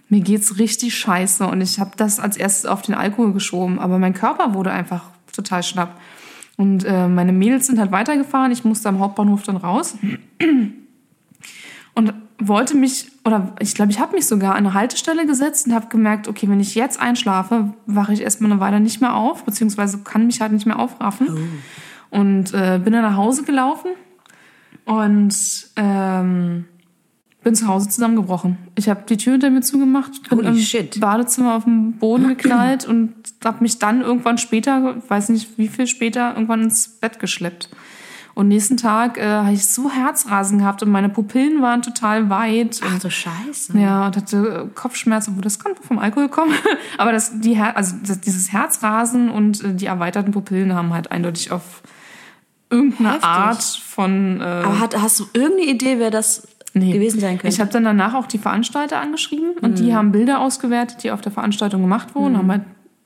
mir 0.07 0.21
geht's 0.21 0.59
richtig 0.59 0.95
scheiße. 0.95 1.45
Und 1.45 1.59
ich 1.59 1.79
habe 1.79 1.91
das 1.97 2.21
als 2.21 2.37
erstes 2.37 2.67
auf 2.67 2.83
den 2.83 2.95
Alkohol 2.95 3.33
geschoben. 3.33 3.79
Aber 3.79 3.99
mein 3.99 4.13
Körper 4.13 4.53
wurde 4.53 4.71
einfach 4.71 5.03
total 5.35 5.63
schnapp. 5.63 5.99
Und 6.57 6.85
äh, 6.85 7.07
meine 7.07 7.33
Mädels 7.33 7.67
sind 7.67 7.79
halt 7.79 7.91
weitergefahren. 7.91 8.51
Ich 8.51 8.63
musste 8.63 8.89
am 8.89 8.99
Hauptbahnhof 8.99 9.43
dann 9.43 9.57
raus 9.57 9.95
und 11.95 12.13
wollte 12.39 12.75
mich, 12.75 13.11
oder 13.25 13.55
ich 13.59 13.73
glaube, 13.75 13.91
ich 13.91 13.99
habe 13.99 14.15
mich 14.15 14.27
sogar 14.27 14.51
an 14.51 14.65
eine 14.65 14.73
Haltestelle 14.73 15.25
gesetzt 15.25 15.67
und 15.67 15.73
habe 15.73 15.87
gemerkt, 15.87 16.27
okay, 16.27 16.47
wenn 16.49 16.59
ich 16.59 16.75
jetzt 16.75 16.99
einschlafe, 16.99 17.73
wache 17.85 18.13
ich 18.13 18.21
erstmal 18.21 18.51
eine 18.51 18.59
Weile 18.59 18.79
nicht 18.79 19.01
mehr 19.01 19.15
auf, 19.15 19.45
beziehungsweise 19.45 19.99
kann 19.99 20.25
mich 20.25 20.41
halt 20.41 20.51
nicht 20.51 20.65
mehr 20.65 20.79
aufraffen. 20.79 21.27
Und 22.09 22.53
äh, 22.53 22.79
bin 22.83 22.93
dann 22.93 23.01
nach 23.01 23.17
Hause 23.17 23.43
gelaufen 23.43 23.91
und 24.85 25.35
ähm, 25.75 26.65
bin 27.43 27.55
zu 27.55 27.67
Hause 27.67 27.89
zusammengebrochen. 27.89 28.57
Ich 28.75 28.89
habe 28.89 29.03
die 29.07 29.17
Tür 29.17 29.33
hinter 29.33 29.49
mir 29.49 29.61
zugemacht, 29.61 30.29
bin 30.29 30.39
Holy 30.39 30.47
im 30.49 30.57
shit. 30.57 30.99
Badezimmer 30.99 31.55
auf 31.55 31.65
den 31.65 31.97
Boden 31.97 32.27
geknallt 32.29 32.85
und 32.85 33.13
habe 33.43 33.57
mich 33.61 33.79
dann 33.79 34.01
irgendwann 34.01 34.37
später, 34.37 34.95
weiß 35.07 35.29
nicht 35.29 35.57
wie 35.57 35.67
viel 35.67 35.87
später, 35.87 36.33
irgendwann 36.33 36.63
ins 36.63 36.87
Bett 36.87 37.19
geschleppt. 37.19 37.69
Und 38.35 38.47
nächsten 38.47 38.77
Tag 38.77 39.19
äh, 39.19 39.25
habe 39.25 39.53
ich 39.53 39.67
so 39.67 39.91
Herzrasen 39.91 40.57
gehabt 40.57 40.81
und 40.81 40.89
meine 40.89 41.09
Pupillen 41.09 41.61
waren 41.61 41.83
total 41.83 42.31
weit. 42.31 42.81
Ach 42.83 42.99
du 42.99 43.11
Scheiße. 43.11 43.77
ja, 43.77 44.07
und 44.07 44.17
hatte 44.17 44.67
äh, 44.71 44.73
Kopfschmerzen, 44.73 45.31
obwohl 45.31 45.43
das 45.43 45.59
kann 45.59 45.73
vom 45.79 45.99
Alkohol 45.99 46.29
kommen. 46.29 46.53
Aber 46.97 47.11
das, 47.11 47.39
die 47.41 47.55
Her 47.55 47.77
also 47.77 47.95
das, 48.03 48.21
dieses 48.21 48.51
Herzrasen 48.51 49.29
und 49.29 49.63
äh, 49.63 49.73
die 49.75 49.85
erweiterten 49.85 50.31
Pupillen 50.31 50.73
haben 50.73 50.93
halt 50.93 51.11
eindeutig 51.11 51.51
auf 51.51 51.83
irgendeine 52.71 53.09
Heftig. 53.09 53.23
Art 53.23 53.63
von 53.63 54.41
äh, 54.41 54.43
Aber 54.43 54.79
hat, 54.79 54.99
hast 54.99 55.19
du 55.19 55.25
irgendeine 55.33 55.69
Idee, 55.69 55.99
wer 55.99 56.09
das 56.09 56.47
gewesen 56.73 57.19
sein 57.19 57.37
könnte? 57.37 57.47
ich 57.53 57.59
habe 57.59 57.71
dann 57.71 57.83
danach 57.83 58.13
auch 58.15 58.25
die 58.27 58.37
Veranstalter 58.39 58.99
angeschrieben 58.99 59.51
und 59.61 59.79
die 59.79 59.93
haben 59.95 60.11
Bilder 60.11 60.39
ausgewertet, 60.39 61.03
die 61.03 61.11
auf 61.11 61.21
der 61.21 61.31
Veranstaltung 61.31 61.81
gemacht 61.81 62.15
wurden, 62.15 62.37
haben 62.37 62.49
halt 62.51 62.61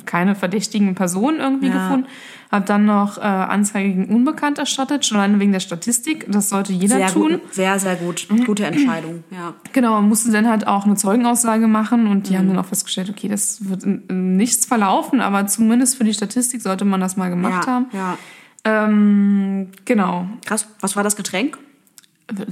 keine 0.06 0.36
verdächtigen 0.36 0.96
Personen 0.96 1.40
irgendwie 1.40 1.68
Ja. 1.68 1.74
gefunden. 1.90 2.08
Hab 2.50 2.66
dann 2.66 2.86
noch 2.86 3.18
äh, 3.18 3.22
Anzeige 3.22 3.90
gegen 3.90 4.06
Unbekannt 4.16 4.58
erstattet, 4.58 5.06
schon 5.06 5.18
alleine 5.18 5.38
wegen 5.42 5.52
der 5.52 5.60
Statistik. 5.60 6.26
Das 6.32 6.48
sollte 6.48 6.72
jeder 6.72 6.96
sehr 6.96 7.08
tun. 7.08 7.32
gut. 7.42 7.54
Sehr, 7.54 7.78
sehr 7.78 7.98
gut. 7.98 8.26
Gute 8.46 8.66
Entscheidung. 8.66 9.26
Ja. 9.32 9.54
Genau, 9.74 9.96
man 9.96 10.08
musste 10.08 10.32
dann 10.32 10.48
halt 10.48 10.66
auch 10.66 10.86
eine 10.86 10.96
Zeugenaussage 10.96 11.68
machen 11.68 12.08
und 12.08 12.30
die 12.30 12.34
Mhm. 12.34 12.38
haben 12.38 12.48
dann 12.50 12.60
auch 12.60 12.66
festgestellt, 12.68 13.10
okay, 13.10 13.28
das 13.28 13.68
wird 13.68 13.84
in, 13.84 14.04
in 14.08 14.38
nichts 14.38 14.66
verlaufen, 14.66 15.20
aber 15.20 15.46
zumindest 15.48 15.98
für 15.98 16.06
die 16.06 16.14
Statistik 16.14 16.62
sollte 16.62 16.86
man 16.86 17.02
das 17.02 17.18
mal 17.18 17.30
gemacht 17.30 17.66
Ja, 17.66 17.72
haben. 17.74 17.86
ja. 17.92 18.18
Ähm, 18.64 19.70
genau. 19.84 20.28
Krass. 20.46 20.68
Was 20.80 20.96
war 20.96 21.04
das 21.04 21.16
Getränk? 21.18 21.58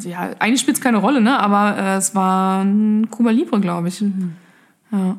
Ja, 0.04 0.32
eigentlich 0.40 0.62
spielt 0.62 0.78
es 0.78 0.84
keine 0.84 0.98
Rolle, 0.98 1.20
ne? 1.22 1.38
Aber 1.40 1.78
äh, 1.78 1.96
es 1.98 2.16
war 2.16 2.64
ein 2.64 3.10
Cuba 3.12 3.32
Libre, 3.32 3.60
glaube 3.60 3.90
ich. 3.90 4.04
Ja. 4.92 5.18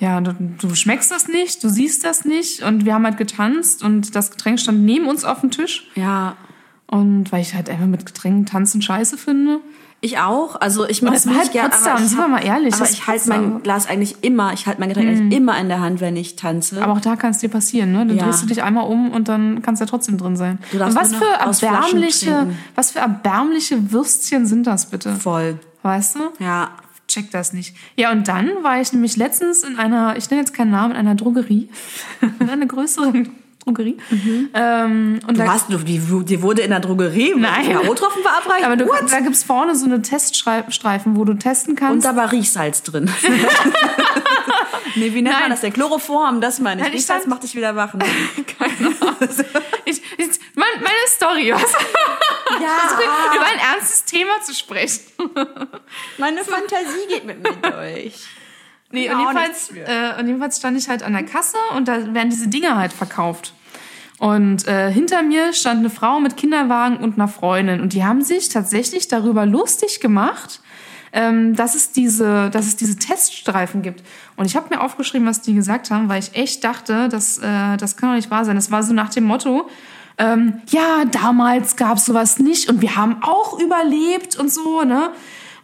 Ja, 0.00 0.20
du, 0.20 0.32
du 0.60 0.74
schmeckst 0.74 1.10
das 1.10 1.26
nicht, 1.28 1.62
du 1.64 1.68
siehst 1.68 2.04
das 2.04 2.24
nicht 2.24 2.62
und 2.62 2.84
wir 2.84 2.94
haben 2.94 3.04
halt 3.04 3.16
getanzt 3.18 3.82
und 3.82 4.14
das 4.14 4.30
Getränk 4.30 4.60
stand 4.60 4.82
neben 4.84 5.06
uns 5.08 5.24
auf 5.24 5.40
dem 5.40 5.50
Tisch 5.50 5.88
Ja. 5.96 6.36
und 6.86 7.32
weil 7.32 7.42
ich 7.42 7.54
halt 7.54 7.68
einfach 7.68 7.86
mit 7.86 8.06
Getränken 8.06 8.46
tanzen 8.46 8.80
scheiße 8.80 9.18
finde. 9.18 9.58
Ich 10.00 10.18
auch. 10.18 10.60
Also 10.60 10.88
ich 10.88 11.02
mache 11.02 11.16
es 11.16 11.26
war 11.26 11.36
halt 11.36 11.52
Potsdam, 11.52 11.98
sind 11.98 12.18
wir 12.18 12.28
mal 12.28 12.44
ehrlich, 12.44 12.74
Aber 12.74 12.88
ich 12.88 13.06
halte 13.08 13.28
mein 13.28 13.62
Glas 13.62 13.88
eigentlich 13.88 14.22
immer, 14.22 14.52
ich 14.52 14.66
halte 14.66 14.78
mein 14.80 14.90
Getränk 14.90 15.08
eigentlich 15.08 15.36
immer 15.36 15.58
in 15.58 15.68
der 15.68 15.80
Hand, 15.80 16.00
wenn 16.00 16.16
ich 16.16 16.36
tanze. 16.36 16.80
Aber 16.82 16.92
auch 16.92 17.00
da 17.00 17.16
kann 17.16 17.32
es 17.32 17.38
dir 17.38 17.48
passieren, 17.48 17.92
ne? 17.92 18.06
Dann 18.06 18.16
Ja. 18.16 18.24
drehst 18.24 18.42
du 18.42 18.46
dich 18.46 18.62
einmal 18.62 18.86
um 18.86 19.10
und 19.10 19.28
dann 19.28 19.60
kann 19.60 19.74
es 19.74 19.80
ja 19.80 19.86
trotzdem 19.86 20.16
drin 20.16 20.36
sein. 20.36 20.58
Du 20.70 20.82
und 20.82 20.94
was 20.94 21.14
für 21.14 21.24
erbärmliche, 21.24 22.46
was 22.76 22.92
für 22.92 23.00
erbärmliche 23.00 23.90
Würstchen 23.90 24.46
sind 24.46 24.66
das 24.68 24.86
bitte? 24.86 25.16
Voll. 25.16 25.58
Weißt 25.82 26.16
du? 26.16 26.20
Ja. 26.44 26.70
Check 27.08 27.30
das 27.30 27.54
nicht. 27.54 27.74
Ja, 27.96 28.12
und 28.12 28.28
dann 28.28 28.50
war 28.62 28.80
ich 28.82 28.92
nämlich 28.92 29.16
letztens 29.16 29.62
in 29.62 29.78
einer, 29.78 30.16
ich 30.18 30.28
nenne 30.30 30.42
jetzt 30.42 30.52
keinen 30.52 30.70
Namen, 30.70 30.90
in 30.92 30.98
einer 30.98 31.14
Drogerie. 31.14 31.70
in 32.38 32.50
einer 32.50 32.66
größeren 32.66 33.30
Drogerie. 33.68 33.98
Ähm, 34.54 35.20
und 35.26 35.36
Du 35.36 35.42
da, 35.42 35.46
warst, 35.46 35.66
du, 35.70 35.78
die, 35.78 35.98
die 35.98 36.42
wurde 36.42 36.62
in 36.62 36.70
der 36.70 36.80
Drogerie 36.80 37.34
Nein. 37.36 37.66
K.O.-Tropfen 37.66 38.22
verabreicht. 38.22 38.64
aber 38.64 38.76
du, 38.76 38.86
What? 38.86 39.10
da 39.12 39.20
gibt's 39.20 39.42
vorne 39.44 39.74
so 39.76 39.84
eine 39.84 40.00
Teststreifen, 40.02 41.16
wo 41.16 41.24
du 41.24 41.34
testen 41.34 41.72
Und 41.74 41.78
kannst. 41.80 42.06
da 42.06 42.16
war 42.16 42.32
Riechsalz 42.32 42.82
drin. 42.82 43.10
nee, 44.96 45.12
wie 45.14 45.22
nennt 45.22 45.34
Nein. 45.34 45.40
man 45.42 45.50
das? 45.50 45.60
Der 45.60 45.70
Chloroform, 45.70 46.40
das 46.40 46.58
meine 46.60 46.80
ich. 46.80 46.86
Nein, 46.86 46.92
ich 46.94 47.00
Riechsalz 47.00 47.22
stand- 47.22 47.30
macht 47.30 47.42
dich 47.42 47.54
wieder 47.54 47.76
wach. 47.76 47.94
Ne? 47.94 48.04
ich, 49.84 50.02
ich, 50.16 50.28
mein, 50.54 50.66
meine 50.76 51.06
Story, 51.08 51.52
was? 51.52 51.72
Ja, 52.60 53.34
Über 53.36 53.44
ein 53.46 53.74
ernstes 53.74 54.04
Thema 54.04 54.40
zu 54.42 54.54
sprechen. 54.54 55.00
meine 56.18 56.38
Fantasie 56.44 57.06
geht 57.08 57.24
mit 57.26 57.42
mir 57.42 57.52
durch. 57.70 58.14
Nee, 58.90 59.10
und 59.10 59.20
jedenfalls, 59.20 59.70
äh, 59.74 60.18
und 60.18 60.26
jedenfalls 60.28 60.56
stand 60.56 60.78
ich 60.78 60.88
halt 60.88 61.02
an 61.02 61.12
der 61.12 61.22
Kasse 61.24 61.58
und 61.76 61.88
da 61.88 62.14
werden 62.14 62.30
diese 62.30 62.48
Dinger 62.48 62.76
halt 62.76 62.94
verkauft. 62.94 63.52
Und 64.18 64.66
äh, 64.66 64.90
hinter 64.90 65.22
mir 65.22 65.52
stand 65.52 65.80
eine 65.80 65.90
Frau 65.90 66.18
mit 66.18 66.36
Kinderwagen 66.36 66.96
und 66.98 67.14
einer 67.14 67.28
Freundin. 67.28 67.80
Und 67.80 67.92
die 67.92 68.04
haben 68.04 68.22
sich 68.22 68.48
tatsächlich 68.48 69.06
darüber 69.06 69.46
lustig 69.46 70.00
gemacht, 70.00 70.60
ähm, 71.12 71.54
dass, 71.54 71.74
es 71.74 71.92
diese, 71.92 72.50
dass 72.50 72.66
es 72.66 72.76
diese 72.76 72.96
Teststreifen 72.96 73.82
gibt. 73.82 74.02
Und 74.36 74.46
ich 74.46 74.56
habe 74.56 74.74
mir 74.74 74.80
aufgeschrieben, 74.80 75.26
was 75.26 75.40
die 75.40 75.54
gesagt 75.54 75.90
haben, 75.90 76.08
weil 76.08 76.20
ich 76.20 76.34
echt 76.34 76.64
dachte, 76.64 77.08
das, 77.08 77.38
äh, 77.38 77.76
das 77.76 77.96
kann 77.96 78.10
doch 78.10 78.16
nicht 78.16 78.30
wahr 78.30 78.44
sein. 78.44 78.56
Das 78.56 78.70
war 78.70 78.82
so 78.82 78.92
nach 78.92 79.10
dem 79.10 79.24
Motto, 79.24 79.68
ähm, 80.18 80.60
ja, 80.70 81.04
damals 81.04 81.76
gab's 81.76 82.04
sowas 82.04 82.40
nicht 82.40 82.68
und 82.68 82.82
wir 82.82 82.96
haben 82.96 83.22
auch 83.22 83.58
überlebt 83.60 84.36
und 84.36 84.52
so, 84.52 84.82
ne? 84.82 85.10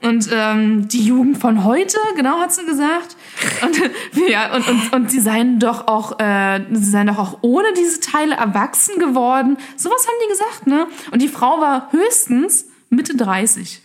Und 0.01 0.29
ähm, 0.33 0.87
die 0.87 1.03
Jugend 1.03 1.39
von 1.39 1.65
heute, 1.65 1.97
genau 2.15 2.39
hat 2.39 2.53
sie 2.53 2.65
gesagt. 2.65 3.17
Und, 3.63 3.81
ja, 4.29 4.55
und, 4.55 4.69
und, 4.69 4.93
und 4.93 5.11
sie 5.11 5.21
seien 5.21 5.59
doch 5.59 5.87
auch, 5.89 6.19
äh, 6.21 6.61
sie 6.71 6.91
seien 6.91 7.07
doch 7.09 7.19
auch 7.19 7.39
ohne 7.43 7.73
diese 7.77 8.01
Teile 8.01 8.37
erwachsen 8.37 8.99
geworden. 8.99 9.57
Sowas 9.77 10.07
haben 10.07 10.17
die 10.25 10.29
gesagt, 10.29 10.67
ne? 10.67 10.87
Und 11.11 11.21
die 11.23 11.29
Frau 11.29 11.61
war 11.61 11.89
höchstens 11.93 12.67
Mitte 12.91 13.17
30. 13.17 13.83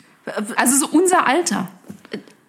Also 0.56 0.86
so 0.86 0.88
unser 0.98 1.26
Alter. 1.28 1.68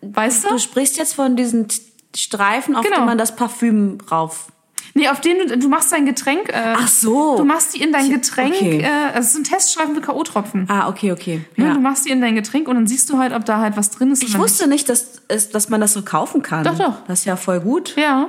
Weißt 0.02 0.44
du? 0.44 0.48
Du 0.50 0.58
sprichst 0.58 0.98
jetzt 0.98 1.14
von 1.14 1.36
diesen 1.36 1.68
Streifen, 2.14 2.76
auf 2.76 2.82
Genau. 2.84 2.96
denen 2.96 3.06
man 3.06 3.18
das 3.18 3.34
Parfüm 3.36 3.98
rauf. 4.10 4.52
Nee, 4.94 5.08
auf 5.08 5.20
den 5.20 5.38
du, 5.48 5.58
du 5.58 5.68
machst 5.68 5.92
dein 5.92 6.06
Getränk. 6.06 6.48
Äh, 6.48 6.74
Ach 6.76 6.88
so. 6.88 7.36
Du 7.36 7.44
machst 7.44 7.74
die 7.74 7.82
in 7.82 7.92
dein 7.92 8.10
Getränk. 8.10 8.54
okay. 8.54 8.80
Äh, 8.82 9.14
also 9.14 9.20
es 9.20 9.32
sind 9.32 9.48
Teststreifen 9.48 9.94
für 9.94 10.00
K.O.-Tropfen. 10.00 10.64
Ah, 10.68 10.88
okay, 10.88 11.12
okay. 11.12 11.44
Ja. 11.56 11.74
Du 11.74 11.80
machst 11.80 12.06
die 12.06 12.10
in 12.10 12.20
dein 12.20 12.34
Getränk 12.34 12.68
und 12.68 12.74
dann 12.74 12.86
siehst 12.86 13.08
du 13.10 13.18
halt, 13.18 13.32
ob 13.32 13.44
da 13.44 13.58
halt 13.58 13.76
was 13.76 13.90
drin 13.90 14.10
ist. 14.10 14.22
Ich 14.22 14.36
wusste 14.38 14.68
nicht, 14.68 14.88
dass, 14.88 15.22
es, 15.28 15.50
dass 15.50 15.68
man 15.68 15.80
das 15.80 15.92
so 15.92 16.02
kaufen 16.02 16.42
kann. 16.42 16.64
Doch, 16.64 16.76
doch. 16.76 16.94
Das 17.06 17.20
ist 17.20 17.24
ja 17.24 17.36
voll 17.36 17.60
gut. 17.60 17.94
Ja, 17.96 18.28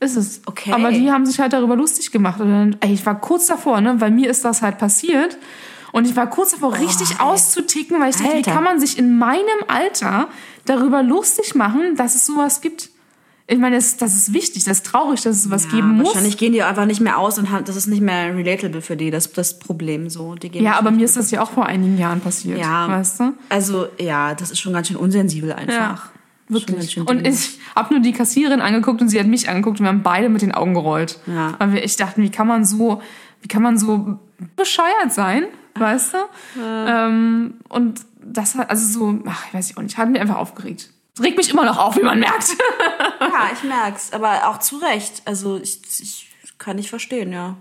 ist 0.00 0.16
es. 0.16 0.42
Okay. 0.46 0.72
Aber 0.72 0.90
die 0.90 1.10
haben 1.10 1.26
sich 1.26 1.38
halt 1.38 1.52
darüber 1.52 1.76
lustig 1.76 2.10
gemacht. 2.10 2.40
Und 2.40 2.50
dann, 2.50 2.76
ey, 2.80 2.92
ich 2.92 3.04
war 3.06 3.20
kurz 3.20 3.46
davor, 3.46 3.80
ne? 3.80 4.00
Weil 4.00 4.10
mir 4.10 4.30
ist 4.30 4.44
das 4.44 4.62
halt 4.62 4.78
passiert. 4.78 5.36
Und 5.92 6.06
ich 6.06 6.16
war 6.16 6.28
kurz 6.28 6.52
davor, 6.52 6.72
richtig 6.78 7.20
auszuticken, 7.20 8.00
weil 8.00 8.10
ich 8.10 8.16
dachte, 8.16 8.30
wie 8.30 8.36
Alter. 8.36 8.52
kann 8.52 8.64
man 8.64 8.80
sich 8.80 8.98
in 8.98 9.18
meinem 9.18 9.42
Alter 9.68 10.28
darüber 10.64 11.02
lustig 11.02 11.54
machen, 11.54 11.96
dass 11.96 12.14
es 12.14 12.24
sowas 12.24 12.62
gibt? 12.62 12.88
Ich 13.46 13.58
meine, 13.58 13.76
das, 13.76 13.96
das 13.96 14.14
ist 14.14 14.32
wichtig, 14.32 14.64
das 14.64 14.78
ist 14.78 14.86
traurig, 14.86 15.20
dass 15.22 15.36
es 15.36 15.42
sowas 15.44 15.68
geben 15.68 15.96
muss. 15.96 16.08
Wahrscheinlich 16.08 16.38
gehen 16.38 16.52
die 16.52 16.62
einfach 16.62 16.86
nicht 16.86 17.00
mehr 17.00 17.18
aus 17.18 17.38
und 17.38 17.50
haben, 17.50 17.64
das 17.64 17.76
ist 17.76 17.86
nicht 17.86 18.00
mehr 18.00 18.34
relatable 18.34 18.80
für 18.80 18.96
die, 18.96 19.10
das, 19.10 19.32
das 19.32 19.58
Problem 19.58 20.08
so. 20.08 20.36
Ja, 20.52 20.78
aber 20.78 20.90
mir 20.90 21.04
ist 21.04 21.16
das 21.16 21.30
ja 21.30 21.42
auch 21.42 21.50
vor 21.50 21.66
einigen 21.66 21.98
Jahren 21.98 22.20
passiert. 22.20 22.58
Ja. 22.58 22.88
Weißt 22.88 23.20
du? 23.20 23.34
Also, 23.48 23.86
ja, 23.98 24.34
das 24.34 24.52
ist 24.52 24.60
schon 24.60 24.72
ganz 24.72 24.88
schön 24.88 24.96
unsensibel 24.96 25.52
einfach. 25.52 25.72
Ja. 25.74 26.02
Wirklich. 26.48 26.98
Und 26.98 27.26
ich 27.26 27.58
habe 27.74 27.94
nur 27.94 28.02
die 28.02 28.12
Kassiererin 28.12 28.60
angeguckt 28.60 29.00
und 29.00 29.08
sie 29.08 29.18
hat 29.18 29.26
mich 29.26 29.48
angeguckt 29.48 29.80
und 29.80 29.86
wir 29.86 29.90
haben 29.90 30.02
beide 30.02 30.28
mit 30.28 30.42
den 30.42 30.52
Augen 30.52 30.74
gerollt. 30.74 31.18
Ja. 31.26 31.54
Weil 31.58 31.72
wir 31.72 31.82
echt 31.82 31.98
dachten, 32.00 32.22
wie 32.22 32.30
kann 32.30 32.46
man 32.46 32.64
so, 32.64 33.00
wie 33.40 33.48
kann 33.48 33.62
man 33.62 33.78
so 33.78 34.18
bescheuert 34.56 35.12
sein, 35.12 35.44
weißt 35.74 36.14
du? 36.14 36.18
Ähm, 36.62 37.54
und 37.68 38.00
das 38.20 38.54
hat, 38.54 38.70
also 38.70 38.86
so, 38.86 39.18
ach, 39.26 39.46
ich 39.48 39.54
weiß 39.54 39.76
auch 39.76 39.82
nicht, 39.82 39.96
hat 39.96 40.08
mich 40.08 40.20
einfach 40.20 40.36
aufgeregt. 40.36 40.90
Es 41.14 41.22
regt 41.22 41.36
mich 41.36 41.50
immer 41.50 41.64
noch 41.64 41.78
auf, 41.78 41.96
wie 41.96 42.02
man 42.02 42.18
merkt. 42.18 42.48
Ja, 43.20 43.50
ich 43.52 43.62
merk's, 43.62 44.12
aber 44.12 44.48
auch 44.48 44.58
zu 44.58 44.76
Recht. 44.78 45.22
Also 45.26 45.56
ich, 45.62 45.80
ich 46.00 46.28
kann 46.58 46.76
nicht 46.76 46.90
verstehen, 46.90 47.32
ja. 47.32 47.56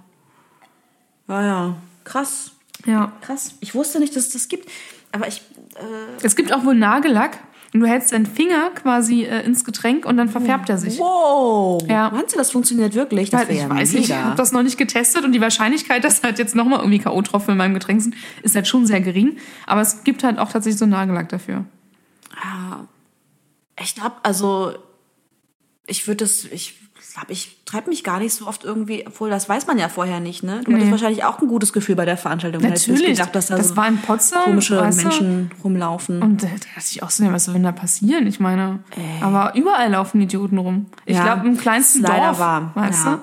Ja, 1.28 1.44
ja. 1.46 1.76
Krass. 2.04 2.52
ja. 2.86 3.12
Krass. 3.22 3.56
Ich 3.62 3.76
wusste 3.76 4.00
nicht, 4.00 4.16
dass 4.16 4.28
es 4.28 4.34
das 4.34 4.48
gibt. 4.50 4.70
Aber 5.12 5.28
ich. 5.28 5.42
Äh, 5.76 6.24
Es 6.26 6.36
gibt 6.36 6.52
auch 6.52 6.66
wohl 6.66 6.74
Nagellack 6.76 7.38
und 7.74 7.80
du 7.80 7.86
hältst 7.86 8.12
deinen 8.12 8.26
Finger 8.26 8.72
quasi 8.72 9.24
äh, 9.24 9.46
ins 9.46 9.64
Getränk 9.64 10.06
und 10.06 10.18
dann 10.18 10.30
verfärbt 10.30 10.68
er 10.70 10.78
sich. 10.80 10.98
wow. 10.98 11.82
Ja. 11.88 12.10
Meinst 12.10 12.34
du, 12.34 12.40
das 12.40 12.52
funktioniert 12.52 12.96
wirklich? 12.96 13.30
Das 13.30 13.48
wär 13.48 13.56
ich 13.56 13.62
ja 13.62 13.70
weiß 13.70 13.94
nicht, 13.94 14.10
ich 14.10 14.16
habe 14.16 14.36
das 14.36 14.52
noch 14.52 14.64
nicht 14.64 14.78
getestet 14.80 15.24
und 15.24 15.32
die 15.32 15.42
Wahrscheinlichkeit, 15.42 16.04
dass 16.04 16.24
halt 16.24 16.40
jetzt 16.40 16.56
nochmal 16.56 16.80
irgendwie 16.80 17.00
K.O.-Tropfen 17.00 17.52
in 17.52 17.58
meinem 17.58 17.76
Getränk 17.76 18.02
sind, 18.02 18.16
ist 18.42 18.56
halt 18.56 18.68
schon 18.68 18.88
sehr 18.88 19.00
gering. 19.00 19.38
Aber 19.68 19.82
es 19.82 20.04
gibt 20.04 20.24
halt 20.24 20.40
auch 20.40 20.52
tatsächlich 20.52 20.80
so 20.80 20.86
Nagellack 20.88 21.30
dafür. 21.30 21.66
Ja. 22.44 22.88
Ich 23.84 23.96
glaube, 23.96 24.16
also 24.24 24.74
ich 25.88 26.08
würde 26.08 26.26
das, 26.26 26.46
ich 26.46 26.76
glaube, 27.14 27.32
ich 27.34 27.58
treibe 27.66 27.90
mich 27.90 28.04
gar 28.04 28.20
nicht 28.20 28.34
so 28.34 28.48
oft 28.48 28.64
irgendwie, 28.64 29.06
obwohl 29.06 29.30
das 29.30 29.50
weiß 29.50 29.68
man 29.68 29.78
ja 29.78 29.90
vorher 29.90 30.20
nicht, 30.20 30.44
ne? 30.44 30.62
Du 30.64 30.72
hattest 30.72 30.86
Nee. 30.86 30.92
wahrscheinlich 30.92 31.24
auch 31.26 31.40
ein 31.42 31.48
gutes 31.48 31.74
Gefühl 31.74 31.96
bei 31.96 32.06
der 32.06 32.16
Veranstaltung. 32.18 32.62
Natürlich. 32.62 33.06
gedacht, 33.06 33.36
dass 33.36 33.48
da 33.48 33.58
Das 33.58 33.70
so 33.70 33.76
war 33.78 33.88
in 33.88 33.98
Potsdam, 33.98 34.44
komische 34.46 34.80
weißt 34.80 35.00
du? 35.00 35.04
Menschen 35.08 35.52
rumlaufen. 35.64 36.22
Und 36.22 36.44
da 36.44 36.48
dachte 36.48 36.88
ich 36.92 37.04
auch 37.04 37.10
so, 37.10 37.30
was 37.32 37.46
soll 37.46 37.56
denn 37.56 37.64
da 37.64 37.72
passieren? 37.74 38.28
Ich 38.28 38.40
meine, 38.40 38.80
aber 39.22 39.56
überall 39.56 39.90
laufen 39.92 40.22
Idioten 40.22 40.58
rum. 40.58 40.86
Ich 41.06 41.18
Ja, 41.18 41.24
glaube, 41.24 41.48
im 41.48 41.58
kleinsten 41.58 42.00
ist 42.04 42.08
leider 42.08 42.28
Dorf, 42.28 42.40
wahr. 42.40 42.72
weißt 42.76 43.06
ja. 43.06 43.16
du? 43.16 43.22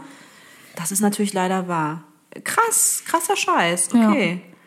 Das 0.77 0.93
ist 0.93 1.01
natürlich 1.01 1.33
leider 1.33 1.67
wahr. 1.69 2.03
Krass, 2.45 3.03
krasser 3.07 3.37
Scheiß. 3.37 3.89
Okay. 3.95 4.43
Ja, 4.45 4.58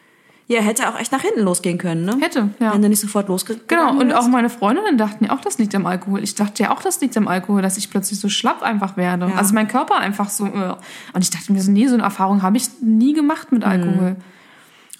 hätte 0.60 0.89
auch 0.89 0.99
echt 0.99 1.12
nach 1.12 1.22
hinten 1.22 1.41
losgehen 1.41 1.78
können, 1.78 2.04
ne? 2.04 2.18
Hätte, 2.20 2.49
ja. 2.60 2.74
Wenn 2.74 2.82
du 2.82 2.89
nicht 2.89 2.99
sofort 2.99 3.30
losgegangen 3.30 3.64
Genau, 3.68 3.97
und 3.97 4.12
auch 4.12 4.28
meine 4.28 4.49
Freundinnen 4.49 4.97
dachten 4.97 5.26
ja 5.26 5.32
auch, 5.32 5.39
das 5.41 5.58
liegt 5.58 5.74
am 5.76 5.86
Alkohol. 5.86 6.24
Ich 6.24 6.36
dachte 6.36 6.64
ja 6.64 6.72
auch, 6.72 6.82
das 6.82 6.99
liegt 6.99 7.16
am 7.16 7.28
Alkohol, 7.28 7.62
dass 7.62 7.78
ich 7.78 7.89
plötzlich 7.89 8.20
so 8.20 8.28
schlapp 8.28 8.62
einfach 8.62 8.97
werde. 8.97 9.28
Ja. 9.28 9.36
Also 9.36 9.54
mein 9.54 9.68
Körper 9.68 9.97
einfach 9.97 10.30
so. 10.30 10.47
Äh. 10.47 10.76
Und 11.14 11.22
ich 11.22 11.30
dachte 11.30 11.54
mir 11.54 11.62
so, 11.62 11.72
nee, 11.72 11.88
so 11.88 11.93
eine 11.93 12.04
Erfahrung 12.04 12.41
habe 12.41 12.58
ich 12.58 12.68
nie 12.82 13.14
gemacht 13.14 13.52
mit 13.52 13.64
Alkohol. 13.64 14.18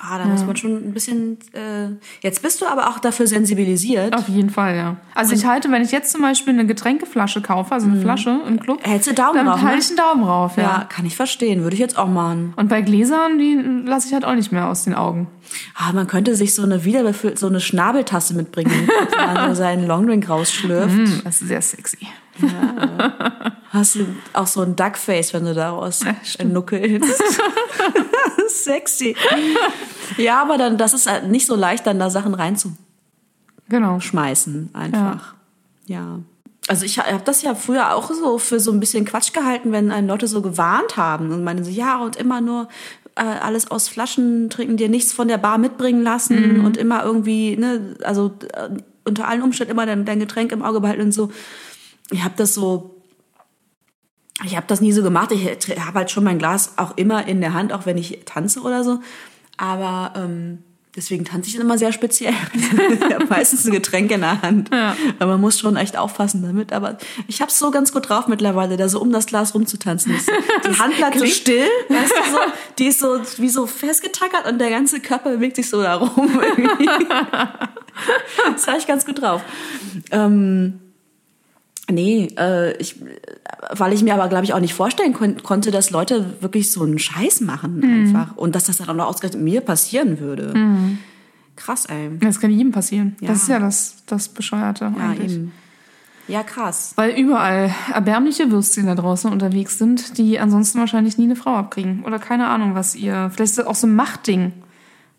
Ah, 0.04 0.18
da 0.18 0.26
muss 0.26 0.44
man 0.44 0.56
schon 0.56 0.78
ein 0.78 0.94
bisschen. 0.94 1.38
Äh, 1.54 1.90
jetzt 2.22 2.42
bist 2.42 2.60
du 2.60 2.66
aber 2.66 2.90
auch 2.90 2.98
dafür 2.98 3.28
sensibilisiert. 3.28 4.16
Auf 4.16 4.28
jeden 4.28 4.50
Fall, 4.50 4.76
ja. 4.76 4.96
Also 5.14 5.34
ich 5.34 5.46
halte, 5.46 5.72
wenn 5.72 5.84
ich 5.84 5.92
jetzt 5.92 6.12
zum 6.12 6.22
Beispiel 6.22 6.54
eine 6.54 6.66
Getränkeflasche 6.66 7.42
kaufe, 7.42 7.72
also 7.74 7.88
eine 7.88 8.02
Flasche 8.02 8.42
im 8.48 8.60
Club, 8.60 8.80
Hältst 8.82 9.08
du 9.08 9.14
Daumen 9.14 9.36
dann 9.36 9.46
drauf, 9.46 9.62
halte 9.62 9.76
ne? 9.78 9.82
ich 9.82 9.88
einen 9.90 9.98
Daumen 9.98 10.24
rauf, 10.24 10.58
ja. 10.58 10.64
Ja, 10.64 10.86
kann 10.90 11.06
ich 11.06 11.16
verstehen. 11.16 11.62
Würde 11.62 11.76
ich 11.76 11.80
jetzt 11.80 12.00
auch 12.00 12.08
machen. 12.08 12.54
Und 12.56 12.68
bei 12.68 12.82
Gläsern, 12.82 13.38
die 13.38 13.56
lasse 13.86 14.08
ich 14.08 14.14
halt 14.14 14.26
auch 14.26 14.34
nicht 14.34 14.52
mehr 14.52 14.68
aus 14.68 14.86
den 14.86 14.96
Augen. 14.96 15.28
Ah, 15.76 15.92
man 15.94 16.08
könnte 16.08 16.36
sich 16.36 16.56
so 16.56 16.64
eine 16.64 16.84
wiederbefüllt, 16.84 17.38
so 17.38 17.48
eine 17.48 17.60
Schnabeltasse 17.60 18.34
mitbringen, 18.34 18.90
wenn 19.18 19.34
man 19.34 19.50
so 19.50 19.62
seinen 19.62 19.86
Longdrink 19.86 20.28
rausschlürft. 20.28 20.96
Hm, 20.96 21.22
das 21.24 21.42
ist 21.42 21.48
sehr 21.48 21.62
sexy. 21.62 22.08
Hast 23.70 23.96
du 23.96 24.06
auch 24.34 24.48
so 24.48 24.62
ein 24.62 24.76
Duckface, 24.76 25.34
wenn 25.34 25.46
du 25.46 25.54
daraus 25.54 26.04
nuckelst. 26.44 27.22
Sexy. 28.52 29.16
Ja, 30.18 30.42
aber 30.42 30.58
dann, 30.58 30.78
das 30.78 30.94
ist 30.94 31.10
halt 31.10 31.30
nicht 31.30 31.46
so 31.46 31.56
leicht, 31.56 31.88
dann 31.88 31.98
da 31.98 32.10
Sachen 32.10 32.34
reinzuschmeißen, 32.34 32.80
Genau. 34.74 34.74
einfach. 34.74 35.36
Ja. 35.86 36.20
Also 36.68 36.86
ich 36.86 37.00
habe 37.00 37.24
das 37.24 37.42
ja 37.42 37.56
früher 37.56 37.96
auch 37.96 38.12
so 38.12 38.38
für 38.38 38.60
so 38.60 38.72
ein 38.72 38.80
bisschen 38.80 39.06
Quatsch 39.06 39.32
gehalten, 39.34 39.72
wenn 39.72 39.90
einen 39.92 40.08
Leute 40.08 40.28
so 40.28 40.42
gewarnt 40.42 40.98
haben 40.98 41.32
und 41.32 41.44
meinen 41.44 41.64
so, 41.64 41.72
ja, 41.72 42.00
und 42.00 42.18
immer 42.18 42.42
nur 42.42 42.68
äh, 43.16 43.24
alles 43.24 43.72
aus 43.72 43.88
Flaschen 43.88 44.50
trinken, 44.50 44.78
dir 44.78 44.90
nichts 44.90 45.12
von 45.12 45.28
der 45.28 45.38
Bar 45.38 45.58
mitbringen 45.58 46.04
lassen 46.04 46.62
und 46.66 46.78
immer 46.78 47.04
irgendwie, 47.04 47.58
ne, 47.58 47.96
also 48.04 48.34
äh, 48.54 48.70
unter 49.06 49.28
allen 49.28 49.42
Umständen 49.42 49.72
immer 49.72 49.86
dein, 49.86 50.06
dein 50.06 50.20
Getränk 50.20 50.52
im 50.52 50.62
Auge 50.62 50.82
behalten 50.82 51.02
und 51.02 51.14
so. 51.14 51.32
Ich 52.12 52.24
habe 52.24 52.36
das 52.38 52.54
so 52.54 53.01
ich 54.44 54.56
habe 54.56 54.66
das 54.68 54.82
nie 54.82 54.92
so 54.92 55.04
gemacht. 55.04 55.32
Ich 55.32 55.46
habe 55.80 56.00
halt 56.00 56.12
schon 56.12 56.24
mein 56.24 56.40
Glas 56.40 56.74
auch 56.78 56.98
immer 56.98 57.28
in 57.28 57.42
der 57.42 57.54
Hand, 57.54 57.74
auch 57.74 57.86
wenn 57.86 57.98
ich 57.98 58.22
tanze 58.26 58.62
oder 58.62 58.84
so. 58.84 59.00
Aber 59.58 60.14
ähm, 60.16 60.60
deswegen 60.96 61.26
tanze 61.26 61.50
ich 61.50 61.56
immer 61.56 61.78
sehr 61.78 61.92
speziell. 61.92 62.34
meistens 63.30 63.66
ein 63.66 63.72
Getränk 63.72 64.12
in 64.12 64.22
der 64.22 64.42
Hand. 64.42 64.72
Aber 65.20 65.34
man 65.34 65.42
muss 65.42 65.60
schon 65.60 65.76
echt 65.76 65.98
aufpassen 65.98 66.42
damit. 66.42 66.74
Aber 66.74 66.98
ich 67.28 67.42
habe 67.42 67.52
es 67.52 67.60
so 67.60 67.72
ganz 67.72 67.94
gut 67.94 68.10
drauf 68.10 68.28
mittlerweile, 68.28 68.78
da 68.78 68.90
so 68.90 69.00
um 69.00 69.12
das 69.12 69.28
Glas 69.28 69.54
rumzutanzen. 69.54 70.14
Die 70.66 70.80
Hand 70.80 70.98
bleibt 70.98 71.20
so 71.20 71.26
still, 71.26 71.68
weißt 71.90 72.12
du 72.12 72.32
so. 72.32 72.38
Die 72.80 72.88
ist 72.88 73.00
so 73.00 73.20
wie 73.38 73.50
so 73.50 73.68
festgetackert 73.68 74.48
und 74.48 74.60
der 74.60 74.70
ganze 74.70 75.00
Körper 75.00 75.32
bewegt 75.32 75.56
sich 75.56 75.70
so 75.70 75.82
da 75.82 75.96
rum. 75.96 76.42
irgendwie. 76.42 76.86
das 78.54 78.68
habe 78.68 78.78
ich 78.78 78.88
ganz 78.88 79.06
gut 79.06 79.22
drauf. 79.22 79.42
Ähm, 80.12 80.80
Nee, 81.92 82.34
äh, 82.38 82.76
ich, 82.78 82.96
weil 83.72 83.94
ich 83.94 84.04
mir 84.04 84.14
aber, 84.14 84.28
glaube 84.30 84.44
ich, 84.46 84.54
auch 84.54 84.60
nicht 84.60 84.74
vorstellen 84.74 85.14
kon 85.14 85.42
konnte, 85.44 85.72
dass 85.72 85.90
Leute 85.92 86.34
wirklich 86.42 86.72
so 86.72 86.84
einen 86.84 87.00
Scheiß 87.00 87.42
machen 87.42 87.78
Mhm. 87.80 87.84
einfach. 88.16 88.36
Und 88.38 88.56
dass 88.56 88.66
das 88.66 88.78
dann 88.78 88.90
auch 88.90 88.94
noch 88.96 89.08
ausgerechnet 89.08 89.42
mir 89.44 89.62
passieren 89.62 90.20
würde. 90.20 90.54
Krass, 91.56 91.86
ey. 91.86 92.10
Das 92.20 92.40
kann 92.40 92.50
jedem 92.52 92.72
passieren. 92.72 93.16
Ja. 93.22 93.28
Das 93.30 93.44
ist 93.44 93.50
ja 93.50 93.60
das, 93.60 93.98
das 94.08 94.30
Bescheuerte 94.30 94.92
Ja, 94.98 95.04
eigentlich. 95.10 95.34
eben. 95.34 95.52
Ja, 96.28 96.44
krass. 96.44 96.94
Weil 96.96 97.12
überall 97.20 97.74
erbärmliche 97.94 98.52
Würstchen 98.52 98.86
da 98.86 98.96
draußen 98.96 99.32
unterwegs 99.32 99.78
sind, 99.78 100.18
die 100.18 100.40
ansonsten 100.40 100.80
wahrscheinlich 100.80 101.18
nie 101.18 101.26
eine 101.26 101.36
Frau 101.36 101.56
abkriegen. 101.56 102.04
Oder 102.06 102.20
keine 102.20 102.48
Ahnung, 102.48 102.74
was 102.74 102.96
ihr. 102.96 103.30
Vielleicht 103.34 103.52
ist 103.52 103.58
das 103.60 103.66
auch 103.68 103.76
so 103.76 103.86
ein 103.88 103.96
Machtding. 103.96 104.54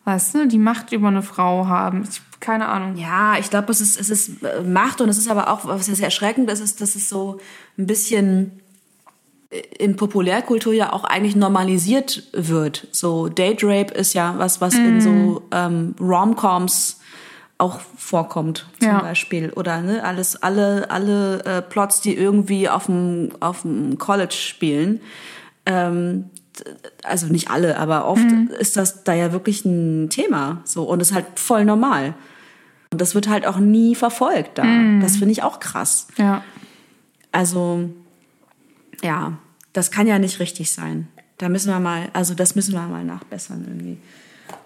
Weißt 0.04 0.34
du, 0.34 0.48
die 0.48 0.58
Macht 0.58 0.92
über 0.92 1.08
eine 1.08 1.22
Frau 1.22 1.66
haben. 1.66 2.04
Ich, 2.08 2.22
keine 2.43 2.68
Ahnung. 2.68 2.97
Ja, 2.97 3.38
ich 3.38 3.49
glaube, 3.49 3.72
es 3.72 3.80
ist, 3.80 3.99
es 3.99 4.11
ist 4.11 4.43
äh, 4.43 4.61
Macht 4.62 5.01
und 5.01 5.09
es 5.09 5.16
ist 5.16 5.30
aber 5.30 5.51
auch, 5.51 5.64
was 5.64 5.86
ja 5.86 5.95
sehr 5.95 6.07
erschreckend 6.07 6.51
ist, 6.51 6.61
ist, 6.61 6.82
dass 6.82 6.95
es 6.95 7.09
so 7.09 7.38
ein 7.78 7.86
bisschen 7.86 8.61
in 9.78 9.97
Populärkultur 9.97 10.72
ja 10.72 10.93
auch 10.93 11.05
eigentlich 11.05 11.36
normalisiert 11.36 12.24
wird. 12.32 12.88
So 12.90 13.28
Date 13.28 13.62
Rape 13.62 13.93
ist 13.95 14.14
ja 14.14 14.34
was, 14.38 14.61
was 14.61 14.74
in 14.74 15.01
so 15.01 15.43
ähm, 15.51 15.95
Rom-Coms 16.01 17.01
auch 17.59 17.80
vorkommt, 17.97 18.66
zum 18.80 18.88
Ja. 18.88 19.01
Beispiel. 19.01 19.51
Oder 19.55 19.82
ne, 19.82 20.03
alles, 20.03 20.43
alle, 20.43 20.90
alle 20.90 21.45
äh, 21.45 21.62
Plots, 21.62 22.01
die 22.01 22.16
irgendwie 22.16 22.68
auf 22.68 22.86
dem, 22.86 23.30
auf 23.40 23.62
dem 23.62 23.99
College 23.99 24.34
spielen. 24.34 25.01
Ähm, 25.66 26.30
also 27.03 27.26
nicht 27.26 27.51
alle, 27.51 27.78
aber 27.78 28.07
oft 28.07 28.24
ist 28.59 28.76
das 28.76 29.05
da 29.05 29.14
ja 29.14 29.32
wirklich 29.32 29.64
ein 29.64 30.11
Thema. 30.11 30.62
So, 30.64 30.84
und 30.84 31.01
ist 31.01 31.12
halt 31.14 31.26
voll 31.36 31.64
normal. 31.64 32.14
Und 32.93 33.01
das 33.01 33.14
wird 33.14 33.28
halt 33.28 33.47
auch 33.47 33.59
nie 33.59 33.95
verfolgt 33.95 34.59
da. 34.59 34.64
Das 35.01 35.16
finde 35.16 35.32
ich 35.32 35.43
auch 35.43 35.59
krass. 35.61 36.07
Ja. 36.18 36.45
Also, 37.32 37.88
ja, 39.03 39.32
das 39.72 39.90
kann 39.90 40.07
ja 40.07 40.18
nicht 40.18 40.38
richtig 40.38 40.70
sein. 40.72 41.09
Da 41.38 41.49
müssen 41.49 41.70
wir 41.70 41.80
mal, 41.80 42.11
also 42.12 42.34
das 42.34 42.55
müssen 42.55 42.74
wir 42.74 42.82
mal 42.82 43.05
nachbessern 43.05 43.64
irgendwie. 43.66 43.99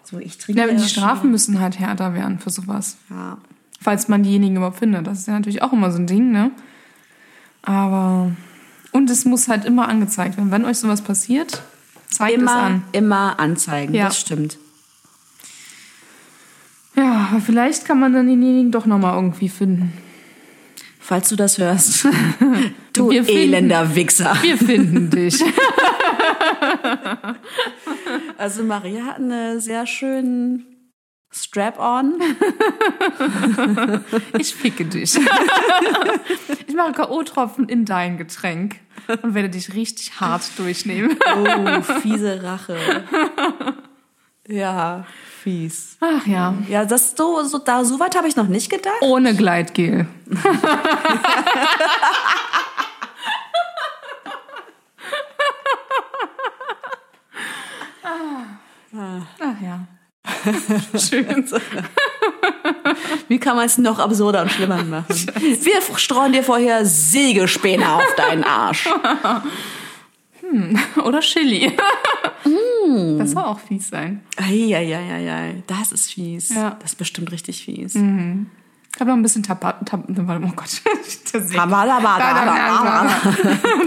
So, 0.03 0.19
ich 0.19 0.37
trinke. 0.39 0.61
ja 0.61 0.67
aber 0.67 0.75
die 0.75 0.83
ja 0.83 0.89
Strafen 0.89 1.31
müssen 1.31 1.61
halt 1.61 1.79
härter 1.79 2.15
werden 2.15 2.39
für 2.41 2.51
sowas. 2.51 2.97
schon- 3.09 3.17
Ja. 3.17 3.39
Falls 3.81 4.09
man 4.09 4.23
diejenigen 4.25 4.57
überhaupt 4.57 4.79
findet. 4.79 5.07
Das 5.07 5.19
ist 5.21 5.29
ja 5.29 5.35
natürlich 5.35 5.63
auch 5.63 5.73
immer 5.73 5.91
so 5.93 5.99
ein 5.99 6.07
Ding, 6.07 6.33
ne? 6.33 6.51
Aber. 7.63 8.33
Und 8.93 9.11
es 9.11 9.25
muss 9.25 9.49
halt 9.49 9.65
immer 9.65 9.89
angezeigt 9.89 10.37
werden. 10.37 10.51
Wenn 10.51 10.65
euch 10.65 10.79
sowas 10.79 11.03
passiert, 11.03 11.63
zeigt 12.09 12.37
es 12.37 12.43
Immer, 12.43 12.57
an. 12.57 12.83
immer 12.93 13.39
anzeigen, 13.39 13.95
Ja. 13.95 14.07
das 14.07 14.19
stimmt. 14.19 14.59
Ja, 16.97 17.41
vielleicht 17.45 17.85
kann 17.85 18.01
man 18.01 18.13
dann 18.13 18.27
denjenigen 18.27 18.71
doch 18.73 18.87
nochmal 18.87 19.15
irgendwie 19.15 19.49
finden. 19.49 19.93
Falls 20.99 21.29
du 21.29 21.37
das 21.37 21.59
hörst. 21.59 22.05
du 22.95 23.11
Wir 23.11 23.23
finden- 23.25 23.41
elender 23.55 23.95
Wichser. 23.95 24.37
Wir 24.43 24.57
finden 24.59 25.11
dich. 25.11 25.43
Also 28.39 28.63
Maria 28.63 29.05
hat 29.07 29.17
einen 29.17 29.61
sehr 29.61 29.87
schönen 29.87 30.67
Strap-on. 31.33 32.15
Ich 34.39 34.55
ficke 34.55 34.85
dich. 34.85 35.19
Ich 36.67 36.75
mache 36.75 36.93
K.O.-Tropfen 36.93 37.69
in 37.69 37.85
dein 37.85 38.17
Getränk 38.19 38.77
und 39.23 39.35
werde 39.35 39.49
dich 39.49 39.75
richtig 39.75 40.21
hart 40.21 40.43
durchnehmen. 40.59 41.17
Oh, 41.37 41.81
fiese 42.01 42.43
Rache. 42.43 42.77
Ja, 44.49 45.07
fies. 45.47 45.97
Ach 46.01 46.27
ja. 46.27 46.55
Ja, 46.69 46.85
das 46.85 47.15
so, 47.17 47.45
so, 47.45 47.59
da, 47.59 47.85
so 47.85 48.01
weit 48.01 48.17
habe 48.17 48.27
ich 48.27 48.35
noch 48.35 48.49
nicht 48.49 48.69
gedacht. 48.69 48.97
Ohne 49.01 49.33
Gleitgel. 49.33 50.09
Ach 59.39 59.61
ja. 59.63 59.87
Schön. 60.99 61.47
Wie 63.29 63.39
kann 63.39 63.55
man 63.55 63.67
es 63.67 63.79
noch 63.79 64.01
absurder 64.01 64.43
und 64.43 64.51
schlimmer 64.51 64.83
machen? 64.83 65.05
Wir 65.09 65.81
streuen 65.97 66.33
dir 66.33 66.43
vorher 66.43 66.85
Sägespäne 66.85 67.89
auf 67.89 68.15
deinen 68.17 68.43
Arsch. 68.43 68.89
Oder 71.05 71.21
Chili. 71.21 71.77
Das 73.19 73.33
soll 73.33 73.43
auch 73.43 73.59
fies 73.59 73.89
sein. 73.89 74.23
Eieieiei, 74.37 75.63
das 75.67 75.93
ist 75.93 76.13
fies. 76.13 76.55
Ja. 76.55 76.77
Das 76.81 76.93
ist 76.93 76.97
bestimmt 76.97 77.33
richtig 77.33 77.65
fies. 77.65 77.95
Ich 78.97 79.01
habe 79.01 79.11
noch 79.11 79.19
ein 79.19 79.23
bisschen 79.23 79.43
Tab 79.43 79.61
Tab 79.85 80.05
oh 80.09 80.53
Gott. 80.57 80.81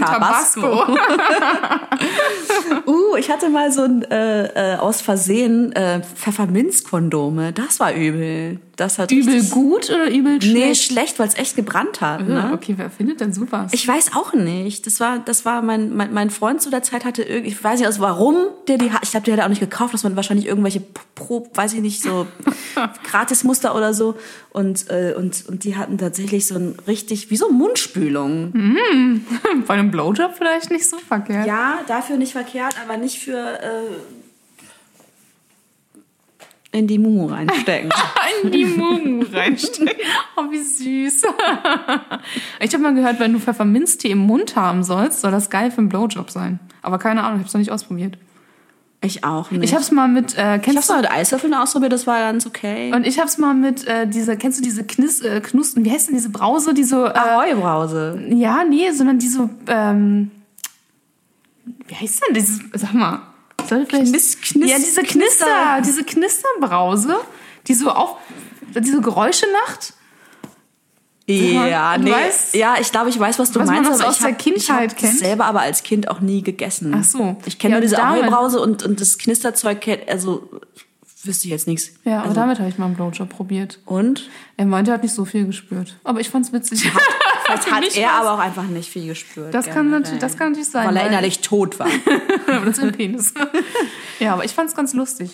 Tabasco. 0.00 0.96
Uh, 2.86 3.16
ich 3.16 3.30
hatte 3.30 3.50
mal 3.50 3.72
so 3.72 3.82
ein 3.82 4.02
äh, 4.02 4.74
äh, 4.74 4.76
aus 4.76 5.00
Versehen 5.00 5.72
äh, 5.72 6.00
Pfefferminzkondome. 6.02 7.52
Das 7.52 7.80
war 7.80 7.92
übel. 7.92 8.60
Das 8.80 8.98
hat 8.98 9.12
Übel 9.12 9.42
gut 9.50 9.90
oder 9.90 10.10
übel 10.10 10.38
Nee, 10.38 10.74
schlecht? 10.74 10.84
schlecht, 10.84 11.18
weil 11.18 11.28
es 11.28 11.36
echt 11.36 11.54
gebrannt 11.54 12.00
hat. 12.00 12.26
Ne? 12.26 12.50
Okay, 12.54 12.72
wer 12.78 12.88
findet 12.88 13.20
denn 13.20 13.30
sowas? 13.30 13.72
Ich 13.74 13.86
weiß 13.86 14.12
auch 14.14 14.32
nicht. 14.32 14.86
Das 14.86 15.00
war, 15.00 15.18
das 15.18 15.44
war 15.44 15.60
mein, 15.60 15.94
mein, 15.94 16.14
mein 16.14 16.30
Freund 16.30 16.62
zu 16.62 16.70
der 16.70 16.82
Zeit 16.82 17.04
hatte 17.04 17.22
irgendwie, 17.22 17.50
ich 17.50 17.62
weiß 17.62 17.80
nicht 17.80 17.86
also 17.86 18.00
warum 18.00 18.36
der 18.68 18.78
die 18.78 18.90
hat. 18.90 19.00
Ich 19.02 19.10
glaube, 19.10 19.26
der 19.26 19.36
hat 19.36 19.44
auch 19.44 19.50
nicht 19.50 19.60
gekauft, 19.60 19.92
dass 19.92 20.02
man 20.02 20.16
wahrscheinlich 20.16 20.46
irgendwelche 20.46 20.80
pro, 21.14 21.46
weiß 21.52 21.74
ich 21.74 21.82
nicht, 21.82 22.02
so 22.02 22.26
Gratismuster 23.04 23.76
oder 23.76 23.92
so. 23.92 24.16
Und, 24.48 24.88
äh, 24.88 25.12
und, 25.14 25.44
und 25.46 25.64
die 25.64 25.76
hatten 25.76 25.98
tatsächlich 25.98 26.46
so 26.46 26.54
ein 26.54 26.74
richtig, 26.86 27.30
wie 27.30 27.36
so 27.36 27.52
Mundspülung. 27.52 28.54
Bei 29.66 29.74
einem 29.74 29.90
Blowjob 29.90 30.36
vielleicht 30.38 30.70
nicht 30.70 30.88
so 30.88 30.96
verkehrt. 30.96 31.46
Ja, 31.46 31.80
dafür 31.86 32.16
nicht 32.16 32.32
verkehrt, 32.32 32.74
aber 32.82 32.96
nicht 32.96 33.18
für 33.18 33.36
äh, 33.36 34.19
in 36.72 36.86
die 36.86 36.98
Mumu 36.98 37.26
reinstecken. 37.26 37.90
In 38.42 38.52
die 38.52 38.64
Mumu 38.64 39.24
reinstecken. 39.32 39.88
Oh, 40.36 40.50
wie 40.50 40.58
süß. 40.58 41.24
Ich 42.60 42.72
habe 42.72 42.82
mal 42.82 42.94
gehört, 42.94 43.18
wenn 43.20 43.32
du 43.32 43.38
Pfefferminztee 43.40 44.10
im 44.10 44.18
Mund 44.18 44.56
haben 44.56 44.84
sollst, 44.84 45.20
soll 45.20 45.30
das 45.30 45.50
geil 45.50 45.70
für 45.70 45.78
einen 45.78 45.88
Blowjob 45.88 46.30
sein. 46.30 46.60
Aber 46.82 46.98
keine 46.98 47.22
Ahnung, 47.22 47.36
ich 47.36 47.40
habe 47.40 47.48
es 47.48 47.54
noch 47.54 47.58
nicht 47.58 47.72
ausprobiert. 47.72 48.16
ich 49.02 49.24
auch 49.24 49.50
nicht. 49.50 49.64
Ich 49.64 49.72
habe 49.72 49.82
es 49.82 49.90
mal 49.90 50.08
mit, 50.08 50.36
äh, 50.38 50.56
ich 50.56 50.62
kennst 50.62 50.78
hab's 50.78 50.88
mal 50.88 51.00
mit 51.00 51.10
Eiswürfeln 51.10 51.54
ausprobiert, 51.54 51.92
das 51.92 52.06
war 52.06 52.18
ganz 52.20 52.46
okay. 52.46 52.92
Und 52.94 53.06
ich 53.06 53.18
hab's 53.18 53.38
mal 53.38 53.54
mit 53.54 53.86
äh, 53.86 54.06
dieser, 54.06 54.36
kennst 54.36 54.60
du 54.60 54.62
diese 54.62 54.84
Knis, 54.84 55.20
äh, 55.20 55.40
Knusten, 55.40 55.84
wie 55.84 55.90
heißt 55.90 56.08
denn 56.08 56.14
diese 56.14 56.30
Brause, 56.30 56.72
die 56.72 56.84
so, 56.84 57.04
äh, 57.04 57.10
Ahoi-Brause. 57.10 58.22
ja, 58.30 58.64
nee, 58.64 58.90
sondern 58.92 59.18
die 59.18 59.28
so, 59.28 59.50
ähm, 59.66 60.30
wie 61.88 61.94
heißt 61.94 62.22
denn 62.26 62.34
dieses, 62.34 62.60
sag 62.74 62.94
mal, 62.94 63.22
soll 63.70 63.82
ich 63.82 63.88
vielleicht, 63.88 64.12
Knis- 64.14 64.36
Knis- 64.42 64.68
ja, 64.68 64.76
diese 64.78 65.02
Knister. 65.02 65.46
Knister, 65.46 65.80
diese 65.86 66.04
Knisterbrause, 66.04 67.16
die 67.66 67.74
so 67.74 67.90
auf, 67.90 68.16
die 68.74 68.90
so 68.90 69.00
Geräusche 69.00 69.46
macht. 69.66 69.94
Ja, 71.26 71.96
Du 71.96 72.04
nee. 72.04 72.12
weißt- 72.12 72.56
ja, 72.56 72.74
ich 72.80 72.90
glaube, 72.90 73.08
ich 73.10 73.18
weiß, 73.18 73.38
was 73.38 73.52
du 73.52 73.60
Was 73.60 73.66
man 73.68 73.82
meinst. 73.82 73.98
so 73.98 74.00
aber 74.02 74.10
aus 74.10 74.16
ich 74.16 74.22
hab, 74.22 74.28
der 74.30 74.36
Kindheit 74.36 74.92
ich 74.94 74.98
kennt. 74.98 75.18
selber 75.18 75.44
aber 75.44 75.60
als 75.60 75.84
Kind 75.84 76.08
auch 76.08 76.20
nie 76.20 76.42
gegessen. 76.42 76.92
Ach 76.98 77.04
so. 77.04 77.36
Ich 77.46 77.58
kenne 77.58 77.74
Ja, 77.74 77.78
nur 77.78 77.82
diese 77.82 78.02
Ahoi-Brause 78.02 78.60
und, 78.60 78.82
und 78.82 79.00
das 79.00 79.16
Knisterzeug, 79.16 79.86
also 80.08 80.48
wüsste 81.26 81.46
ich 81.46 81.50
jetzt 81.50 81.66
nichts. 81.66 81.92
Ja, 82.04 82.18
aber 82.18 82.28
also, 82.28 82.34
damit 82.34 82.58
habe 82.58 82.68
ich 82.68 82.78
mal 82.78 82.86
einen 82.86 82.94
Blowjob 82.94 83.28
probiert. 83.28 83.78
Und? 83.84 84.28
Er 84.56 84.66
meinte, 84.66 84.90
er 84.90 84.94
hat 84.94 85.02
nicht 85.02 85.14
so 85.14 85.24
viel 85.24 85.46
gespürt. 85.46 85.96
Aber 86.04 86.20
ich 86.20 86.30
fand's 86.30 86.52
witzig. 86.52 86.80
Vielleicht 87.44 87.70
hat 87.70 87.96
er 87.96 88.12
aber 88.12 88.32
auch 88.32 88.38
einfach 88.38 88.64
nicht 88.64 88.90
viel 88.90 89.06
gespürt. 89.06 89.52
Das 89.54 89.66
kann, 89.68 89.90
natürlich, 89.90 90.20
das 90.20 90.36
kann 90.36 90.50
natürlich 90.52 90.70
sein. 90.70 90.86
Weil 90.88 90.96
er 90.96 91.06
innerlich 91.06 91.40
tot 91.40 91.78
war. 91.78 91.88
Das 92.46 92.78
ist 92.78 92.80
ein 92.84 92.92
Penis. 92.92 93.34
ja, 94.18 94.32
aber 94.34 94.44
ich 94.44 94.52
fand's 94.52 94.74
ganz 94.74 94.94
lustig. 94.94 95.30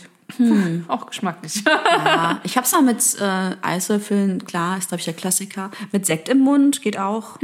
Auch 0.88 1.06
geschmacklich. 1.06 1.62
Ja, 1.64 2.40
ich 2.42 2.56
hab's 2.56 2.72
mal 2.72 2.82
mit 2.82 3.00
äh, 3.20 3.56
Eiswürfeln, 3.62 4.44
klar, 4.44 4.76
ist 4.78 4.88
glaube 4.88 4.98
ich 5.00 5.04
der 5.04 5.14
Klassiker. 5.14 5.70
Mit 5.92 6.04
Sekt 6.04 6.28
im 6.28 6.38
Mund 6.40 6.82
geht 6.82 6.98
auch. 6.98 7.38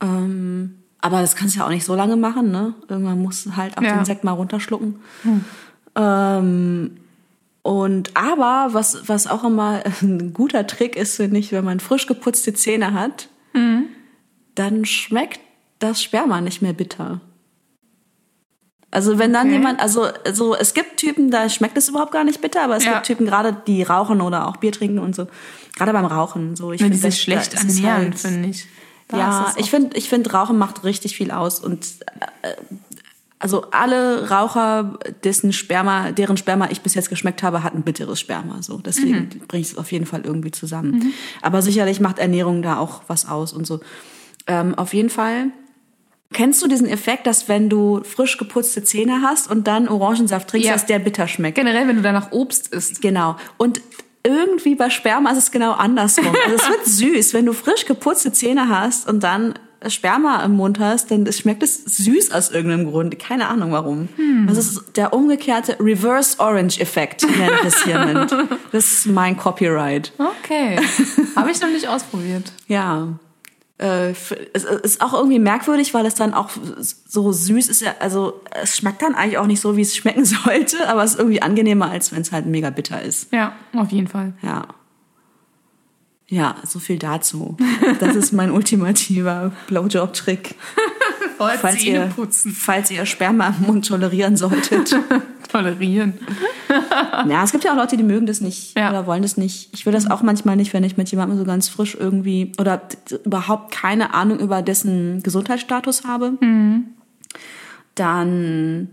Ähm, 0.00 0.76
aber 1.02 1.20
das 1.20 1.36
kannst 1.36 1.54
du 1.54 1.60
ja 1.60 1.66
auch 1.66 1.70
nicht 1.70 1.84
so 1.84 1.94
lange 1.94 2.16
machen, 2.16 2.50
ne? 2.50 2.74
Irgendwann 2.88 3.20
musst 3.20 3.44
du 3.46 3.56
halt 3.56 3.76
auch 3.76 3.82
Ja. 3.82 3.96
den 3.96 4.04
Sekt 4.06 4.24
mal 4.24 4.32
runterschlucken. 4.32 4.96
Ähm, 5.94 6.96
und 7.62 8.16
aber 8.16 8.68
was 8.72 9.08
was 9.08 9.26
auch 9.26 9.44
immer 9.44 9.82
ein 10.02 10.32
guter 10.32 10.66
Trick 10.66 10.96
ist, 10.96 11.16
finde 11.16 11.38
ich, 11.38 11.52
wenn 11.52 11.64
man 11.64 11.80
frisch 11.80 12.06
geputzte 12.06 12.54
Zähne 12.54 12.94
hat, 12.94 13.28
dann 14.54 14.84
schmeckt 14.84 15.40
das 15.78 16.02
Sperma 16.02 16.40
nicht 16.40 16.62
mehr 16.62 16.72
bitter. 16.72 17.20
Also 18.92 19.18
wenn 19.18 19.32
dann 19.32 19.46
Okay. 19.46 19.56
jemand, 19.56 19.80
also, 19.80 20.02
also 20.26 20.54
es 20.56 20.74
gibt 20.74 20.96
Typen, 20.96 21.30
da 21.30 21.48
schmeckt 21.48 21.78
es 21.78 21.88
überhaupt 21.88 22.10
gar 22.12 22.24
nicht 22.24 22.40
bitter, 22.40 22.62
aber 22.64 22.76
es 22.76 22.84
Ja. 22.84 22.94
gibt 22.94 23.06
Typen 23.06 23.24
gerade, 23.26 23.56
die 23.66 23.82
rauchen 23.84 24.20
oder 24.20 24.48
auch 24.48 24.56
Bier 24.56 24.72
trinken 24.72 24.98
und 24.98 25.14
so. 25.14 25.28
Gerade 25.76 25.92
beim 25.92 26.04
Rauchen 26.06 26.56
so. 26.56 26.72
Ich 26.72 26.80
Wenn 26.80 26.86
find, 26.92 26.94
die 26.96 26.98
sich 26.98 27.14
das- 27.14 27.20
schlecht 27.22 27.52
das 27.54 27.64
ernähren, 27.64 28.02
halt- 28.10 28.18
finde 28.18 28.48
ich. 28.48 28.66
Da 29.08 29.18
Ja, 29.18 29.44
das 29.46 29.56
ich 29.58 29.70
finde, 29.70 29.96
ich 29.96 30.08
finde, 30.08 30.32
Rauchen 30.32 30.58
macht 30.58 30.82
richtig 30.84 31.16
viel 31.16 31.30
aus 31.30 31.60
und 31.60 31.86
äh, 32.42 32.54
also 33.40 33.64
alle 33.72 34.30
Raucher, 34.30 34.98
dessen 35.24 35.52
Sperma, 35.52 36.12
deren 36.12 36.36
Sperma 36.36 36.68
ich 36.70 36.82
bis 36.82 36.94
jetzt 36.94 37.08
geschmeckt 37.08 37.42
habe, 37.42 37.62
hatten 37.64 37.82
bitteres 37.82 38.20
Sperma. 38.20 38.62
So, 38.62 38.78
deswegen 38.78 39.18
Mhm. 39.18 39.28
bringe 39.48 39.62
ich 39.62 39.72
es 39.72 39.78
auf 39.78 39.90
jeden 39.90 40.06
Fall 40.06 40.20
irgendwie 40.24 40.50
zusammen. 40.52 41.12
Aber 41.42 41.62
sicherlich 41.62 41.98
macht 42.00 42.18
Ernährung 42.18 42.62
da 42.62 42.76
auch 42.78 43.02
was 43.08 43.26
aus 43.28 43.52
und 43.52 43.66
so. 43.66 43.80
Ähm, 44.46 44.74
auf 44.76 44.94
jeden 44.94 45.10
Fall. 45.10 45.46
Kennst 46.32 46.62
du 46.62 46.68
diesen 46.68 46.86
Effekt, 46.86 47.26
dass 47.26 47.48
wenn 47.48 47.68
du 47.68 48.02
frisch 48.04 48.36
geputzte 48.38 48.84
Zähne 48.84 49.20
hast 49.22 49.50
und 49.50 49.66
dann 49.66 49.88
Orangensaft 49.88 50.48
trinkst, 50.48 50.68
Ja. 50.68 50.74
dass 50.74 50.86
der 50.86 51.00
bitter 51.00 51.26
schmeckt? 51.26 51.56
Generell, 51.56 51.88
wenn 51.88 51.96
du 51.96 52.02
danach 52.02 52.30
Obst 52.30 52.68
isst. 52.68 53.00
Genau. 53.02 53.34
Und 53.56 53.80
irgendwie 54.22 54.74
bei 54.76 54.90
Sperma 54.90 55.30
ist 55.32 55.38
es 55.38 55.50
genau 55.50 55.72
andersrum. 55.72 56.26
Also 56.44 56.56
es 56.56 56.68
wird 56.68 56.84
süß, 57.24 57.34
wenn 57.34 57.46
du 57.46 57.52
frisch 57.52 57.86
geputzte 57.86 58.32
Zähne 58.32 58.68
hast 58.68 59.08
und 59.08 59.24
dann 59.24 59.54
Sperma 59.88 60.44
im 60.44 60.52
Mund 60.52 60.78
hast, 60.78 61.10
dann 61.10 61.30
schmeckt 61.32 61.62
es 61.62 61.84
süß 61.84 62.32
aus 62.32 62.50
irgendeinem 62.50 62.90
Grund. 62.90 63.18
Keine 63.18 63.48
Ahnung 63.48 63.72
warum. 63.72 64.08
Das 64.46 64.58
ist 64.58 64.96
der 64.96 65.12
umgekehrte 65.12 65.78
Reverse 65.80 66.38
Orange 66.38 66.80
Effekt, 66.80 67.22
nenne 67.38 67.52
ich 67.62 67.68
es 67.68 67.84
hiermit. 67.84 68.30
Das 68.72 68.84
ist 68.92 69.06
mein 69.06 69.36
Copyright. 69.36 70.12
Okay. 70.18 70.78
Habe 71.36 71.50
ich 71.50 71.60
noch 71.60 71.70
nicht 71.70 71.88
ausprobiert. 71.88 72.52
Ja. 72.66 73.08
Äh, 73.78 74.10
es 74.10 74.30
es 74.52 74.64
ist 74.64 75.00
auch 75.00 75.14
irgendwie 75.14 75.38
merkwürdig, 75.38 75.94
weil 75.94 76.04
es 76.04 76.14
dann 76.14 76.34
auch 76.34 76.50
so 76.78 77.32
süß 77.32 77.68
ist. 77.68 77.80
Ja, 77.80 77.94
also 78.00 78.42
es 78.50 78.76
schmeckt 78.76 79.00
dann 79.00 79.14
eigentlich 79.14 79.38
auch 79.38 79.46
nicht 79.46 79.60
so, 79.60 79.76
wie 79.76 79.82
es 79.82 79.96
schmecken 79.96 80.24
sollte, 80.44 80.88
aber 80.88 81.02
es 81.02 81.12
ist 81.12 81.18
irgendwie 81.18 81.40
angenehmer, 81.40 81.90
als 81.90 82.12
wenn 82.12 82.20
es 82.20 82.32
halt 82.32 82.44
mega 82.44 82.68
bitter 82.68 83.00
ist. 83.02 83.32
Ja, 83.32 83.54
auf 83.74 83.90
jeden 83.90 84.08
Fall. 84.08 84.34
Ja. 84.42 84.66
Ja, 86.30 86.54
so 86.64 86.78
viel 86.78 86.96
dazu. 86.98 87.56
Das 87.98 88.14
ist 88.14 88.32
mein 88.32 88.52
ultimativer 88.52 89.50
Blowjob-Trick. 89.66 90.54
Falls 91.38 91.82
ihr, 91.82 92.06
putzen. 92.14 92.52
falls 92.52 92.90
ihr 92.90 93.04
Sperma 93.06 93.54
im 93.58 93.66
Mund 93.66 93.88
tolerieren 93.88 94.36
solltet. 94.36 94.94
Tolerieren. 95.50 96.12
ja, 97.28 97.42
es 97.42 97.50
gibt 97.50 97.64
ja 97.64 97.72
auch 97.72 97.76
Leute, 97.76 97.96
die 97.96 98.02
mögen 98.02 98.26
das 98.26 98.42
nicht 98.42 98.76
Ja. 98.78 98.90
oder 98.90 99.06
wollen 99.06 99.22
das 99.22 99.38
nicht. 99.38 99.70
Ich 99.72 99.86
will 99.86 99.92
das 99.94 100.08
auch 100.08 100.20
manchmal 100.22 100.56
nicht, 100.56 100.74
wenn 100.74 100.84
ich 100.84 100.98
mit 100.98 101.10
jemandem 101.10 101.38
so 101.38 101.44
ganz 101.44 101.68
frisch 101.70 101.96
irgendwie 101.98 102.52
oder 102.58 102.82
überhaupt 103.24 103.72
keine 103.72 104.12
Ahnung 104.12 104.38
über 104.38 104.60
dessen 104.60 105.22
Gesundheitsstatus 105.22 106.04
habe. 106.04 106.34
Dann 107.94 108.88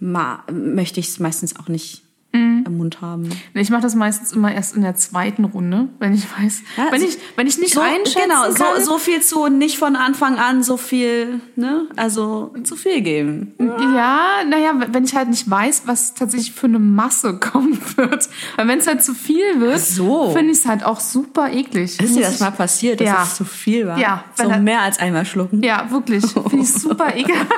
ma 0.00 0.42
möchte 0.52 0.98
ich 1.00 1.06
es 1.08 1.20
meistens 1.20 1.56
auch 1.56 1.68
nicht 1.68 2.02
im 2.34 2.78
Mund 2.78 3.00
haben. 3.02 3.28
Ich 3.54 3.68
mache 3.70 3.82
das 3.82 3.94
meistens 3.94 4.32
immer 4.32 4.52
erst 4.54 4.74
in 4.74 4.82
der 4.82 4.94
zweiten 4.96 5.44
Runde, 5.44 5.88
wenn 5.98 6.14
ich 6.14 6.24
weiß. 6.38 6.62
Ja, 6.78 6.86
wenn, 6.90 7.00
so- 7.00 7.06
ich, 7.08 7.18
wenn 7.36 7.46
ich 7.46 7.58
nicht 7.58 7.74
so, 7.74 7.80
einschätzen 7.80 8.22
genau, 8.28 8.42
kann. 8.54 8.80
so, 8.82 8.92
so 8.92 8.98
viel 8.98 9.20
zu 9.20 9.48
nicht 9.48 9.76
von 9.78 9.96
Anfang 9.96 10.36
an 10.38 10.62
so 10.62 10.76
viel, 10.78 11.40
ne? 11.56 11.86
Also 11.96 12.54
zu 12.64 12.76
viel 12.76 13.02
geben. 13.02 13.52
Ja, 13.58 14.44
naja, 14.48 14.72
wenn 14.92 15.04
ich 15.04 15.14
halt 15.14 15.28
nicht 15.28 15.48
weiß, 15.50 15.82
was 15.86 16.14
tatsächlich 16.14 16.52
für 16.52 16.66
eine 16.68 16.78
Masse 16.78 17.34
kommen 17.38 17.78
wird. 17.96 18.28
Weil 18.56 18.68
wenn 18.68 18.78
es 18.78 18.86
halt 18.86 19.02
zu 19.04 19.12
viel 19.14 19.60
wird, 19.60 19.80
so. 19.80 20.30
finde 20.30 20.52
ich 20.52 20.58
es 20.58 20.66
halt 20.66 20.84
auch 20.84 21.00
super 21.00 21.52
eklig. 21.52 22.00
Ist 22.00 22.16
dir 22.16 22.22
das 22.22 22.40
mal 22.40 22.50
passiert, 22.52 23.00
dass 23.00 23.06
Ja. 23.08 23.22
es 23.24 23.34
zu 23.36 23.44
viel 23.44 23.86
war? 23.86 23.98
Ja, 23.98 24.24
so 24.34 24.48
mehr 24.48 24.80
als 24.80 24.98
einmal 24.98 25.26
schlucken. 25.26 25.62
Ja, 25.62 25.90
wirklich. 25.90 26.24
Finde 26.26 26.56
ich 26.62 26.72
super 26.72 27.14
ekelhaft. 27.16 27.52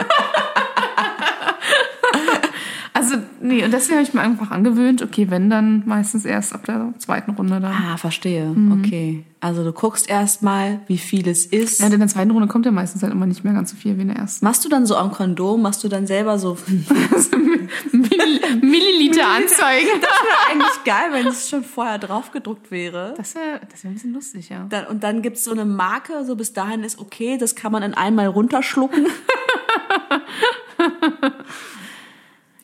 Nee, 3.47 3.63
und 3.63 3.73
deswegen 3.73 3.99
habe 3.99 4.09
ich 4.09 4.15
mir 4.15 4.23
einfach 4.23 4.51
angewöhnt, 4.51 5.03
okay, 5.03 5.27
wenn 5.29 5.51
dann 5.51 5.83
meistens 5.85 6.25
erst 6.25 6.55
ab 6.55 6.65
der 6.65 6.95
zweiten 6.97 7.33
Runde 7.33 7.61
dann. 7.61 7.73
Ah, 7.73 7.97
verstehe. 7.99 8.57
Okay. 8.81 9.23
Also 9.41 9.63
du 9.63 9.73
guckst 9.73 10.09
erstmal, 10.09 10.81
wie 10.87 10.97
viel 10.97 11.29
es 11.29 11.45
ist. 11.45 11.81
Ja, 11.81 11.87
und 11.87 11.93
in 11.93 12.01
der 12.01 12.09
zweiten 12.09 12.31
Runde 12.31 12.49
kommt 12.49 12.65
ja 12.65 12.73
meistens 12.73 13.03
halt 13.03 13.13
immer 13.13 13.27
nicht 13.27 13.45
mehr 13.45 13.53
ganz 13.53 13.71
so 13.71 13.77
viel 13.77 13.99
wie 13.99 14.01
in 14.01 14.09
der 14.09 14.17
ersten. 14.17 14.43
Machst 14.47 14.65
du 14.65 14.71
dann 14.71 14.87
so 14.87 14.97
am 14.97 15.13
Kondom, 15.13 15.61
machst 15.61 15.85
du 15.85 15.89
dann 15.89 16.07
selber 16.07 16.39
so. 16.39 16.57
Mill 16.67 18.41
Milliliter 18.63 19.27
anzeigen. 19.27 20.01
Das 20.01 20.11
wäre 20.11 20.51
eigentlich 20.51 20.85
geil, 20.85 21.11
wenn 21.11 21.27
es 21.27 21.51
schon 21.51 21.65
vorher 21.65 21.99
drauf 21.99 22.31
gedruckt 22.31 22.71
wäre. 22.71 23.13
Das 23.19 23.35
wäre 23.35 23.61
das 23.71 23.85
wär 23.85 23.91
ein 23.91 23.95
bisschen 23.95 24.15
lustig, 24.15 24.49
ja. 24.49 24.65
Dann, 24.71 24.87
und 24.87 25.05
dann 25.05 25.21
gibt's 25.21 25.45
so 25.45 25.51
eine 25.51 25.67
Marke, 25.67 26.25
so 26.25 26.37
bis 26.37 26.55
dahin 26.55 26.83
ist 26.83 26.99
okay, 26.99 27.37
das 27.37 27.55
kann 27.55 27.73
man 27.73 27.83
in 27.83 27.93
einmal 27.93 28.29
runterschlucken. 28.29 29.07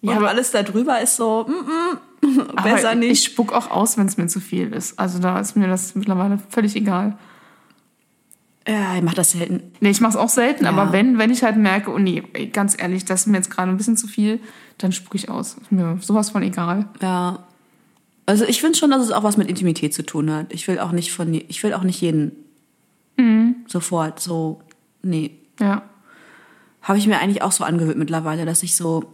Ja, 0.03 0.13
und 0.13 0.17
aber- 0.19 0.29
alles 0.31 0.51
da 0.51 0.63
drüber 0.63 1.01
ist 1.01 1.17
so, 1.17 1.47
mm, 1.49 2.27
mm, 2.27 2.57
Besser 2.65 2.95
nicht. 2.95 3.11
Ich 3.13 3.25
spuck 3.25 3.53
auch 3.53 3.71
aus, 3.71 3.97
wenn 3.99 4.07
es 4.07 4.17
mir 4.17 4.27
zu 4.27 4.41
viel 4.41 4.73
ist. 4.73 4.99
Also 4.99 5.19
da 5.19 5.39
ist 5.41 5.57
mir 5.57 5.67
das 5.69 5.95
mittlerweile 5.95 6.39
völlig 6.49 6.77
egal. 6.77 7.19
Ja, 8.69 8.95
ich 8.97 9.03
mach 9.03 9.15
das 9.15 9.31
selten. 9.33 9.73
Nee, 9.81 9.91
ich 9.91 10.01
mache 10.01 10.11
es 10.11 10.17
auch 10.17 10.29
selten, 10.29 10.65
Ja. 10.65 10.71
aber 10.71 10.93
wenn, 10.93 11.19
wenn 11.19 11.31
ich 11.31 11.43
halt 11.43 11.57
merke, 11.57 11.91
oh 11.93 11.99
nee, 11.99 12.21
ganz 12.53 12.77
ehrlich, 12.81 13.05
das 13.05 13.23
ist 13.23 13.27
mir 13.27 13.39
jetzt 13.39 13.51
gerade 13.51 13.71
ein 13.71 13.77
bisschen 13.79 13.97
zu 13.97 14.07
viel, 14.07 14.39
dann 14.79 14.93
spuck 14.93 15.15
ich 15.15 15.29
aus. 15.31 15.57
Ist 15.61 15.73
mir 15.73 15.97
sowas 16.01 16.31
von 16.31 16.43
egal. 16.43 16.87
Ja. 17.01 17.45
Also 18.27 18.45
ich 18.45 18.61
finde 18.61 18.79
schon, 18.79 18.91
dass 18.91 19.03
es 19.03 19.13
auch 19.13 19.23
was 19.25 19.37
mit 19.39 19.49
Intimität 19.49 19.93
zu 19.95 20.03
tun 20.05 20.31
hat. 20.31 20.53
Ich 20.53 20.69
will 20.69 20.79
auch 20.79 20.93
nicht 20.93 21.13
von, 21.13 21.33
ich 21.35 21.63
will 21.63 21.75
auch 21.75 21.83
nicht 21.83 22.01
jeden 22.01 22.33
sofort 23.67 24.19
so, 24.21 24.63
nee. 25.03 25.33
Ja. 25.61 25.83
Habe 26.81 26.99
ich 26.99 27.07
mir 27.07 27.19
eigentlich 27.19 27.43
auch 27.43 27.53
so 27.53 27.65
angewöhnt 27.65 27.99
mittlerweile, 27.99 28.47
dass 28.47 28.63
ich 28.63 28.75
so 28.77 29.05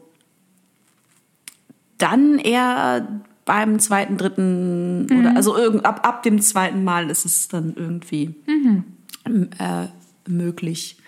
dann 1.98 2.38
eher 2.38 3.06
beim 3.44 3.78
zweiten, 3.78 4.16
dritten 4.16 5.06
oder 5.18 5.36
also 5.36 5.56
irgend, 5.56 5.84
ab, 5.86 6.06
ab 6.06 6.22
dem 6.22 6.40
zweiten 6.40 6.82
Mal 6.84 7.10
ist 7.10 7.24
es 7.24 7.48
dann 7.48 7.74
irgendwie 7.76 8.34
m- 9.24 9.50
äh, 9.58 9.86
möglich, 10.28 10.98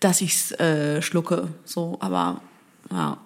dass 0.00 0.20
ich's 0.20 0.52
äh, 0.52 1.00
schlucke. 1.02 1.48
So, 1.64 1.96
aber 2.00 2.40
ja. 2.90 3.18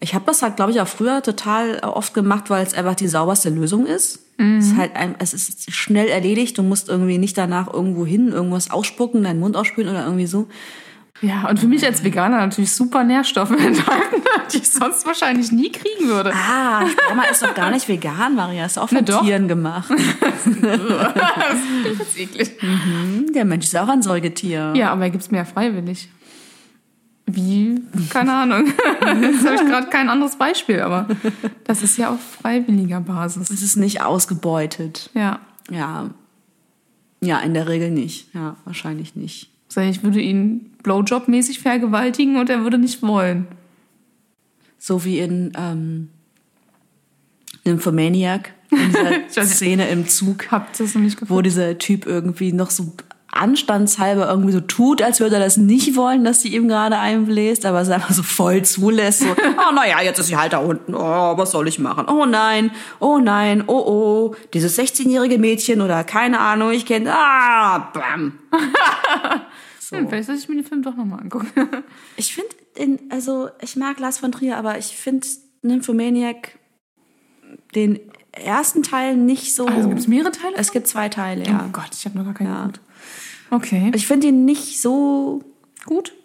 Ich 0.00 0.14
habe 0.14 0.24
das 0.26 0.42
halt, 0.42 0.56
glaube 0.56 0.70
ich, 0.70 0.80
auch 0.80 0.88
früher 0.88 1.22
total 1.22 1.78
oft 1.80 2.12
gemacht, 2.14 2.50
weil 2.50 2.64
es 2.66 2.74
einfach 2.74 2.94
die 2.94 3.08
sauberste 3.08 3.48
Lösung 3.50 3.86
ist. 3.86 4.20
Es 4.58 4.66
ist 4.66 4.76
halt 4.76 4.96
ein, 4.96 5.14
es 5.18 5.32
ist 5.32 5.72
schnell 5.72 6.08
erledigt. 6.08 6.58
Du 6.58 6.62
musst 6.62 6.88
irgendwie 6.88 7.18
nicht 7.18 7.38
danach 7.38 7.72
irgendwo 7.72 8.04
hin, 8.04 8.28
irgendwas 8.28 8.70
ausspucken, 8.70 9.22
deinen 9.24 9.40
Mund 9.40 9.56
ausspülen 9.56 9.88
oder 9.90 10.04
irgendwie 10.04 10.26
so. 10.26 10.48
Ja, 11.20 11.48
und 11.48 11.58
für 11.60 11.68
mich 11.68 11.84
als 11.86 12.02
Veganer 12.02 12.38
natürlich 12.38 12.72
super 12.72 13.04
Nährstoffe 13.04 13.50
enthalten, 13.58 14.22
die 14.52 14.58
ich 14.58 14.68
sonst 14.70 15.06
wahrscheinlich 15.06 15.52
nie 15.52 15.70
kriegen 15.70 16.08
würde. 16.08 16.32
Ah, 16.34 16.86
Sperma 16.86 17.22
ist 17.24 17.42
doch 17.42 17.54
gar 17.54 17.70
nicht 17.70 17.88
vegan, 17.88 18.34
Maria. 18.34 18.66
Ist 18.66 18.78
auch 18.78 18.88
von 18.88 19.04
Na. 19.06 19.20
Tieren 19.20 19.46
gemacht. 19.48 19.90
das 20.60 21.98
ist 22.08 22.18
eklig. 22.18 22.50
Hm, 22.60 23.26
Der 23.32 23.44
Mensch 23.44 23.66
ist 23.66 23.76
auch 23.76 23.88
ein 23.88 24.02
Säugetier. 24.02 24.72
Ja, 24.76 24.90
aber 24.92 25.04
er 25.04 25.10
gibt's 25.10 25.30
mir 25.30 25.38
ja 25.38 25.44
freiwillig. 25.44 26.08
Wie? 27.26 27.80
Keine 28.10 28.34
Ahnung. 28.34 28.66
Jetzt 29.22 29.46
habe 29.46 29.54
ich 29.54 29.62
gerade 29.62 29.86
kein 29.88 30.10
anderes 30.10 30.36
Beispiel, 30.36 30.80
aber 30.80 31.06
das 31.64 31.82
ist 31.82 31.96
ja 31.96 32.10
auf 32.10 32.20
freiwilliger 32.20 33.00
Basis. 33.00 33.48
Es 33.50 33.62
ist 33.62 33.76
nicht 33.76 34.02
ausgebeutet. 34.02 35.10
Ja. 35.14 35.38
Ja. 35.70 36.10
Ja, 37.22 37.38
in 37.38 37.54
der 37.54 37.66
Regel 37.68 37.90
nicht. 37.90 38.34
Ja, 38.34 38.56
wahrscheinlich 38.66 39.16
nicht. 39.16 39.48
Ich 39.82 40.02
würde 40.02 40.20
ihn 40.20 40.70
Blowjob-mäßig 40.82 41.60
vergewaltigen 41.60 42.36
und 42.36 42.50
er 42.50 42.62
würde 42.62 42.78
nicht 42.78 43.02
wollen. 43.02 43.46
So 44.78 45.04
wie 45.04 45.18
in 45.18 45.52
ähm, 45.56 46.10
Nymphomaniac, 47.64 48.52
in 48.70 48.92
dieser 49.28 49.44
Szene 49.46 49.88
im 49.88 50.06
Zug, 50.08 50.50
Habt 50.50 50.78
das 50.78 50.94
nicht 50.94 51.16
wo 51.16 51.20
gefunden? 51.20 51.42
dieser 51.44 51.78
Typ 51.78 52.06
irgendwie 52.06 52.52
noch 52.52 52.70
so 52.70 52.92
anstandshalber 53.34 54.28
irgendwie 54.28 54.52
so 54.52 54.60
tut, 54.60 55.02
als 55.02 55.20
würde 55.20 55.36
er 55.36 55.40
das 55.42 55.56
nicht 55.56 55.96
wollen, 55.96 56.24
dass 56.24 56.42
sie 56.42 56.54
ihm 56.54 56.68
gerade 56.68 56.98
einbläst, 56.98 57.66
aber 57.66 57.80
es 57.80 57.90
einfach 57.90 58.12
so 58.12 58.22
voll 58.22 58.62
zulässt. 58.62 59.20
So, 59.20 59.26
oh 59.68 59.74
naja, 59.74 60.00
jetzt 60.02 60.18
ist 60.20 60.28
sie 60.28 60.36
halt 60.36 60.52
da 60.52 60.58
unten. 60.58 60.94
Oh, 60.94 61.36
was 61.36 61.50
soll 61.50 61.66
ich 61.68 61.78
machen? 61.78 62.06
Oh 62.08 62.26
nein, 62.26 62.70
oh 63.00 63.18
nein, 63.18 63.64
oh 63.66 63.82
oh, 63.86 64.36
dieses 64.52 64.78
16-jährige 64.78 65.38
Mädchen 65.38 65.80
oder 65.80 66.04
keine 66.04 66.38
Ahnung, 66.38 66.70
ich 66.70 66.86
kenne, 66.86 67.12
ah, 67.12 67.90
bam. 67.92 68.38
Hm, 69.98 70.08
vielleicht 70.08 70.26
sollte 70.26 70.40
ich 70.42 70.48
mir 70.48 70.56
den 70.56 70.64
Film 70.64 70.82
doch 70.82 70.96
nochmal 70.96 71.20
angucken. 71.20 71.48
Ich 72.16 72.34
finde, 72.34 72.98
also 73.10 73.48
ich 73.60 73.76
mag 73.76 73.98
Lars 73.98 74.18
von 74.18 74.32
Trier, 74.32 74.56
aber 74.56 74.78
ich 74.78 74.96
finde 74.96 75.26
Nymphomaniac 75.62 76.58
den 77.74 77.98
ersten 78.32 78.82
Teil 78.82 79.16
nicht 79.16 79.54
so. 79.54 79.66
Also 79.66 79.88
gibt 79.88 80.00
es 80.00 80.08
mehrere 80.08 80.32
Teile? 80.32 80.54
Es 80.56 80.72
gibt 80.72 80.86
zwei 80.86 81.08
Teile, 81.08 81.44
Oh 81.46 81.50
ja. 81.50 81.68
Gott, 81.72 81.90
ich 81.92 82.04
habe 82.04 82.18
noch 82.18 82.24
gar 82.24 82.34
keinen 82.34 82.48
Ja. 82.48 82.70
Okay. 83.50 83.92
Ich 83.94 84.06
finde 84.06 84.28
ihn 84.28 84.44
nicht 84.44 84.80
so 84.80 85.42
gut. 85.86 86.12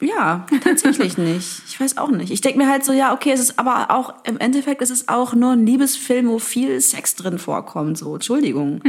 Ja, 0.00 0.46
tatsächlich 0.64 1.16
nicht. 1.16 1.62
Ich 1.68 1.78
weiß 1.78 1.96
auch 1.96 2.10
nicht. 2.10 2.32
Ich 2.32 2.40
denke 2.40 2.58
mir 2.58 2.68
halt 2.68 2.84
so, 2.84 2.92
ja, 2.92 3.14
okay, 3.14 3.30
es 3.30 3.38
ist 3.38 3.56
aber 3.60 3.92
auch, 3.92 4.14
im 4.24 4.36
Endeffekt 4.36 4.82
ist 4.82 4.90
es 4.90 5.06
auch 5.06 5.32
nur 5.32 5.52
ein 5.52 5.64
Liebesfilm, 5.64 6.26
wo 6.28 6.40
viel 6.40 6.80
Sex 6.80 7.14
drin 7.14 7.38
vorkommt, 7.38 7.98
so, 7.98 8.14
Entschuldigung. 8.14 8.80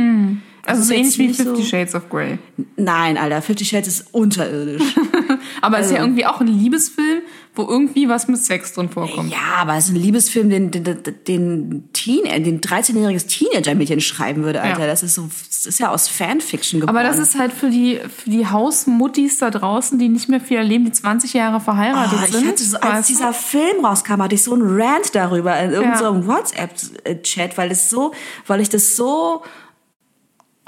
Also 0.65 0.81
so 0.83 0.93
ähnlich 0.93 1.17
wie 1.17 1.33
Fifty 1.33 1.43
so- 1.43 1.61
Shades 1.63 1.93
of 1.93 2.09
Grey. 2.09 2.37
Nein, 2.77 3.17
Alter, 3.17 3.41
Fifty 3.41 3.65
Shades 3.65 3.87
ist 3.87 4.05
unterirdisch. 4.13 4.81
Aber 5.61 5.79
es 5.79 5.87
ist 5.87 5.91
ja 5.93 5.99
irgendwie 6.01 6.25
auch 6.25 6.39
ein 6.39 6.47
Liebesfilm, 6.47 7.21
wo 7.55 7.63
irgendwie 7.67 8.07
was 8.07 8.27
mit 8.29 8.37
Sex 8.39 8.73
drin 8.73 8.89
vorkommt. 8.89 9.29
ja, 9.31 9.37
aber 9.61 9.75
es 9.77 9.85
ist 9.85 9.91
ein 9.91 9.97
Liebesfilm, 10.01 10.49
den, 10.49 10.71
den, 10.71 10.83
den 11.27 11.89
Teen, 11.93 12.25
äh, 12.25 12.41
den 12.41 12.61
13-jähriges 12.61 13.27
Teenager-Mädchen 13.27 14.01
schreiben 14.01 14.43
würde, 14.43 14.61
Alter. 14.61 14.81
Ja. 14.81 14.87
Das 14.87 15.03
ist 15.03 15.15
so, 15.15 15.29
das 15.49 15.65
ist 15.67 15.79
ja 15.79 15.89
aus 15.91 16.07
Fanfiction 16.07 16.79
geboren. 16.79 16.95
Aber 16.97 17.05
das 17.07 17.19
ist 17.19 17.37
halt 17.37 17.51
für 17.53 17.69
die, 17.69 17.99
für 18.17 18.29
die 18.29 18.47
Hausmuttis 18.47 19.37
da 19.37 19.51
draußen, 19.51 19.99
die 19.99 20.09
nicht 20.09 20.29
mehr 20.29 20.39
viel 20.41 20.57
erleben, 20.57 20.85
die 20.85 20.91
20 20.93 21.33
Jahre 21.33 21.59
verheiratet 21.59 22.19
Oh, 22.23 22.31
sind. 22.39 22.57
so, 22.57 22.77
als 22.77 22.91
weißt 22.93 23.09
du? 23.09 23.13
dieser 23.13 23.33
Film 23.33 23.85
rauskam, 23.85 24.21
hatte 24.21 24.35
ich 24.35 24.43
so 24.43 24.53
einen 24.53 24.63
Rant 24.81 25.13
darüber 25.13 25.57
in 25.59 25.71
irgendeinem 25.71 26.25
WhatsApp-Chat, 26.25 27.57
weil 27.57 27.71
es 27.71 27.89
so, 27.89 28.13
weil 28.47 28.61
ich 28.61 28.69
das 28.69 28.95
so, 28.95 29.43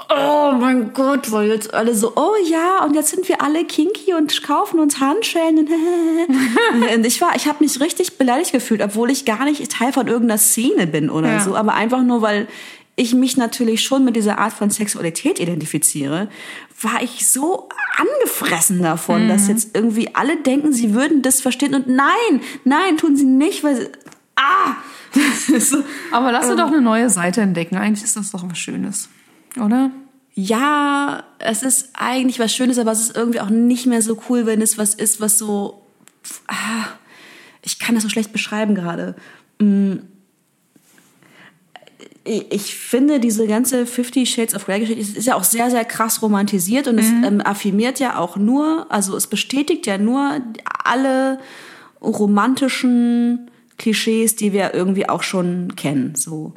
oh 0.08 0.52
mein 0.58 0.92
Gott, 0.92 1.30
weil 1.32 1.48
jetzt 1.48 1.72
alle 1.74 1.94
so, 1.94 2.12
oh 2.16 2.34
ja, 2.48 2.84
und 2.84 2.94
jetzt 2.94 3.10
sind 3.10 3.28
wir 3.28 3.42
alle 3.42 3.64
kinky 3.64 4.14
und 4.14 4.42
kaufen 4.42 4.78
uns 4.80 5.00
Handschellen 5.00 5.58
und, 6.94 7.04
ich 7.06 7.20
war, 7.20 7.34
ich 7.36 7.46
habe 7.46 7.62
mich 7.64 7.80
richtig 7.80 8.18
beleidigt 8.18 8.52
gefühlt, 8.52 8.82
obwohl 8.82 9.10
ich 9.10 9.24
gar 9.24 9.44
nicht 9.44 9.70
Teil 9.70 9.92
von 9.92 10.06
irgendeiner 10.06 10.38
Szene 10.38 10.86
bin 10.86 11.10
oder 11.10 11.32
Ja. 11.32 11.40
so, 11.40 11.56
aber 11.56 11.74
einfach 11.74 12.02
nur, 12.02 12.22
weil 12.22 12.46
ich 12.94 13.14
mich 13.14 13.36
natürlich 13.36 13.82
schon 13.82 14.04
mit 14.04 14.16
dieser 14.16 14.38
Art 14.38 14.52
von 14.54 14.70
Sexualität 14.70 15.38
identifiziere, 15.38 16.28
war 16.80 17.02
ich 17.02 17.28
so 17.28 17.68
angefressen 17.98 18.82
davon, 18.82 19.24
Mhm. 19.24 19.28
dass 19.28 19.48
jetzt 19.48 19.70
irgendwie 19.74 20.14
alle 20.14 20.36
denken, 20.36 20.72
sie 20.72 20.94
würden 20.94 21.22
das 21.22 21.40
verstehen 21.40 21.74
und 21.74 21.88
nein, 21.88 22.40
nein, 22.64 22.96
tun 22.96 23.16
sie 23.16 23.24
nicht, 23.24 23.64
weil 23.64 23.76
sie, 23.76 23.86
ah, 24.36 24.76
so, 25.58 25.78
Aber 26.10 26.32
lass 26.32 26.48
Ähm. 26.50 26.56
doch 26.58 26.66
eine 26.68 26.80
neue 26.82 27.08
Seite 27.10 27.40
entdecken. 27.40 27.76
Eigentlich 27.76 28.04
ist 28.04 28.16
das 28.16 28.32
doch 28.32 28.42
was 28.48 28.58
Schönes. 28.58 29.08
Oder? 29.58 29.90
ja, 30.38 31.24
es 31.38 31.62
ist 31.62 31.90
eigentlich 31.94 32.38
was 32.38 32.54
Schönes, 32.54 32.78
aber 32.78 32.92
es 32.92 33.00
ist 33.00 33.16
irgendwie 33.16 33.40
auch 33.40 33.48
nicht 33.48 33.86
mehr 33.86 34.02
so 34.02 34.20
cool, 34.28 34.44
wenn 34.44 34.60
es 34.60 34.76
was 34.76 34.94
ist, 34.94 35.18
was 35.20 35.38
so, 35.38 35.82
ah, 36.46 36.88
ich 37.62 37.78
kann 37.78 37.94
das 37.94 38.04
so 38.04 38.10
schlecht 38.10 38.32
beschreiben 38.32 38.74
gerade. 38.74 39.16
Mm. 39.58 39.94
Ich 42.24 42.74
finde, 42.74 43.20
diese 43.20 43.46
ganze 43.46 43.86
Fifty 43.86 44.26
Shades 44.26 44.54
of 44.54 44.66
Grey 44.66 44.80
Geschichte 44.80 45.16
ist 45.16 45.26
ja 45.26 45.36
auch 45.36 45.44
sehr, 45.44 45.70
sehr 45.70 45.84
krass 45.84 46.20
romantisiert 46.22 46.88
und 46.88 46.98
es 46.98 47.06
ähm, 47.06 47.40
affirmiert 47.40 48.00
ja 48.00 48.18
auch 48.18 48.36
nur, 48.36 48.86
also 48.90 49.16
es 49.16 49.28
bestätigt 49.28 49.86
ja 49.86 49.96
nur 49.96 50.40
alle 50.82 51.38
romantischen 52.02 53.48
Klischees, 53.78 54.34
die 54.34 54.52
wir 54.52 54.74
irgendwie 54.74 55.08
auch 55.08 55.22
schon 55.22 55.76
kennen. 55.76 56.16
So, 56.16 56.54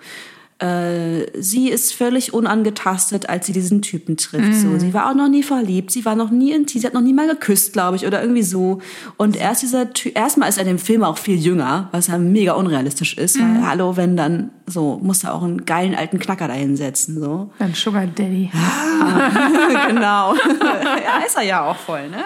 äh, 0.59 1.25
sie 1.41 1.69
ist 1.69 1.93
völlig 1.93 2.33
unangetastet, 2.33 3.29
als 3.29 3.47
sie 3.47 3.53
diesen 3.53 3.81
Typen 3.81 4.17
trifft. 4.17 4.55
So, 4.55 4.77
sie 4.77 4.93
war 4.93 5.09
auch 5.09 5.15
noch 5.15 5.29
nie 5.29 5.43
verliebt, 5.43 5.89
sie 5.91 6.03
war 6.03 6.15
noch 6.15 6.31
nie 6.31 6.51
in, 6.51 6.67
sie 6.67 6.85
hat 6.85 6.93
noch 6.93 7.01
nie 7.01 7.13
mal 7.13 7.27
geküsst, 7.27 7.71
glaube 7.71 7.95
ich, 7.95 8.05
oder 8.05 8.21
irgendwie 8.21 8.43
so. 8.43 8.79
Und 9.15 9.37
erst 9.37 9.61
dieser 9.61 9.93
Ty 9.93 10.09
erstmal 10.09 10.49
ist 10.49 10.57
er 10.57 10.63
in 10.63 10.67
dem 10.67 10.79
Film 10.79 11.03
auch 11.03 11.17
viel 11.17 11.37
jünger, 11.37 11.87
was 11.91 12.07
ja 12.07 12.17
mega 12.17 12.53
unrealistisch 12.53 13.17
ist. 13.17 13.39
Weil, 13.39 13.65
hallo, 13.65 13.95
wenn 13.95 14.17
dann 14.17 14.51
so 14.65 14.99
muss 15.01 15.23
er 15.23 15.33
auch 15.33 15.43
einen 15.43 15.65
geilen 15.65 15.95
alten 15.95 16.19
Knacker 16.19 16.47
da 16.47 16.53
hinsetzen, 16.53 17.19
so. 17.19 17.51
Dann 17.57 17.73
Sugar 17.73 18.05
Daddy. 18.05 18.51
genau. 19.87 20.33
ja, 20.63 21.25
ist 21.25 21.37
er 21.37 21.43
ja 21.43 21.69
auch 21.69 21.77
voll, 21.77 22.09
ne? 22.09 22.23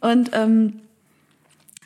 Und, 0.00 0.30
ähm, 0.32 0.80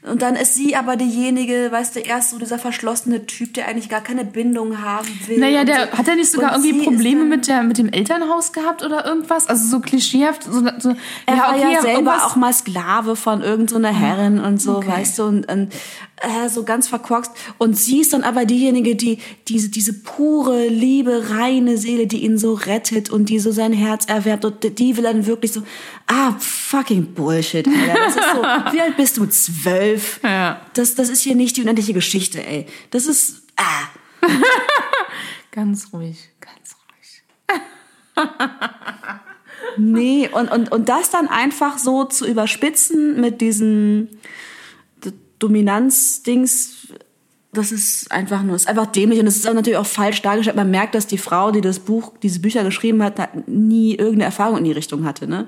und 0.06 0.22
dann 0.22 0.36
ist 0.36 0.54
sie 0.54 0.76
aber 0.76 0.96
diejenige, 0.96 1.68
weißt 1.70 1.96
du, 1.96 2.00
erst 2.00 2.30
so 2.30 2.38
dieser 2.38 2.58
verschlossene 2.58 3.26
Typ, 3.26 3.54
der 3.54 3.66
eigentlich 3.66 3.88
gar 3.88 4.00
keine 4.00 4.24
Bindung 4.24 4.80
haben 4.80 5.08
will. 5.26 5.38
Naja, 5.38 5.64
der 5.64 5.88
so. 5.88 5.98
hat 5.98 6.08
er 6.08 6.14
nicht 6.14 6.30
sogar 6.30 6.56
Und 6.56 6.64
irgendwie 6.64 6.84
Probleme 6.84 7.24
mit, 7.24 7.48
der, 7.48 7.62
mit 7.64 7.78
dem 7.78 7.88
Elternhaus 7.88 8.52
gehabt 8.52 8.84
oder 8.84 9.04
irgendwas? 9.04 9.48
Also 9.48 9.66
so 9.66 9.80
klischeehaft. 9.80 10.44
So, 10.44 10.62
so, 10.78 10.94
Er 11.26 11.36
war 11.36 11.56
ja 11.56 11.80
selber 11.82 12.24
auch 12.24 12.36
mal 12.36 12.52
Sklave 12.52 13.16
von 13.16 13.42
irgendeiner 13.42 13.92
Herrin 13.92 14.38
und 14.38 14.62
so, 14.62 14.76
okay. 14.76 14.88
weißt 14.88 15.18
du, 15.18 15.24
und, 15.24 15.50
und 15.50 15.72
äh, 16.22 16.48
so 16.48 16.64
ganz 16.64 16.88
verkorkst. 16.88 17.30
Und 17.58 17.76
sie 17.76 18.00
ist 18.00 18.12
dann 18.12 18.22
aber 18.22 18.44
diejenige, 18.44 18.96
die 18.96 19.18
diese, 19.48 19.68
diese 19.68 19.92
pure, 19.92 20.68
liebe, 20.68 21.30
reine 21.30 21.78
Seele, 21.78 22.06
die 22.06 22.24
ihn 22.24 22.38
so 22.38 22.54
rettet 22.54 23.10
und 23.10 23.28
die 23.28 23.38
so 23.38 23.52
sein 23.52 23.72
Herz 23.72 24.06
erwärmt. 24.06 24.44
Und 24.44 24.78
die 24.78 24.96
will 24.96 25.04
dann 25.04 25.26
wirklich 25.26 25.52
so, 25.52 25.62
ah, 26.06 26.34
fucking 26.38 27.14
Bullshit, 27.14 27.66
Alter. 27.66 27.94
Das 27.94 28.16
ist 28.16 28.30
so, 28.34 28.42
wie 28.72 28.80
alt 28.80 28.96
bist 28.96 29.16
du? 29.16 29.26
Zwölf? 29.26 30.20
Ja. 30.22 30.60
Das, 30.74 30.94
das 30.94 31.08
ist 31.08 31.22
hier 31.22 31.34
nicht 31.34 31.56
die 31.56 31.62
unendliche 31.62 31.92
Geschichte, 31.92 32.44
ey. 32.44 32.66
Das 32.90 33.06
ist, 33.06 33.42
ah. 33.56 33.88
Ganz 35.52 35.90
ruhig, 35.92 36.18
ganz 36.38 36.76
ruhig. 36.76 38.28
Nee, 39.78 40.28
und, 40.30 40.50
und, 40.50 40.70
und 40.70 40.88
das 40.90 41.10
dann 41.10 41.28
einfach 41.28 41.78
so 41.78 42.04
zu 42.04 42.26
überspitzen 42.26 43.20
mit 43.20 43.40
diesen 43.40 44.18
Dominanz-Dings, 45.38 46.88
das 47.52 47.72
ist 47.72 48.12
einfach 48.12 48.42
nur, 48.42 48.54
ist 48.54 48.68
einfach 48.68 48.86
dämlich 48.86 49.18
und 49.18 49.26
es 49.26 49.36
ist 49.36 49.48
auch 49.48 49.54
natürlich 49.54 49.78
auch 49.78 49.86
falsch 49.86 50.20
dargestellt. 50.20 50.56
Man 50.56 50.70
merkt, 50.70 50.94
dass 50.94 51.06
die 51.06 51.16
Frau, 51.16 51.50
die 51.52 51.62
das 51.62 51.78
Buch, 51.78 52.12
diese 52.22 52.40
Bücher 52.40 52.64
geschrieben 52.64 53.02
hat, 53.02 53.48
nie 53.48 53.92
irgendeine 53.94 54.24
Erfahrung 54.24 54.58
in 54.58 54.64
die 54.64 54.72
Richtung 54.72 55.04
hatte, 55.06 55.26
ne? 55.26 55.46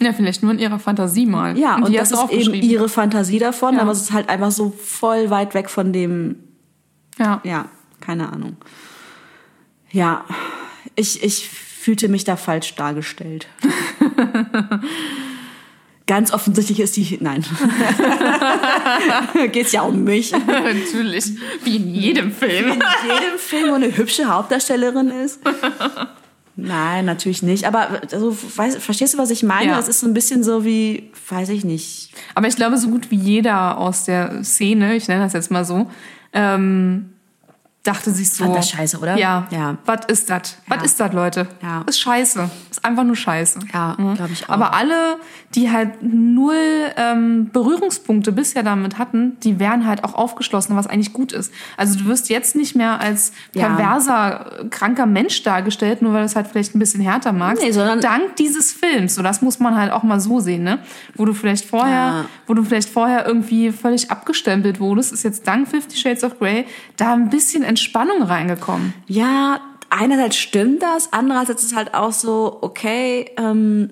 Ja, 0.00 0.12
vielleicht 0.12 0.42
nur 0.42 0.52
in 0.52 0.58
ihrer 0.58 0.80
Fantasie 0.80 1.26
mal. 1.26 1.56
Ja, 1.56 1.76
und, 1.76 1.88
die 1.88 1.96
das 1.96 2.10
ist 2.10 2.30
eben 2.30 2.54
ihre 2.54 2.88
Fantasie 2.88 3.38
davon, 3.38 3.74
Ja. 3.76 3.82
aber 3.82 3.92
es 3.92 4.00
ist 4.00 4.12
halt 4.12 4.28
einfach 4.28 4.50
so 4.50 4.70
voll 4.70 5.30
weit 5.30 5.54
weg 5.54 5.70
von 5.70 5.92
dem, 5.92 6.36
Ja. 7.18 7.40
ja, 7.44 7.66
keine 8.00 8.32
Ahnung. 8.32 8.56
Ja, 9.92 10.24
ich, 10.96 11.22
ich 11.22 11.48
fühlte 11.48 12.08
mich 12.08 12.24
da 12.24 12.36
falsch 12.36 12.74
dargestellt. 12.74 13.46
Ganz 16.10 16.32
offensichtlich 16.32 16.80
ist 16.80 16.96
die, 16.96 17.18
nein. 17.20 17.44
Geht's 19.52 19.70
ja 19.70 19.82
um 19.82 20.02
mich. 20.02 20.32
Natürlich. 20.32 21.26
Wie 21.62 21.76
in 21.76 21.94
jedem 21.94 22.32
Film. 22.32 22.72
in 22.72 22.72
jedem 22.72 23.38
Film, 23.38 23.70
wo 23.70 23.74
eine 23.74 23.96
hübsche 23.96 24.24
Hauptdarstellerin 24.24 25.10
ist? 25.10 25.38
Nein, 26.56 27.04
natürlich 27.04 27.44
nicht. 27.44 27.64
Aber 27.64 28.02
also, 28.10 28.36
weißt, 28.56 28.78
verstehst 28.78 29.14
du, 29.14 29.18
was 29.18 29.30
ich 29.30 29.44
meine? 29.44 29.70
Ja. 29.70 29.78
Es 29.78 29.86
ist 29.86 30.00
so 30.00 30.08
ein 30.08 30.12
bisschen 30.12 30.42
so 30.42 30.64
wie, 30.64 31.12
weiß 31.28 31.48
ich 31.50 31.64
nicht. 31.64 32.10
Aber 32.34 32.48
ich 32.48 32.56
glaube, 32.56 32.76
so 32.78 32.88
gut 32.88 33.12
wie 33.12 33.16
jeder 33.16 33.78
aus 33.78 34.04
der 34.04 34.42
Szene, 34.42 34.96
ich 34.96 35.06
nenne 35.06 35.22
das 35.22 35.34
jetzt 35.34 35.52
mal 35.52 35.64
so, 35.64 35.88
ähm, 36.32 37.10
dachte 37.82 38.10
sich 38.10 38.30
so. 38.32 38.44
Fand 38.44 38.56
das 38.56 38.68
scheiße, 38.70 38.98
oder? 38.98 39.16
Ja. 39.16 39.46
Ja. 39.50 39.78
Was 39.86 40.00
ist 40.08 40.28
das? 40.28 40.58
Was 40.68 40.82
ist 40.84 41.00
das, 41.00 41.12
Leute? 41.14 41.46
Ja. 41.62 41.82
Ist 41.86 41.98
scheiße. 42.00 42.50
Ist 42.70 42.84
einfach 42.84 43.04
nur 43.04 43.16
scheiße. 43.16 43.58
Ja, 43.72 43.96
Mhm. 43.98 44.14
glaub 44.16 44.30
ich 44.30 44.44
auch. 44.44 44.50
Aber 44.50 44.74
alle, 44.74 45.16
die 45.54 45.70
halt 45.70 46.02
null 46.02 46.54
ähm, 46.96 47.48
Berührungspunkte 47.52 48.32
bisher 48.32 48.62
damit 48.62 48.98
hatten, 48.98 49.38
die 49.42 49.58
wären 49.58 49.86
halt 49.86 50.04
auch 50.04 50.12
aufgeschlossen, 50.14 50.76
was 50.76 50.86
eigentlich 50.86 51.12
gut 51.14 51.32
ist. 51.32 51.52
Also 51.78 51.98
du 51.98 52.04
wirst 52.04 52.28
jetzt 52.28 52.54
nicht 52.54 52.76
mehr 52.76 53.00
als 53.00 53.32
Ja. 53.54 53.68
perverser, 53.68 54.66
kranker 54.70 55.06
Mensch 55.06 55.42
dargestellt, 55.42 56.02
nur 56.02 56.12
weil 56.12 56.20
du 56.20 56.26
es 56.26 56.36
halt 56.36 56.48
vielleicht 56.48 56.74
ein 56.74 56.78
bisschen 56.78 57.00
härter 57.00 57.32
magst. 57.32 57.62
Nee, 57.62 57.72
sondern- 57.72 58.00
Dank 58.00 58.36
dieses 58.36 58.72
Films. 58.72 59.14
So, 59.14 59.22
das 59.22 59.40
muss 59.42 59.58
man 59.58 59.76
halt 59.76 59.90
auch 59.92 60.02
mal 60.02 60.20
so 60.20 60.40
sehen, 60.40 60.62
ne? 60.64 60.80
Wo 61.14 61.24
du 61.24 61.32
vielleicht 61.32 61.64
vorher, 61.64 61.94
Ja. 61.94 62.24
wo 62.46 62.54
du 62.54 62.62
vielleicht 62.62 62.90
vorher 62.90 63.26
irgendwie 63.26 63.72
völlig 63.72 64.10
abgestempelt 64.10 64.80
wurdest, 64.80 65.12
ist 65.12 65.22
jetzt 65.22 65.46
dank 65.46 65.68
Fifty 65.68 65.96
Shades 65.96 66.24
of 66.24 66.38
Grey 66.38 66.66
da 66.96 67.12
ein 67.14 67.30
bisschen 67.30 67.64
Entspannung 67.70 68.22
reingekommen. 68.22 68.92
Ja, 69.06 69.60
einerseits 69.88 70.36
stimmt 70.36 70.82
das, 70.82 71.12
andererseits 71.12 71.62
ist 71.62 71.70
es 71.70 71.76
halt 71.76 71.94
auch 71.94 72.12
so, 72.12 72.58
okay, 72.60 73.30
ähm, 73.38 73.90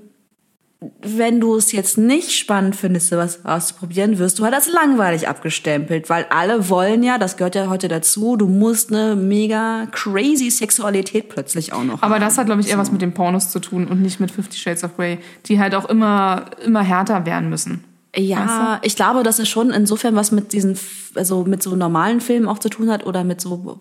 wenn 1.03 1.41
du 1.41 1.57
es 1.57 1.73
jetzt 1.73 1.99
nicht 1.99 2.31
spannend 2.33 2.77
findest, 2.77 3.09
sowas 3.09 3.45
auszuprobieren, 3.45 4.19
wirst 4.19 4.39
du 4.39 4.45
halt 4.45 4.55
als 4.55 4.71
langweilig 4.73 5.27
abgestempelt, 5.27 6.09
weil 6.09 6.27
alle 6.31 6.69
wollen 6.69 7.03
ja, 7.03 7.19
das 7.19 7.37
gehört 7.37 7.57
ja 7.57 7.69
heute 7.69 7.89
dazu, 7.89 8.37
du 8.37 8.47
musst 8.47 8.93
eine 8.93 9.17
mega 9.17 9.87
crazy 9.91 10.51
Sexualität 10.51 11.29
plötzlich 11.31 11.73
auch 11.73 11.83
noch 11.83 12.03
Aber 12.03 12.15
haben. 12.15 12.21
das 12.21 12.39
hat, 12.39 12.47
glaube 12.47 12.61
ich, 12.61 12.71
eher 12.71 12.79
was 12.79 12.93
mit 12.93 13.03
den 13.03 13.13
Pornos 13.13 13.51
zu 13.51 13.59
tun 13.59 13.89
und 13.89 14.03
nicht 14.03 14.21
mit 14.21 14.31
Fifty 14.31 14.57
Shades 14.57 14.85
of 14.85 14.97
Grey, 14.97 15.19
die 15.47 15.59
halt 15.59 15.75
auch 15.75 15.87
immer, 15.87 16.47
immer 16.65 16.83
härter 16.83 17.27
werden 17.27 17.49
müssen. 17.49 17.83
Ja, 18.17 18.81
ich 18.83 18.97
glaube, 18.97 19.23
dass 19.23 19.39
es 19.39 19.49
schon 19.49 19.71
insofern 19.71 20.17
was 20.17 20.33
mit 20.33 20.53
diesen, 20.53 20.79
also 21.15 21.45
mit 21.45 21.63
so 21.63 21.77
normalen 21.77 22.21
Filmen 22.21 22.49
auch 22.49 22.59
zu 22.59 22.69
tun 22.69 22.91
hat 22.91 23.07
oder 23.07 23.23
mit 23.23 23.41
so 23.41 23.81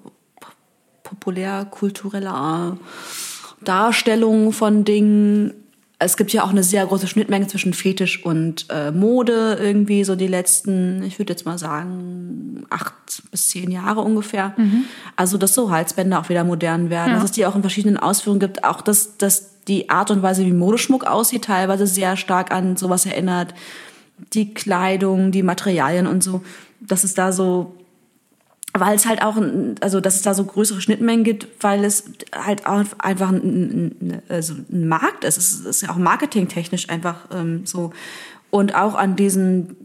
populärkultureller 1.03 2.77
Darstellung 3.61 4.51
von 4.51 4.83
Dingen. 4.83 5.53
Es 5.99 6.15
gibt 6.15 6.31
ja 6.31 6.43
auch 6.43 6.51
eine 6.51 6.61
sehr 6.61 6.85
große 6.85 7.07
Schnittmenge 7.07 7.47
zwischen 7.47 7.73
Fetisch 7.73 8.23
und 8.23 8.67
äh, 8.69 8.91
Mode 8.91 9.57
irgendwie 9.59 10.03
so 10.03 10.15
die 10.15 10.27
letzten, 10.27 11.01
ich 11.01 11.17
würde 11.17 11.33
jetzt 11.33 11.45
mal 11.45 11.57
sagen, 11.57 12.65
acht 12.69 12.93
bis 13.31 13.47
zehn 13.47 13.71
Jahre 13.71 14.01
ungefähr. 14.01 14.53
Also, 15.15 15.39
dass 15.39 15.55
so 15.55 15.71
Halsbänder 15.71 16.19
auch 16.19 16.29
wieder 16.29 16.43
modern 16.43 16.91
werden, 16.91 17.13
dass 17.13 17.23
es 17.23 17.31
die 17.31 17.47
auch 17.47 17.55
in 17.55 17.61
verschiedenen 17.61 17.97
Ausführungen 17.97 18.41
gibt. 18.41 18.63
Auch, 18.63 18.81
dass, 18.81 19.17
dass 19.17 19.63
die 19.67 19.89
Art 19.89 20.11
und 20.11 20.21
Weise, 20.21 20.45
wie 20.45 20.51
Modeschmuck 20.51 21.05
aussieht, 21.05 21.45
teilweise 21.45 21.87
sehr 21.87 22.15
stark 22.15 22.51
an 22.51 22.77
sowas 22.77 23.07
erinnert. 23.07 23.55
Die 24.33 24.53
Kleidung, 24.53 25.31
die 25.31 25.43
Materialien 25.43 26.07
und 26.07 26.23
so. 26.23 26.41
Dass 26.79 27.03
es 27.03 27.13
da 27.13 27.31
so 27.31 27.73
weil 28.79 28.95
es 28.95 29.05
halt 29.05 29.21
auch, 29.23 29.37
also 29.81 29.99
dass 30.01 30.15
es 30.15 30.21
da 30.21 30.33
so 30.33 30.43
größere 30.43 30.81
Schnittmengen 30.81 31.23
gibt, 31.23 31.47
weil 31.63 31.83
es 31.83 32.05
halt 32.31 32.67
auch 32.67 32.83
einfach 32.99 33.29
ein, 33.29 33.95
ein, 34.01 34.21
also 34.29 34.53
ein 34.53 34.87
Markt 34.87 35.23
ist. 35.23 35.37
Es 35.37 35.59
ist 35.61 35.81
ja 35.81 35.89
auch 35.89 35.97
marketingtechnisch 35.97 36.89
einfach 36.89 37.27
ähm, 37.31 37.65
so. 37.65 37.91
Und 38.49 38.75
auch 38.75 38.95
an 38.95 39.15
diesen 39.15 39.75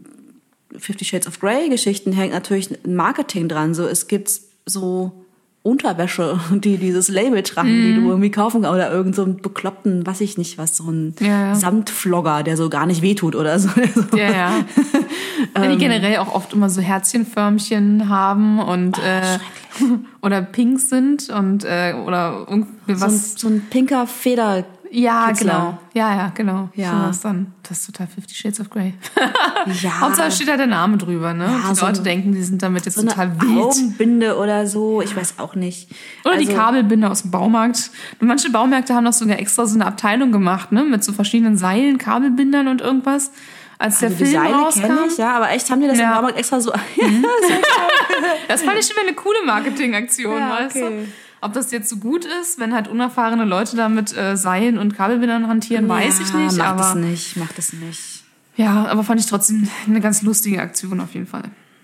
Fifty 0.77 1.05
Shades 1.05 1.27
of 1.27 1.39
Grey 1.39 1.69
Geschichten 1.69 2.11
hängt 2.13 2.33
natürlich 2.33 2.71
ein 2.71 2.95
Marketing 2.95 3.47
dran. 3.47 3.73
So, 3.73 3.87
es 3.87 4.07
gibt 4.07 4.31
so 4.65 5.22
Unterwäsche, 5.63 6.39
die 6.51 6.77
dieses 6.77 7.07
Label 7.07 7.41
tragen, 7.41 7.69
die 7.69 7.95
du 7.95 8.09
irgendwie 8.09 8.31
kaufen 8.31 8.61
kannst. 8.61 8.75
Oder 8.75 8.91
irgend 8.91 9.15
so 9.15 9.23
einen 9.23 9.37
bekloppten, 9.37 10.05
weiß 10.05 10.19
ich 10.21 10.37
nicht 10.37 10.57
was, 10.57 10.75
so 10.75 10.83
ein 10.91 11.15
Ja, 11.21 11.27
ja. 11.27 11.55
Samtflogger, 11.55 12.43
der 12.43 12.57
so 12.57 12.69
gar 12.69 12.85
nicht 12.85 13.01
wehtut 13.01 13.35
oder 13.35 13.57
so. 13.59 13.69
Ja, 14.13 14.31
ja. 14.31 14.51
ja 15.55 15.71
die 15.71 15.77
generell 15.77 16.17
auch 16.17 16.35
oft 16.35 16.53
immer 16.53 16.69
so 16.69 16.81
Herzchenförmchen 16.81 18.09
haben 18.09 18.59
und 18.59 18.97
äh, 18.99 19.39
oder 20.21 20.41
pink 20.41 20.79
sind 20.79 21.29
und 21.29 21.63
äh, 21.63 21.93
oder 22.05 22.45
irgendwie 22.49 22.95
so, 22.95 23.05
ein, 23.05 23.11
was. 23.11 23.35
so 23.39 23.47
ein 23.47 23.65
pinker 23.69 24.05
Feder. 24.05 24.65
Ja, 24.93 25.27
Kitzler. 25.29 25.51
genau. 25.53 25.77
Ja, 25.93 26.15
ja, 26.15 26.31
genau. 26.35 26.69
Ja. 26.75 27.11
So 27.11 27.23
dann. 27.23 27.53
Das 27.67 27.79
ist 27.79 27.85
total 27.87 28.07
Fifty 28.07 28.33
Shades 28.35 28.59
of 28.59 28.69
Grey. 28.69 28.93
Ja. 29.81 30.01
Hauptsache 30.01 30.29
steht 30.31 30.49
da 30.49 30.57
der 30.57 30.67
Name 30.67 30.97
drüber, 30.97 31.33
ne? 31.33 31.45
Ja, 31.45 31.69
die 31.69 31.75
so 31.75 31.85
Leute 31.85 32.01
ein- 32.01 32.03
denken, 32.03 32.31
die 32.33 32.43
sind 32.43 32.61
damit 32.61 32.85
jetzt 32.85 32.95
so 32.95 33.01
eine 33.01 33.09
total 33.11 33.39
wild. 33.41 33.59
Augenbinde 33.63 34.37
oder 34.37 34.67
so, 34.67 35.01
ich 35.01 35.15
weiß 35.15 35.35
auch 35.39 35.55
nicht. 35.55 35.89
Oder 36.25 36.35
die 36.37 36.47
Also, 36.47 36.57
Kabelbinder 36.59 37.09
aus 37.09 37.21
dem 37.21 37.31
Baumarkt. 37.31 37.91
Und 38.19 38.27
manche 38.27 38.49
Baumärkte 38.51 38.93
haben 38.93 39.05
doch 39.05 39.13
sogar 39.13 39.39
extra 39.39 39.65
so 39.65 39.75
eine 39.75 39.85
Abteilung 39.85 40.31
gemacht, 40.33 40.71
ne? 40.73 40.83
Mit 40.83 41.03
so 41.03 41.13
verschiedenen 41.13 41.57
Seilen, 41.57 41.97
Kabelbindern 41.97 42.67
und 42.67 42.81
irgendwas. 42.81 43.31
Als 43.79 43.99
der 43.99 44.09
Also 44.09 44.23
die 44.23 44.29
Film 44.31 44.43
Seile 44.43 44.55
rauskam. 44.55 44.91
ich, 45.09 45.17
ja, 45.17 45.35
aber 45.35 45.49
echt 45.51 45.69
haben 45.69 45.81
die 45.81 45.87
das 45.87 45.97
Ja. 45.97 46.09
im 46.09 46.15
Baumarkt 46.15 46.37
extra 46.37 46.59
so. 46.59 46.71
Das 48.47 48.61
fand 48.63 48.77
ich 48.79 48.89
immer 48.91 49.01
eine 49.01 49.13
coole 49.13 49.39
Marketingaktion, 49.45 50.37
Ja, 50.37 50.49
weißt 50.51 50.75
okay. 50.75 50.89
du? 51.05 51.07
Ob 51.43 51.53
das 51.53 51.71
jetzt 51.71 51.89
so 51.89 51.97
gut 51.97 52.25
ist, 52.41 52.59
wenn 52.59 52.73
halt 52.73 52.87
unerfahrene 52.87 53.45
Leute 53.45 53.75
da 53.75 53.89
mit 53.89 54.15
äh, 54.15 54.37
Seilen 54.37 54.77
und 54.77 54.95
Kabelbindern 54.95 55.47
hantieren, 55.47 55.87
weiß 55.89 56.19
ich 56.21 56.33
nicht. 56.33 56.57
Macht 56.57 56.67
aber 56.67 56.89
es 56.89 56.95
nicht, 56.95 57.37
macht 57.37 57.59
es 57.59 57.73
nicht. 57.73 58.23
ja, 58.55 58.85
aber 58.87 59.03
fand 59.03 59.19
ich 59.19 59.25
trotzdem 59.27 59.67
eine 59.87 59.99
ganz 60.01 60.21
lustige 60.21 60.61
Aktion 60.61 60.99
auf 61.01 61.13
jeden 61.13 61.27
Fall. 61.27 61.43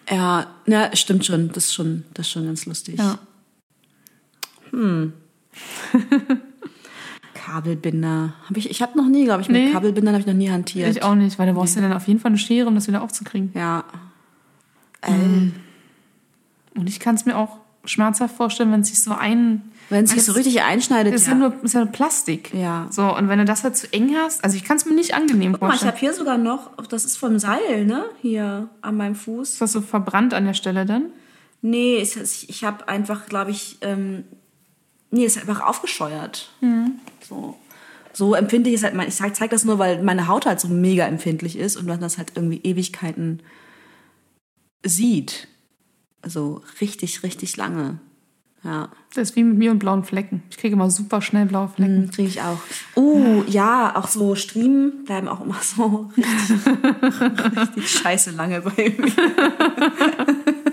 Ja, 0.09 0.47
na, 0.65 0.95
stimmt 0.95 1.25
schon. 1.25 1.49
Das 1.51 1.65
ist 1.65 1.73
schon, 1.73 2.05
das 2.13 2.25
ist 2.27 2.31
schon 2.31 2.45
ganz 2.45 2.65
lustig. 2.65 2.97
Ja. 2.97 3.19
Kabelbinder. 7.33 8.33
Hab 8.47 8.57
ich 8.57 8.69
ich 8.69 8.81
habe 8.81 8.97
noch 8.97 9.07
nie, 9.07 9.25
glaube 9.25 9.41
ich, 9.41 9.49
mit 9.49 9.57
Nee. 9.57 9.71
Kabelbindern 9.71 10.13
habe 10.13 10.21
ich 10.21 10.27
noch 10.27 10.33
nie 10.33 10.49
hantiert. 10.49 10.89
Ich 10.89 11.03
auch 11.03 11.15
nicht, 11.15 11.37
weil 11.39 11.47
da 11.47 11.53
brauchst 11.53 11.75
du 11.75 11.81
dann 11.81 11.93
auf 11.93 12.07
jeden 12.07 12.19
Fall 12.19 12.29
eine 12.29 12.37
Schere, 12.37 12.67
um 12.67 12.75
das 12.75 12.87
wieder 12.87 13.01
aufzukriegen. 13.01 13.51
Ja. 13.55 13.83
Und 16.75 16.87
ich 16.87 16.99
kann 16.99 17.15
es 17.15 17.25
mir 17.25 17.35
auch 17.37 17.57
schmerzhaft 17.89 18.35
vorstellen, 18.35 18.71
wenn 18.71 18.81
es 18.81 18.89
sich 18.89 19.01
so 19.01 19.11
ein. 19.11 19.61
Wenn 19.89 20.05
es 20.05 20.11
sich 20.11 20.23
so 20.23 20.33
richtig 20.33 20.61
einschneidet. 20.61 21.13
Das 21.15 21.21
ist 21.23 21.27
ja, 21.27 21.33
nur 21.33 21.53
ist 21.63 21.73
ja 21.73 21.79
nur 21.83 21.91
Plastik. 21.91 22.53
Ja. 22.53 22.87
So, 22.91 23.15
und 23.15 23.27
wenn 23.27 23.39
du 23.39 23.45
das 23.45 23.63
halt 23.63 23.75
zu 23.75 23.91
eng 23.91 24.13
hast, 24.15 24.43
also 24.43 24.55
ich 24.55 24.63
kann 24.63 24.77
es 24.77 24.85
mir 24.85 24.93
nicht 24.93 25.15
angenehm 25.15 25.53
Guck 25.53 25.61
mal, 25.63 25.73
ich 25.75 25.83
habe 25.83 25.97
hier 25.97 26.13
sogar 26.13 26.37
noch, 26.37 26.69
das 26.89 27.05
ist 27.05 27.17
vom 27.17 27.39
Seil, 27.39 27.85
ne? 27.85 28.05
Hier 28.21 28.69
an 28.81 28.97
meinem 28.97 29.15
Fuß. 29.15 29.53
ist 29.53 29.61
das 29.61 29.71
so 29.71 29.81
verbrannt 29.81 30.35
an 30.35 30.45
der 30.45 30.53
Stelle 30.53 30.85
dann? 30.85 31.05
Nee, 31.63 31.97
ist- 31.97 32.15
ich 32.47 32.63
habe 32.63 32.87
einfach, 32.87 33.25
glaube 33.25 33.49
ich, 33.51 33.77
ähm, 33.81 34.25
nee, 35.09 35.25
es 35.25 35.35
ist 35.35 35.41
einfach 35.41 35.61
aufgescheuert. 35.65 36.51
So. 37.27 37.57
So 38.13 38.35
empfinde 38.35 38.69
ich 38.69 38.75
es 38.75 38.83
halt. 38.83 38.95
Ich 39.07 39.15
zeige 39.15 39.33
zeig 39.33 39.49
das 39.49 39.65
nur, 39.65 39.79
weil 39.79 40.03
meine 40.03 40.27
Haut 40.27 40.45
halt 40.45 40.59
so 40.59 40.67
mega 40.67 41.05
empfindlich 41.07 41.57
ist 41.57 41.77
und 41.77 41.87
man 41.87 41.99
das 41.99 42.17
halt 42.19 42.33
irgendwie 42.35 42.59
Ewigkeiten 42.63 43.41
sieht. 44.85 45.47
Also 46.21 46.61
richtig, 46.81 47.23
richtig 47.23 47.55
lange. 47.57 47.99
Ja, 48.63 48.89
Das 49.13 49.29
ist 49.29 49.35
wie 49.37 49.43
mit 49.43 49.57
mir 49.57 49.71
und 49.71 49.79
blauen 49.79 50.03
Flecken. 50.03 50.43
Ich 50.49 50.57
kriege 50.57 50.73
immer 50.73 50.89
super 50.89 51.21
schnell 51.21 51.45
blaue 51.45 51.69
Flecken. 51.69 52.11
kriege 52.11 52.27
ich 52.27 52.41
auch. 52.41 52.57
Uh, 52.95 53.43
ja, 53.47 53.95
auch 53.95 54.09
so 54.09 54.35
Striemen 54.35 55.05
bleiben 55.05 55.29
auch 55.29 55.39
immer 55.39 55.59
so 55.61 56.11
richtig, 56.17 57.55
richtig 57.57 57.89
scheiße 57.89 58.31
lange 58.31 58.61
bei 58.61 58.93
mir. 58.97 59.13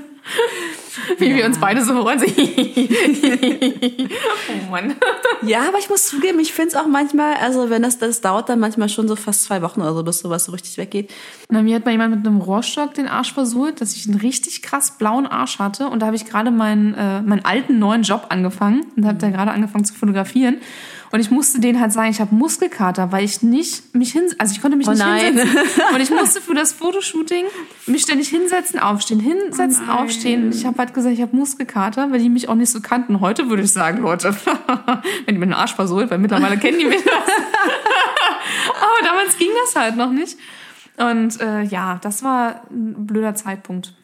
Wie 1.19 1.35
wir 1.35 1.45
uns 1.45 1.59
beide 1.59 1.85
so 1.85 1.93
freuen. 2.01 2.21
oh 4.49 4.71
Mann. 4.71 4.95
Ja, 5.43 5.69
aber 5.69 5.79
ich 5.79 5.89
muss 5.89 6.07
zugeben, 6.07 6.41
ich 6.41 6.53
finde 6.53 6.71
es 6.71 6.75
auch 6.75 6.87
manchmal, 6.87 7.35
also 7.35 7.71
wenn 7.71 7.83
das, 7.83 7.99
das 7.99 8.21
dauert 8.21 8.49
dann 8.49 8.59
manchmal 8.59 8.89
schon 8.89 9.07
so 9.09 9.17
fast 9.17 9.45
zwei 9.45 9.63
Wochen 9.63 9.81
oder 9.81 9.95
so, 9.95 10.03
bis 10.03 10.21
sowas 10.21 10.45
so 10.47 10.53
richtig 10.53 10.79
weggeht. 10.79 11.13
Na, 11.49 11.63
mir 11.63 11.77
hat 11.77 11.85
mal 11.85 11.93
jemand 11.93 12.17
mit 12.17 12.27
einem 12.27 12.41
Rohrstock 12.41 12.95
den 12.95 13.09
Arsch 13.09 13.33
versucht, 13.35 13.81
dass 13.81 13.95
ich 13.95 14.09
einen 14.09 14.19
richtig 14.21 14.63
krass 14.63 14.99
blauen 14.99 15.27
Arsch 15.27 15.59
hatte. 15.59 15.89
Und 15.89 16.01
da 16.01 16.07
habe 16.07 16.17
ich 16.17 16.25
gerade 16.25 16.51
meinen, 16.51 16.95
äh, 16.95 17.23
meinen 17.23 17.45
alten 17.45 17.79
neuen 17.79 18.03
Job 18.03 18.27
angefangen 18.31 18.87
und 18.97 19.07
habe 19.07 19.19
da 19.19 19.31
gerade 19.31 19.51
angefangen 19.51 19.85
zu 19.85 19.95
fotografieren. 19.95 20.59
Und 21.17 21.21
ich 21.21 21.31
musste 21.31 21.61
denen 21.61 21.81
halt 21.81 21.95
sagen, 21.95 22.11
ich 22.11 22.21
habe 22.21 22.35
Muskelkater, 22.35 23.11
weil 23.11 23.25
ich 23.25 23.41
nicht 23.43 23.95
mich 23.95 24.13
hin, 24.13 24.25
also 24.37 24.53
ich 24.53 24.61
konnte 24.61 24.77
mich 24.77 24.87
Oh 24.87 24.91
nicht 24.91 24.99
nein. 24.99 25.39
hinsetzen. 25.39 25.83
Und 25.95 26.01
ich 26.03 26.11
musste 26.11 26.43
für 26.43 26.53
das 26.53 26.75
Fotoshooting 26.75 27.47
mich 27.87 28.03
ständig 28.03 28.29
hinsetzen, 28.29 28.79
aufstehen, 28.79 29.21
hinsetzen, 29.21 29.85
Oh 29.89 29.93
aufstehen. 29.93 30.45
Und 30.45 30.55
ich 30.55 30.67
habe 30.67 30.77
halt 30.77 30.93
gesagt, 30.93 31.15
ich 31.15 31.23
habe 31.23 31.35
Muskelkater, 31.35 32.13
weil 32.13 32.19
die 32.19 32.29
mich 32.29 32.51
auch 32.51 32.55
nicht 32.55 32.69
so 32.69 32.83
kannten. 32.83 33.21
Heute 33.21 33.49
würde 33.49 33.63
ich 33.63 33.73
sagen, 33.73 34.03
Leute, 34.03 34.37
wenn 35.25 35.35
die 35.35 35.39
mir 35.39 35.47
den 35.47 35.55
Arsch 35.55 35.75
versohlt, 35.75 36.11
weil 36.11 36.19
mittlerweile 36.19 36.59
kennen 36.59 36.81
die 36.81 36.85
mich. 36.85 37.01
Aber 37.07 39.03
damals 39.03 39.39
ging 39.39 39.49
das 39.65 39.75
halt 39.75 39.97
noch 39.97 40.11
nicht. 40.11 40.37
Und 40.99 41.41
äh, 41.41 41.63
ja, 41.63 41.99
das 42.03 42.25
war 42.25 42.61
ein 42.71 43.07
blöder 43.07 43.35
Zeitpunkt. 43.35 43.95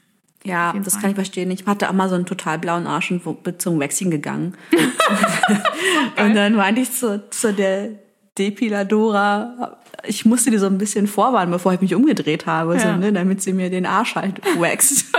Ja, 0.44 0.72
das 0.84 0.94
Fall. 0.94 1.02
kann 1.02 1.10
ich 1.10 1.16
verstehen. 1.16 1.50
Ich 1.50 1.66
hatte 1.66 1.88
auch 1.88 1.92
mal 1.92 2.08
so 2.08 2.14
einen 2.16 2.26
total 2.26 2.58
blauen 2.58 2.86
Arsch 2.86 3.10
und 3.12 3.42
bin 3.42 3.58
zum 3.60 3.78
Waxing 3.80 4.10
gegangen. 4.10 4.54
und 6.18 6.34
dann 6.34 6.54
meinte 6.54 6.80
ich 6.80 6.90
zu, 6.92 7.28
zu 7.30 7.52
der 7.52 7.90
Depiladora, 8.38 9.76
ich 10.04 10.24
musste 10.24 10.50
die 10.50 10.58
so 10.58 10.66
ein 10.66 10.78
bisschen 10.78 11.06
vorwarnen, 11.06 11.52
bevor 11.52 11.74
ich 11.74 11.80
mich 11.80 11.94
umgedreht 11.94 12.46
habe, 12.46 12.78
so, 12.78 12.86
Ja. 12.88 12.96
ne, 12.96 13.12
damit 13.12 13.42
sie 13.42 13.52
mir 13.52 13.70
den 13.70 13.86
Arsch 13.86 14.14
halt 14.16 14.40
wächst. 14.58 15.06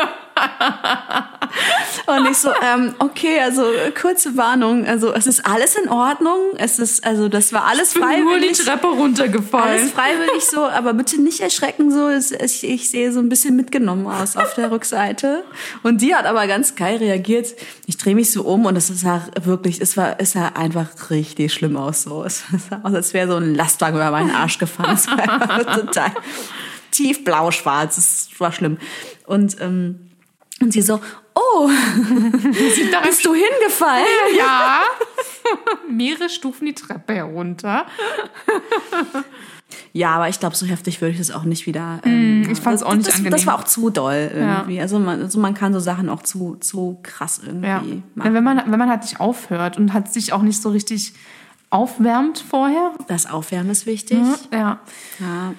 und 2.06 2.30
ich 2.30 2.38
so, 2.38 2.50
ähm, 2.62 2.96
okay, 3.00 3.40
also 3.42 3.64
kurze 4.00 4.36
Warnung, 4.38 4.86
also 4.86 5.14
es 5.14 5.26
ist 5.28 5.46
alles 5.46 5.76
in 5.76 5.90
Ordnung, 5.90 6.38
es 6.58 6.80
ist, 6.80 7.06
also 7.06 7.30
das 7.30 7.54
war 7.54 7.66
alles 7.66 7.96
Ich 7.96 8.02
bin 8.02 8.02
nur 8.02 8.10
die 8.10 8.24
freiwillig. 8.48 8.58
Treppe 8.66 8.88
runtergefallen. 8.88 9.80
Alles 9.80 9.92
freiwillig 9.92 10.44
so, 10.50 10.66
aber 10.66 10.94
bitte 10.94 11.22
nicht 11.22 11.40
erschrecken 11.40 11.92
so. 11.92 12.08
Es- 12.10 12.32
Ich 12.64 12.90
sehe 12.90 13.12
so 13.12 13.20
ein 13.20 13.30
bisschen 13.30 13.56
mitgenommen 13.56 14.06
aus 14.08 14.36
auf 14.36 14.54
der 14.56 14.72
Rückseite. 14.72 15.44
Und 15.84 16.02
die 16.02 16.14
hat 16.16 16.26
aber 16.26 16.46
ganz 16.48 16.76
geil 16.76 16.98
reagiert. 16.98 17.54
Ich 17.88 17.98
drehe 17.98 18.16
mich 18.16 18.32
so 18.32 18.44
um 18.44 18.66
und 18.66 18.76
es 18.76 19.02
ja 19.02 19.22
wirklich, 19.44 19.80
es 19.82 19.96
war, 19.98 20.16
es 20.20 20.32
sah 20.34 20.48
einfach 20.50 20.88
richtig 21.10 21.54
schlimm 21.54 21.78
aus 21.78 22.04
so. 22.04 22.24
Es 22.24 22.44
sah 22.70 22.82
aus, 22.84 22.94
als 22.94 23.14
wäre 23.14 23.28
so 23.30 23.38
ein 23.38 23.56
Lastwagen 23.56 23.96
über 23.98 24.12
meinen 24.12 24.32
Arsch 24.32 24.58
gefahren. 24.60 24.94
Es 24.96 25.08
war 25.08 25.66
total 25.80 26.12
tiefblau-schwarz. 26.92 27.98
Es 27.98 28.30
war 28.40 28.52
schlimm. 28.52 28.78
Und, 29.26 29.58
ähm, 29.62 30.10
und 30.62 30.72
sie 30.74 30.82
so, 30.82 31.00
oh, 31.36 31.70
bist 33.04 33.26
du 33.26 33.34
hingefallen? 33.34 34.06
Ja. 34.38 34.82
Mehrere 35.90 36.30
Stufen 36.30 36.66
die 36.66 36.74
Treppe 36.74 37.14
herunter. 37.16 37.86
Ja, 39.92 40.12
aber 40.16 40.30
ich 40.30 40.40
glaube, 40.40 40.56
so 40.56 40.66
heftig 40.66 41.02
würde 41.02 41.12
ich 41.14 41.18
das 41.18 41.32
auch 41.32 41.44
nicht 41.44 41.66
wieder. 41.66 42.00
Ähm, 42.06 42.48
ich 42.50 42.60
fand's 42.60 42.82
das- 42.82 42.84
auch 42.84 42.94
nicht 42.96 43.08
das, 43.08 43.16
angenehm. 43.16 43.32
Das 43.32 43.46
war 43.48 43.56
auch 43.60 43.64
zu 43.64 43.90
doll 43.90 44.32
Ja. 44.36 44.58
irgendwie. 44.58 44.80
Also, 44.80 45.00
man, 45.00 45.22
also 45.22 45.40
man 45.40 45.54
kann 45.54 45.74
so 45.74 45.80
Sachen 45.80 46.10
auch 46.10 46.22
zu, 46.24 46.56
zu 46.60 47.00
krass 47.04 47.42
irgendwie 47.46 47.68
Ja. 47.68 47.84
machen. 48.16 48.34
Wenn 48.34 48.44
man, 48.44 48.58
wenn 48.72 48.80
man 48.80 48.90
halt 48.90 49.02
nicht 49.02 49.20
aufhört 49.20 49.78
und 49.78 49.94
hat 49.94 50.12
sich 50.14 50.34
auch 50.34 50.42
nicht 50.44 50.62
so 50.62 50.70
richtig 50.70 51.14
aufwärmt 51.70 52.44
vorher. 52.48 52.92
Das 53.08 53.26
Aufwärmen 53.30 53.72
ist 53.72 53.86
wichtig. 53.86 54.20
Ja. 54.52 54.80
Ja. 55.20 55.54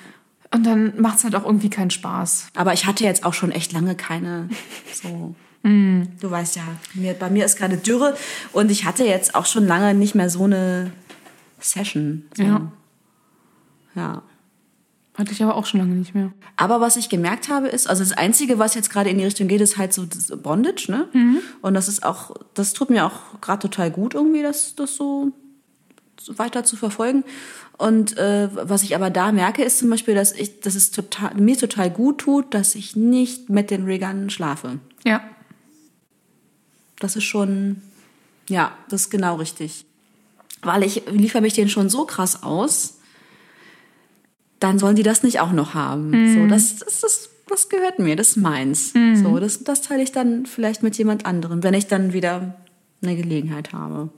Und 0.53 0.65
dann 0.65 1.01
macht 1.01 1.19
es 1.19 1.25
halt 1.25 1.35
auch 1.35 1.45
irgendwie 1.45 1.71
keinen 1.71 1.91
Spaß. 1.91 2.49
Aber 2.57 2.73
ich 2.73 2.87
hatte 2.87 3.03
jetzt 3.05 3.25
auch 3.25 3.35
schon 3.35 3.51
echt 3.51 3.73
lange 3.73 3.97
keine 3.97 4.49
so. 4.93 5.35
Mm. 5.65 6.03
Du 6.21 6.31
weißt 6.31 6.57
ja, 6.57 6.63
mir, 6.95 7.15
bei 7.15 7.31
mir 7.31 7.45
ist 7.45 7.57
gerade 7.57 7.77
Dürre 7.77 8.17
und 8.53 8.71
ich 8.71 8.85
hatte 8.85 9.05
jetzt 9.05 9.35
auch 9.35 9.47
schon 9.47 9.67
lange 9.67 9.95
nicht 9.95 10.15
mehr 10.15 10.31
so 10.31 10.45
eine 10.45 10.93
Session. 11.59 12.27
So. 12.37 12.43
Ja. 12.43 12.73
Ja. 13.97 14.23
Hatte 15.15 15.33
ich 15.33 15.43
aber 15.43 15.55
auch 15.55 15.65
schon 15.65 15.81
lange 15.81 15.95
nicht 15.95 16.15
mehr. 16.15 16.33
Aber 16.57 16.81
was 16.81 16.97
ich 16.97 17.09
gemerkt 17.09 17.49
habe, 17.49 17.69
ist, 17.69 17.89
also 17.89 18.03
das 18.03 18.13
Einzige, 18.13 18.59
was 18.59 18.75
jetzt 18.75 18.91
gerade 18.91 19.11
in 19.11 19.19
die 19.19 19.25
Richtung 19.25 19.47
geht, 19.47 19.61
ist 19.61 19.79
halt 19.79 19.93
so 19.93 20.05
das 20.05 20.27
Bondage, 20.43 20.91
ne? 20.91 21.09
Und 21.63 21.75
das 21.75 21.89
ist 21.89 22.05
auch, 22.05 22.35
das 22.55 22.73
tut 22.73 22.91
mir 22.91 23.07
auch 23.07 23.41
gerade 23.41 23.61
total 23.61 23.93
gut 23.93 24.15
irgendwie, 24.15 24.43
das, 24.43 24.75
das 24.75 24.97
so, 24.97 25.33
weiter 26.29 26.65
zu 26.65 26.77
verfolgen. 26.77 27.25
Und 27.77 28.17
äh, 28.19 28.49
was 28.53 28.83
ich 28.83 28.95
aber 28.95 29.11
da 29.11 29.33
merke, 29.33 29.63
ist 29.63 29.79
zum 29.79 29.91
Beispiel, 29.91 30.15
dass 30.15 30.33
ich, 30.33 30.61
dass 30.61 30.75
es 30.75 30.91
total, 30.91 31.35
mir 31.35 31.57
total 31.57 31.91
gut 31.91 32.19
tut, 32.19 32.55
dass 32.55 32.75
ich 32.75 32.97
nicht 32.97 33.51
mit 33.51 33.71
den 33.71 33.85
Riggern 33.85 34.31
schlafe. 34.31 34.79
Ja. 35.05 35.23
Das 37.01 37.17
ist 37.17 37.25
schon, 37.25 37.83
ja, 38.49 38.73
das 38.89 39.03
ist 39.03 39.11
genau 39.11 39.37
richtig. 39.37 39.85
Weil 40.63 40.83
ich 40.83 41.03
liefere 41.11 41.43
mich 41.43 41.55
den 41.55 41.69
schon 41.69 41.89
so 41.89 42.05
krass 42.07 42.43
aus, 42.43 42.99
dann 44.61 44.79
sollen 44.79 44.97
die 44.97 45.03
das 45.03 45.23
nicht 45.23 45.41
auch 45.41 45.53
noch 45.53 45.75
haben. 45.75 46.13
So, 46.35 46.47
das, 46.47 46.77
das, 46.77 47.01
das, 47.01 47.31
das 47.49 47.69
gehört 47.69 47.99
mir, 47.99 48.17
das 48.17 48.31
ist 48.31 48.37
meins. 48.37 48.95
So, 49.23 49.39
das, 49.39 49.63
das 49.65 49.83
teile 49.83 50.03
ich 50.03 50.13
dann 50.13 50.47
vielleicht 50.47 50.83
mit 50.83 50.97
jemand 50.97 51.27
anderem, 51.27 51.63
wenn 51.63 51.75
ich 51.75 51.87
dann 51.87 52.13
wieder 52.15 52.55
eine 53.03 53.17
Gelegenheit 53.17 53.73
habe. 53.75 54.09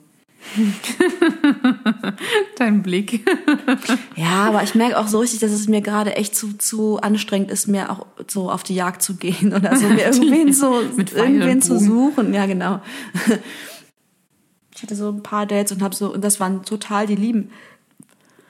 Dein 2.57 2.82
Blick. 2.82 3.28
Ja, 4.16 4.49
aber 4.49 4.62
ich 4.62 4.74
merke 4.74 4.99
auch 4.99 5.09
so 5.09 5.20
richtig, 5.20 5.41
dass 5.41 5.53
es 5.53 5.68
mir 5.68 5.82
gerade 5.82 6.16
echt 6.16 6.34
zu, 6.34 6.57
zu 6.57 6.99
anstrengend 6.99 7.51
ist, 7.51 7.66
mir 7.66 7.91
auch 7.91 8.07
so 8.26 8.51
auf 8.51 8.62
die 8.62 8.74
Jagd 8.74 9.03
zu 9.03 9.16
gehen 9.16 9.53
oder 9.53 9.76
so, 9.76 9.87
mir 9.89 10.05
irgendwen, 10.07 10.55
so, 10.55 10.80
irgendwen 10.80 11.61
zu 11.61 11.78
suchen. 11.78 12.32
Ja, 12.32 12.47
genau. 12.47 12.80
Ich 14.74 14.82
hatte 14.82 14.97
so 14.97 15.11
ein 15.11 15.22
paar 15.22 15.45
Dates 15.47 15.72
und 15.72 15.82
habe 15.82 15.95
so, 15.95 16.12
und 16.12 16.24
das 16.24 16.41
waren 16.41 16.62
total 16.62 17.07
die 17.07 17.14
lieben 17.14 17.51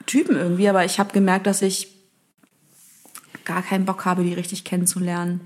Typen 0.07 0.37
irgendwie, 0.37 0.69
aber 0.69 0.85
ich 0.85 1.01
habe 1.01 1.13
gemerkt, 1.13 1.49
dass 1.49 1.63
ich 1.63 1.89
gar 3.45 3.63
keinen 3.63 3.85
Bock 3.85 4.05
habe, 4.05 4.23
die 4.23 4.35
richtig 4.35 4.63
kennenzulernen. 4.65 5.41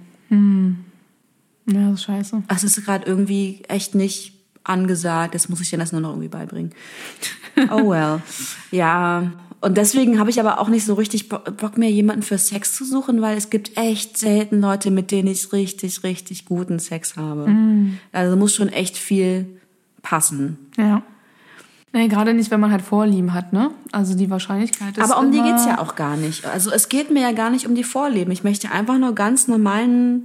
Ja, 1.66 1.90
das 1.90 1.94
ist 1.94 2.04
scheiße. 2.04 2.42
Es 2.48 2.64
ist 2.64 2.84
gerade 2.84 3.06
irgendwie 3.06 3.62
echt 3.68 3.94
nicht 3.94 4.39
angesagt. 4.64 5.34
Jetzt 5.34 5.48
muss 5.50 5.60
ich 5.60 5.70
dir 5.70 5.78
das 5.78 5.92
nur 5.92 6.00
noch 6.00 6.10
irgendwie 6.10 6.28
beibringen. 6.28 6.72
Oh 7.70 7.90
well. 7.90 8.20
Ja. 8.70 9.32
Und 9.62 9.76
deswegen 9.76 10.18
habe 10.18 10.30
ich 10.30 10.40
aber 10.40 10.58
auch 10.58 10.68
nicht 10.68 10.86
so 10.86 10.94
richtig 10.94 11.28
Bo- 11.28 11.36
Bock 11.38 11.76
mehr, 11.76 11.90
jemanden 11.90 12.22
für 12.22 12.38
Sex 12.38 12.74
zu 12.74 12.82
suchen, 12.86 13.20
weil 13.20 13.36
es 13.36 13.50
gibt 13.50 13.76
echt 13.76 14.16
selten 14.16 14.60
Leute, 14.62 14.90
mit 14.90 15.10
denen 15.10 15.28
ich 15.28 15.52
richtig, 15.52 16.02
richtig 16.02 16.46
guten 16.46 16.78
Sex 16.78 17.16
habe. 17.18 17.46
Also 18.10 18.36
muss 18.36 18.54
schon 18.54 18.70
echt 18.70 18.96
viel 18.96 19.60
passen. 20.00 20.56
Ja. 20.78 21.02
Nee, 21.92 22.08
gerade 22.08 22.32
nicht, 22.32 22.50
wenn 22.50 22.60
man 22.60 22.70
halt 22.72 22.80
Vorlieben 22.80 23.34
hat, 23.34 23.52
ne? 23.52 23.70
Also 23.92 24.16
die 24.16 24.30
Wahrscheinlichkeit 24.30 24.96
ist. 24.96 25.04
Aber 25.04 25.20
um 25.20 25.30
die 25.30 25.38
immer- 25.38 25.50
geht's 25.50 25.66
ja 25.66 25.78
auch 25.78 25.94
gar 25.94 26.16
nicht. 26.16 26.46
Also 26.46 26.70
es 26.70 26.88
geht 26.88 27.10
mir 27.10 27.20
ja 27.20 27.32
gar 27.32 27.50
nicht 27.50 27.66
um 27.66 27.74
die 27.74 27.84
Vorleben. 27.84 28.30
Ich 28.30 28.42
möchte 28.44 28.70
einfach 28.70 28.96
nur 28.96 29.14
ganz 29.14 29.46
normalen, 29.46 30.22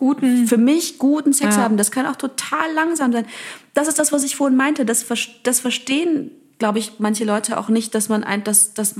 guten, 0.00 0.46
für 0.48 0.56
mich 0.56 0.98
guten 0.98 1.32
Sex 1.34 1.56
Ja. 1.56 1.62
haben. 1.62 1.76
Das 1.76 1.90
kann 1.90 2.06
auch 2.06 2.16
total 2.16 2.72
langsam 2.74 3.12
sein. 3.12 3.26
Das 3.74 3.86
ist 3.86 3.98
das, 3.98 4.12
was 4.12 4.24
ich 4.24 4.34
vorhin 4.34 4.56
meinte. 4.56 4.84
Das, 4.86 5.06
das 5.42 5.60
verstehen, 5.60 6.30
glaube 6.58 6.78
ich, 6.78 6.94
manche 6.98 7.24
Leute 7.24 7.58
auch 7.58 7.68
nicht, 7.68 7.94
dass 7.94 8.08
man 8.08 8.24
ein, 8.24 8.42
dass, 8.42 8.72
dass, 8.72 8.94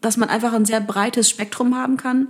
dass 0.00 0.16
man 0.16 0.28
einfach 0.28 0.52
ein 0.52 0.64
sehr 0.64 0.80
breites 0.80 1.28
Spektrum 1.28 1.76
haben 1.76 1.96
kann 1.96 2.28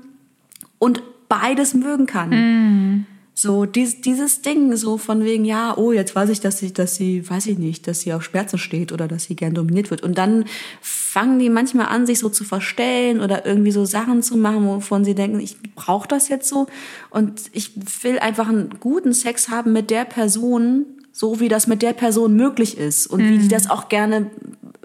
und 0.79 1.03
beides 1.29 1.75
mögen 1.75 2.07
kann. 2.07 3.07
So, 3.37 3.67
dies, 3.67 4.01
dieses 4.01 4.43
Ding, 4.43 4.77
so 4.77 4.97
von 4.97 5.25
wegen, 5.25 5.45
ja, 5.45 5.77
oh, 5.77 5.91
jetzt 5.91 6.15
weiß 6.15 6.31
ich, 6.31 6.41
dass 6.41 6.59
sie, 6.59 6.73
dass 6.73 6.95
sie, 6.95 7.29
weiß 7.29 7.47
ich 7.47 7.59
nicht, 7.59 7.89
dass 7.89 8.01
sie 8.01 8.13
auf 8.13 8.23
Schmerzen 8.23 8.59
steht 8.59 8.93
oder 8.93 9.09
dass 9.09 9.25
sie 9.25 9.35
gern 9.35 9.55
dominiert 9.55 9.91
wird. 9.91 10.05
Und 10.05 10.17
dann 10.17 10.45
fangen 10.81 11.41
die 11.41 11.51
manchmal 11.51 11.87
an, 11.87 12.07
sich 12.07 12.21
so 12.21 12.29
zu 12.29 12.45
verstellen 12.45 13.21
oder 13.21 13.45
irgendwie 13.45 13.73
so 13.73 13.85
Sachen 13.85 14.23
zu 14.23 14.37
machen, 14.37 14.65
wovon 14.67 15.05
sie 15.05 15.17
denken, 15.17 15.41
ich 15.41 15.57
brauche 15.75 16.07
das 16.07 16.29
jetzt 16.29 16.49
so. 16.49 16.69
Und 17.11 17.43
ich 17.53 17.73
will 18.03 18.21
einfach 18.21 18.49
einen 18.49 18.71
guten 18.79 19.13
Sex 19.13 19.49
haben 19.49 19.73
mit 19.73 19.91
der 19.91 20.05
Person, 20.05 20.87
so 21.11 21.41
wie 21.41 21.49
das 21.49 21.67
mit 21.67 21.83
der 21.83 21.93
Person 21.93 22.37
möglich 22.37 22.79
ist 22.79 23.09
und 23.09 23.21
wie 23.21 23.39
die 23.39 23.49
das 23.49 23.69
auch 23.69 23.89
gerne 23.89 24.31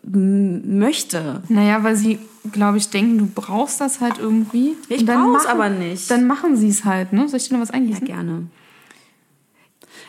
möchte. 0.04 1.44
Naja, 1.50 1.84
weil 1.84 1.96
sie, 1.96 2.18
glaube 2.52 2.78
ich, 2.78 2.90
denken, 2.90 3.18
du 3.18 3.26
brauchst 3.28 3.80
das 3.82 4.00
halt 4.02 4.18
irgendwie. 4.18 4.76
Ich 4.90 5.06
brauch's 5.06 5.44
machen- 5.46 5.48
aber 5.48 5.70
nicht. 5.70 6.10
Dann 6.12 6.28
machen 6.28 6.56
sie 6.58 6.70
es 6.70 6.86
halt, 6.86 7.14
ne? 7.14 7.28
Soll 7.28 7.38
ich 7.38 7.48
dir 7.50 7.56
noch 7.56 7.62
was 7.62 7.72
eingießen? 7.72 8.06
Gerne. 8.06 8.48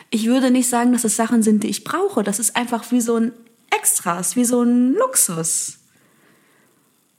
Ich 0.09 0.25
würde 0.25 0.51
nicht 0.51 0.67
sagen, 0.69 0.91
dass 0.91 1.03
es 1.03 1.15
Sachen 1.15 1.41
sind, 1.43 1.63
die 1.63 1.69
ich 1.69 1.83
brauche. 1.83 2.23
Das 2.23 2.39
ist 2.39 2.55
einfach 2.55 2.91
wie 2.91 3.01
so 3.01 3.15
ein 3.15 3.31
Extras, 3.69 4.35
wie 4.35 4.45
so 4.45 4.61
ein 4.61 4.93
Luxus. 4.93 5.77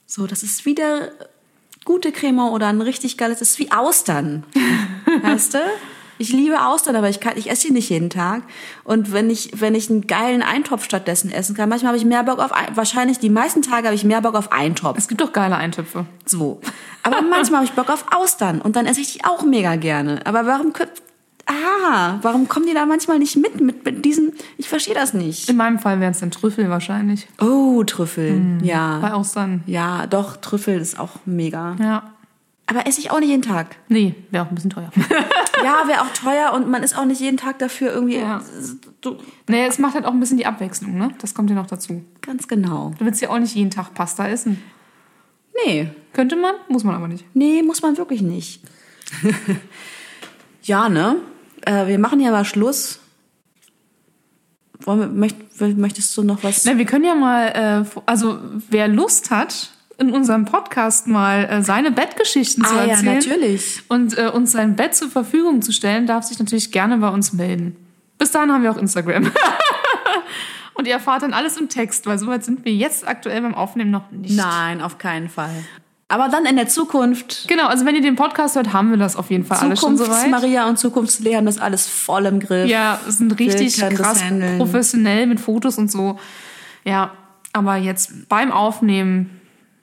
So, 0.07 0.27
das 0.27 0.43
ist 0.43 0.67
wieder 0.67 1.11
gute 1.85 2.13
Creme 2.13 2.41
oder 2.51 2.69
ein 2.69 2.83
richtig 2.83 3.17
geiles, 3.17 3.39
das 3.39 3.53
ist 3.53 3.59
wie 3.59 3.73
Austern. 3.73 4.45
weißt 5.23 5.55
du? 5.55 5.59
Ich 6.19 6.33
liebe 6.33 6.65
Austern, 6.67 6.95
aber 6.97 7.09
ich, 7.09 7.21
kann, 7.21 7.37
ich 7.37 7.51
esse 7.51 7.63
sie 7.69 7.73
nicht 7.73 7.89
jeden 7.91 8.11
Tag. 8.11 8.43
Und 8.85 9.13
wenn 9.13 9.31
ich, 9.31 9.61
wenn 9.61 9.75
ich 9.75 9.91
einen 9.91 10.07
geilen 10.07 10.43
Eintopf 10.43 10.85
stattdessen 10.85 11.31
essen 11.33 11.57
kann, 11.57 11.69
manchmal 11.69 11.89
habe 11.89 11.99
ich 11.99 12.05
mehr 12.05 12.23
Bock 12.23 12.39
auf, 12.39 12.53
ein- 12.53 12.77
wahrscheinlich 12.77 13.19
die 13.19 13.31
meisten 13.31 13.63
Tage 13.63 13.87
habe 13.87 13.95
ich 13.95 14.05
mehr 14.05 14.21
Bock 14.21 14.35
auf 14.35 14.53
Eintopf. 14.53 14.99
Es 14.99 15.09
gibt 15.09 15.21
doch 15.21 15.33
geile 15.33 15.57
Eintöpfe. 15.57 16.07
So. 16.27 16.61
Aber 17.03 17.23
manchmal 17.23 17.61
habe 17.61 17.65
ich 17.67 17.73
Bock 17.73 17.91
auf 17.91 18.05
Austern 18.15 18.61
und 18.61 18.77
dann 18.77 18.87
esse 18.87 19.01
ich 19.01 19.13
die 19.15 19.25
auch 19.25 19.43
mega 19.43 19.77
gerne. 19.77 20.21
Aber 20.27 20.47
warum 20.47 20.73
ah, 21.47 22.19
warum 22.23 22.47
kommen 22.49 22.67
die 22.67 22.75
da 22.75 22.87
manchmal 22.87 23.19
nicht 23.19 23.37
mit, 23.37 23.61
mit, 23.61 23.85
mit 23.85 24.05
diesen, 24.05 24.33
ich 24.59 24.69
verstehe 24.69 24.95
das 24.95 25.13
nicht. 25.13 25.49
In 25.49 25.57
meinem 25.57 25.79
Fall 25.79 25.99
wären 26.01 26.13
es 26.13 26.21
dann 26.21 26.31
Trüffel 26.31 26.69
wahrscheinlich. 26.71 27.27
Oh, 27.41 27.83
Trüffel, 27.85 28.41
Bei 28.61 28.67
ja. 28.67 29.13
Austern. 29.15 29.63
Ja, 29.67 30.07
doch, 30.07 30.37
Trüffel 30.37 30.79
ist 30.81 30.99
auch 30.99 31.17
mega. 31.25 31.77
Ja. 31.81 32.13
Aber 32.67 32.87
esse 32.87 33.01
ich 33.01 33.11
auch 33.11 33.19
nicht 33.21 33.29
jeden 33.29 33.43
Tag. 33.43 33.77
Nee, 33.89 34.15
wäre 34.31 34.45
auch 34.45 34.49
ein 34.51 34.55
bisschen 34.55 34.71
teuer. 34.71 34.91
Ja, 35.63 35.87
wäre 35.87 36.01
auch 36.01 36.13
teuer 36.13 36.53
und 36.55 36.69
man 36.69 36.83
ist 36.83 36.99
auch 36.99 37.05
nicht 37.05 37.21
jeden 37.21 37.37
Tag 37.37 37.61
dafür 37.61 37.93
irgendwie. 37.93 38.17
Ja. 38.17 38.43
Du, 39.01 39.19
nee, 39.49 39.65
es 39.67 39.79
macht 39.79 39.95
halt 39.95 40.07
auch 40.07 40.13
ein 40.13 40.19
bisschen 40.19 40.39
die 40.39 40.47
Abwechslung, 40.47 40.99
ne? 40.99 41.15
Das 41.21 41.35
kommt 41.35 41.51
ja 41.51 41.57
noch 41.57 41.69
dazu. 41.69 42.03
ganz 42.21 42.49
genau. 42.49 42.93
Du 42.99 43.05
willst 43.05 43.21
ja 43.21 43.31
auch 43.31 43.39
nicht 43.39 43.55
jeden 43.55 43.71
Tag 43.71 43.95
Pasta 43.95 44.27
essen. 44.27 44.61
Nee, 45.65 45.91
Könnte 46.15 46.35
man, 46.35 46.55
muss 46.69 46.83
man 46.83 46.97
aber 46.97 47.07
nicht. 47.07 47.25
nee, 47.35 47.63
muss 47.63 47.81
man 47.81 47.97
wirklich 47.97 48.23
nicht. 48.23 48.63
ja, 50.63 50.89
ne? 50.89 51.17
Äh, 51.65 51.87
wir 51.87 51.99
machen 52.01 52.19
ja 52.19 52.33
mal 52.33 52.45
Schluss. 52.45 52.99
Wollen 54.81 55.01
wir, 55.01 55.07
möcht, 55.09 55.37
möchtest 55.77 56.17
du 56.17 56.25
noch 56.25 56.43
was? 56.43 56.65
Na, 56.65 56.77
wir 56.77 56.87
können 56.87 57.05
ja 57.05 57.15
mal, 57.15 57.85
äh, 57.87 58.01
also 58.07 58.39
wer 58.69 58.89
Lust 58.89 59.31
hat, 59.31 59.71
in 60.03 60.15
unserem 60.15 60.45
Podcast 60.45 61.07
mal 61.07 61.45
äh, 61.45 61.63
seine 61.63 61.91
Bettgeschichten 61.91 62.65
zu 62.65 62.75
Ah, 62.75 62.85
ja, 62.85 62.91
erzählen 62.93 63.15
natürlich. 63.17 63.83
und 63.89 64.17
äh, 64.19 64.29
uns 64.29 64.53
sein 64.53 64.77
Bett 64.77 64.95
zur 64.95 65.09
Verfügung 65.11 65.63
zu 65.63 65.73
stellen, 65.73 66.07
darf 66.07 66.25
sich 66.25 66.39
natürlich 66.39 66.71
gerne 66.73 66.99
bei 66.99 67.09
uns 67.09 67.33
melden. 67.33 67.77
Bis 68.19 68.31
dahin 68.31 68.53
haben 68.53 68.63
wir 68.63 68.71
auch 68.71 68.77
Instagram. 68.77 69.31
und 70.75 70.87
ihr 70.87 70.95
erfahrt 70.95 71.23
dann 71.23 71.33
alles 71.33 71.57
im 71.57 71.69
Text, 71.69 72.07
weil 72.07 72.19
soweit 72.19 72.45
sind 72.45 72.65
wir 72.65 72.73
jetzt 72.73 73.07
aktuell 73.07 73.41
beim 73.43 73.55
Aufnehmen 73.55 73.91
noch 73.91 74.11
nicht. 74.11 74.37
Nein, 74.37 74.81
auf 74.81 74.99
keinen 74.99 75.29
Fall. 75.29 75.51
Aber 76.09 76.29
dann 76.29 76.45
in 76.45 76.57
der 76.57 76.69
Zukunft. 76.69 77.49
Genau, 77.49 77.69
also 77.69 77.87
wenn 77.87 77.95
ihr 77.95 78.03
den 78.03 78.17
Podcast 78.17 78.55
hört, 78.57 78.75
haben 78.75 78.91
wir 78.91 78.99
das 78.99 79.17
auf 79.17 79.31
jeden 79.31 79.45
Fall 79.45 79.59
alles 79.59 79.81
schon 79.81 79.97
soweit. 79.97 80.09
Zukunfts-Maria 80.11 80.69
und 80.69 80.79
Zukunftslea 80.79 81.39
haben 81.39 81.47
das 81.47 81.59
alles 81.59 81.87
voll 81.89 82.27
im 82.27 82.39
Griff. 82.39 82.69
Ja, 82.69 83.01
es 83.09 83.17
sind 83.19 83.39
richtig 83.39 83.79
krass 83.79 84.23
professionell 84.59 85.27
mit 85.27 85.41
Fotos 85.41 85.79
und 85.79 85.91
so. 85.91 86.19
Ja, 86.85 87.13
aber 87.55 87.77
jetzt 87.77 88.29
beim 88.29 88.53
Aufnehmen 88.53 89.41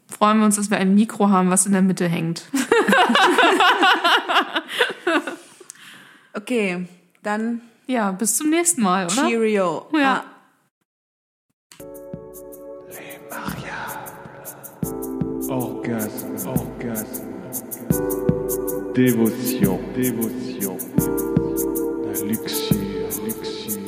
freuen 0.10 0.40
wir 0.40 0.46
uns, 0.46 0.56
dass 0.56 0.70
wir 0.70 0.78
ein 0.78 0.96
Mikro 0.96 1.30
haben, 1.30 1.50
was 1.50 1.66
in 1.66 1.74
der 1.74 1.82
Mitte 1.82 2.08
hängt. 2.08 2.44
Okay, 6.34 6.88
dann 7.24 7.62
Ja, 7.88 8.12
bis 8.12 8.38
zum 8.38 8.52
nächsten 8.52 8.84
Mal, 8.84 9.08
oder? 9.08 9.28
Cheerio. 9.28 9.88
Ja. 9.94 10.24
Orgasme, 15.50 16.36
orgasme, 16.46 17.26
dévotion, 18.94 19.80
dévotion, 19.96 20.78
la 22.06 22.26
luxure, 22.28 22.78
luxure, 23.26 23.80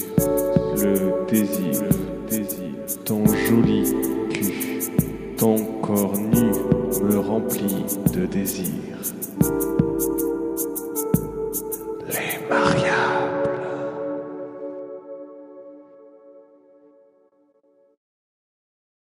le 0.78 1.26
désir, 1.30 1.84
le 1.84 2.28
désir, 2.28 3.04
ton 3.06 3.24
joli 3.28 3.84
cul, 4.34 5.38
ton 5.38 5.71
corps 5.94 6.18
nu 6.18 6.52
me 7.08 7.16
remplit 7.16 8.00
de 8.14 8.26
désir. 8.26 9.01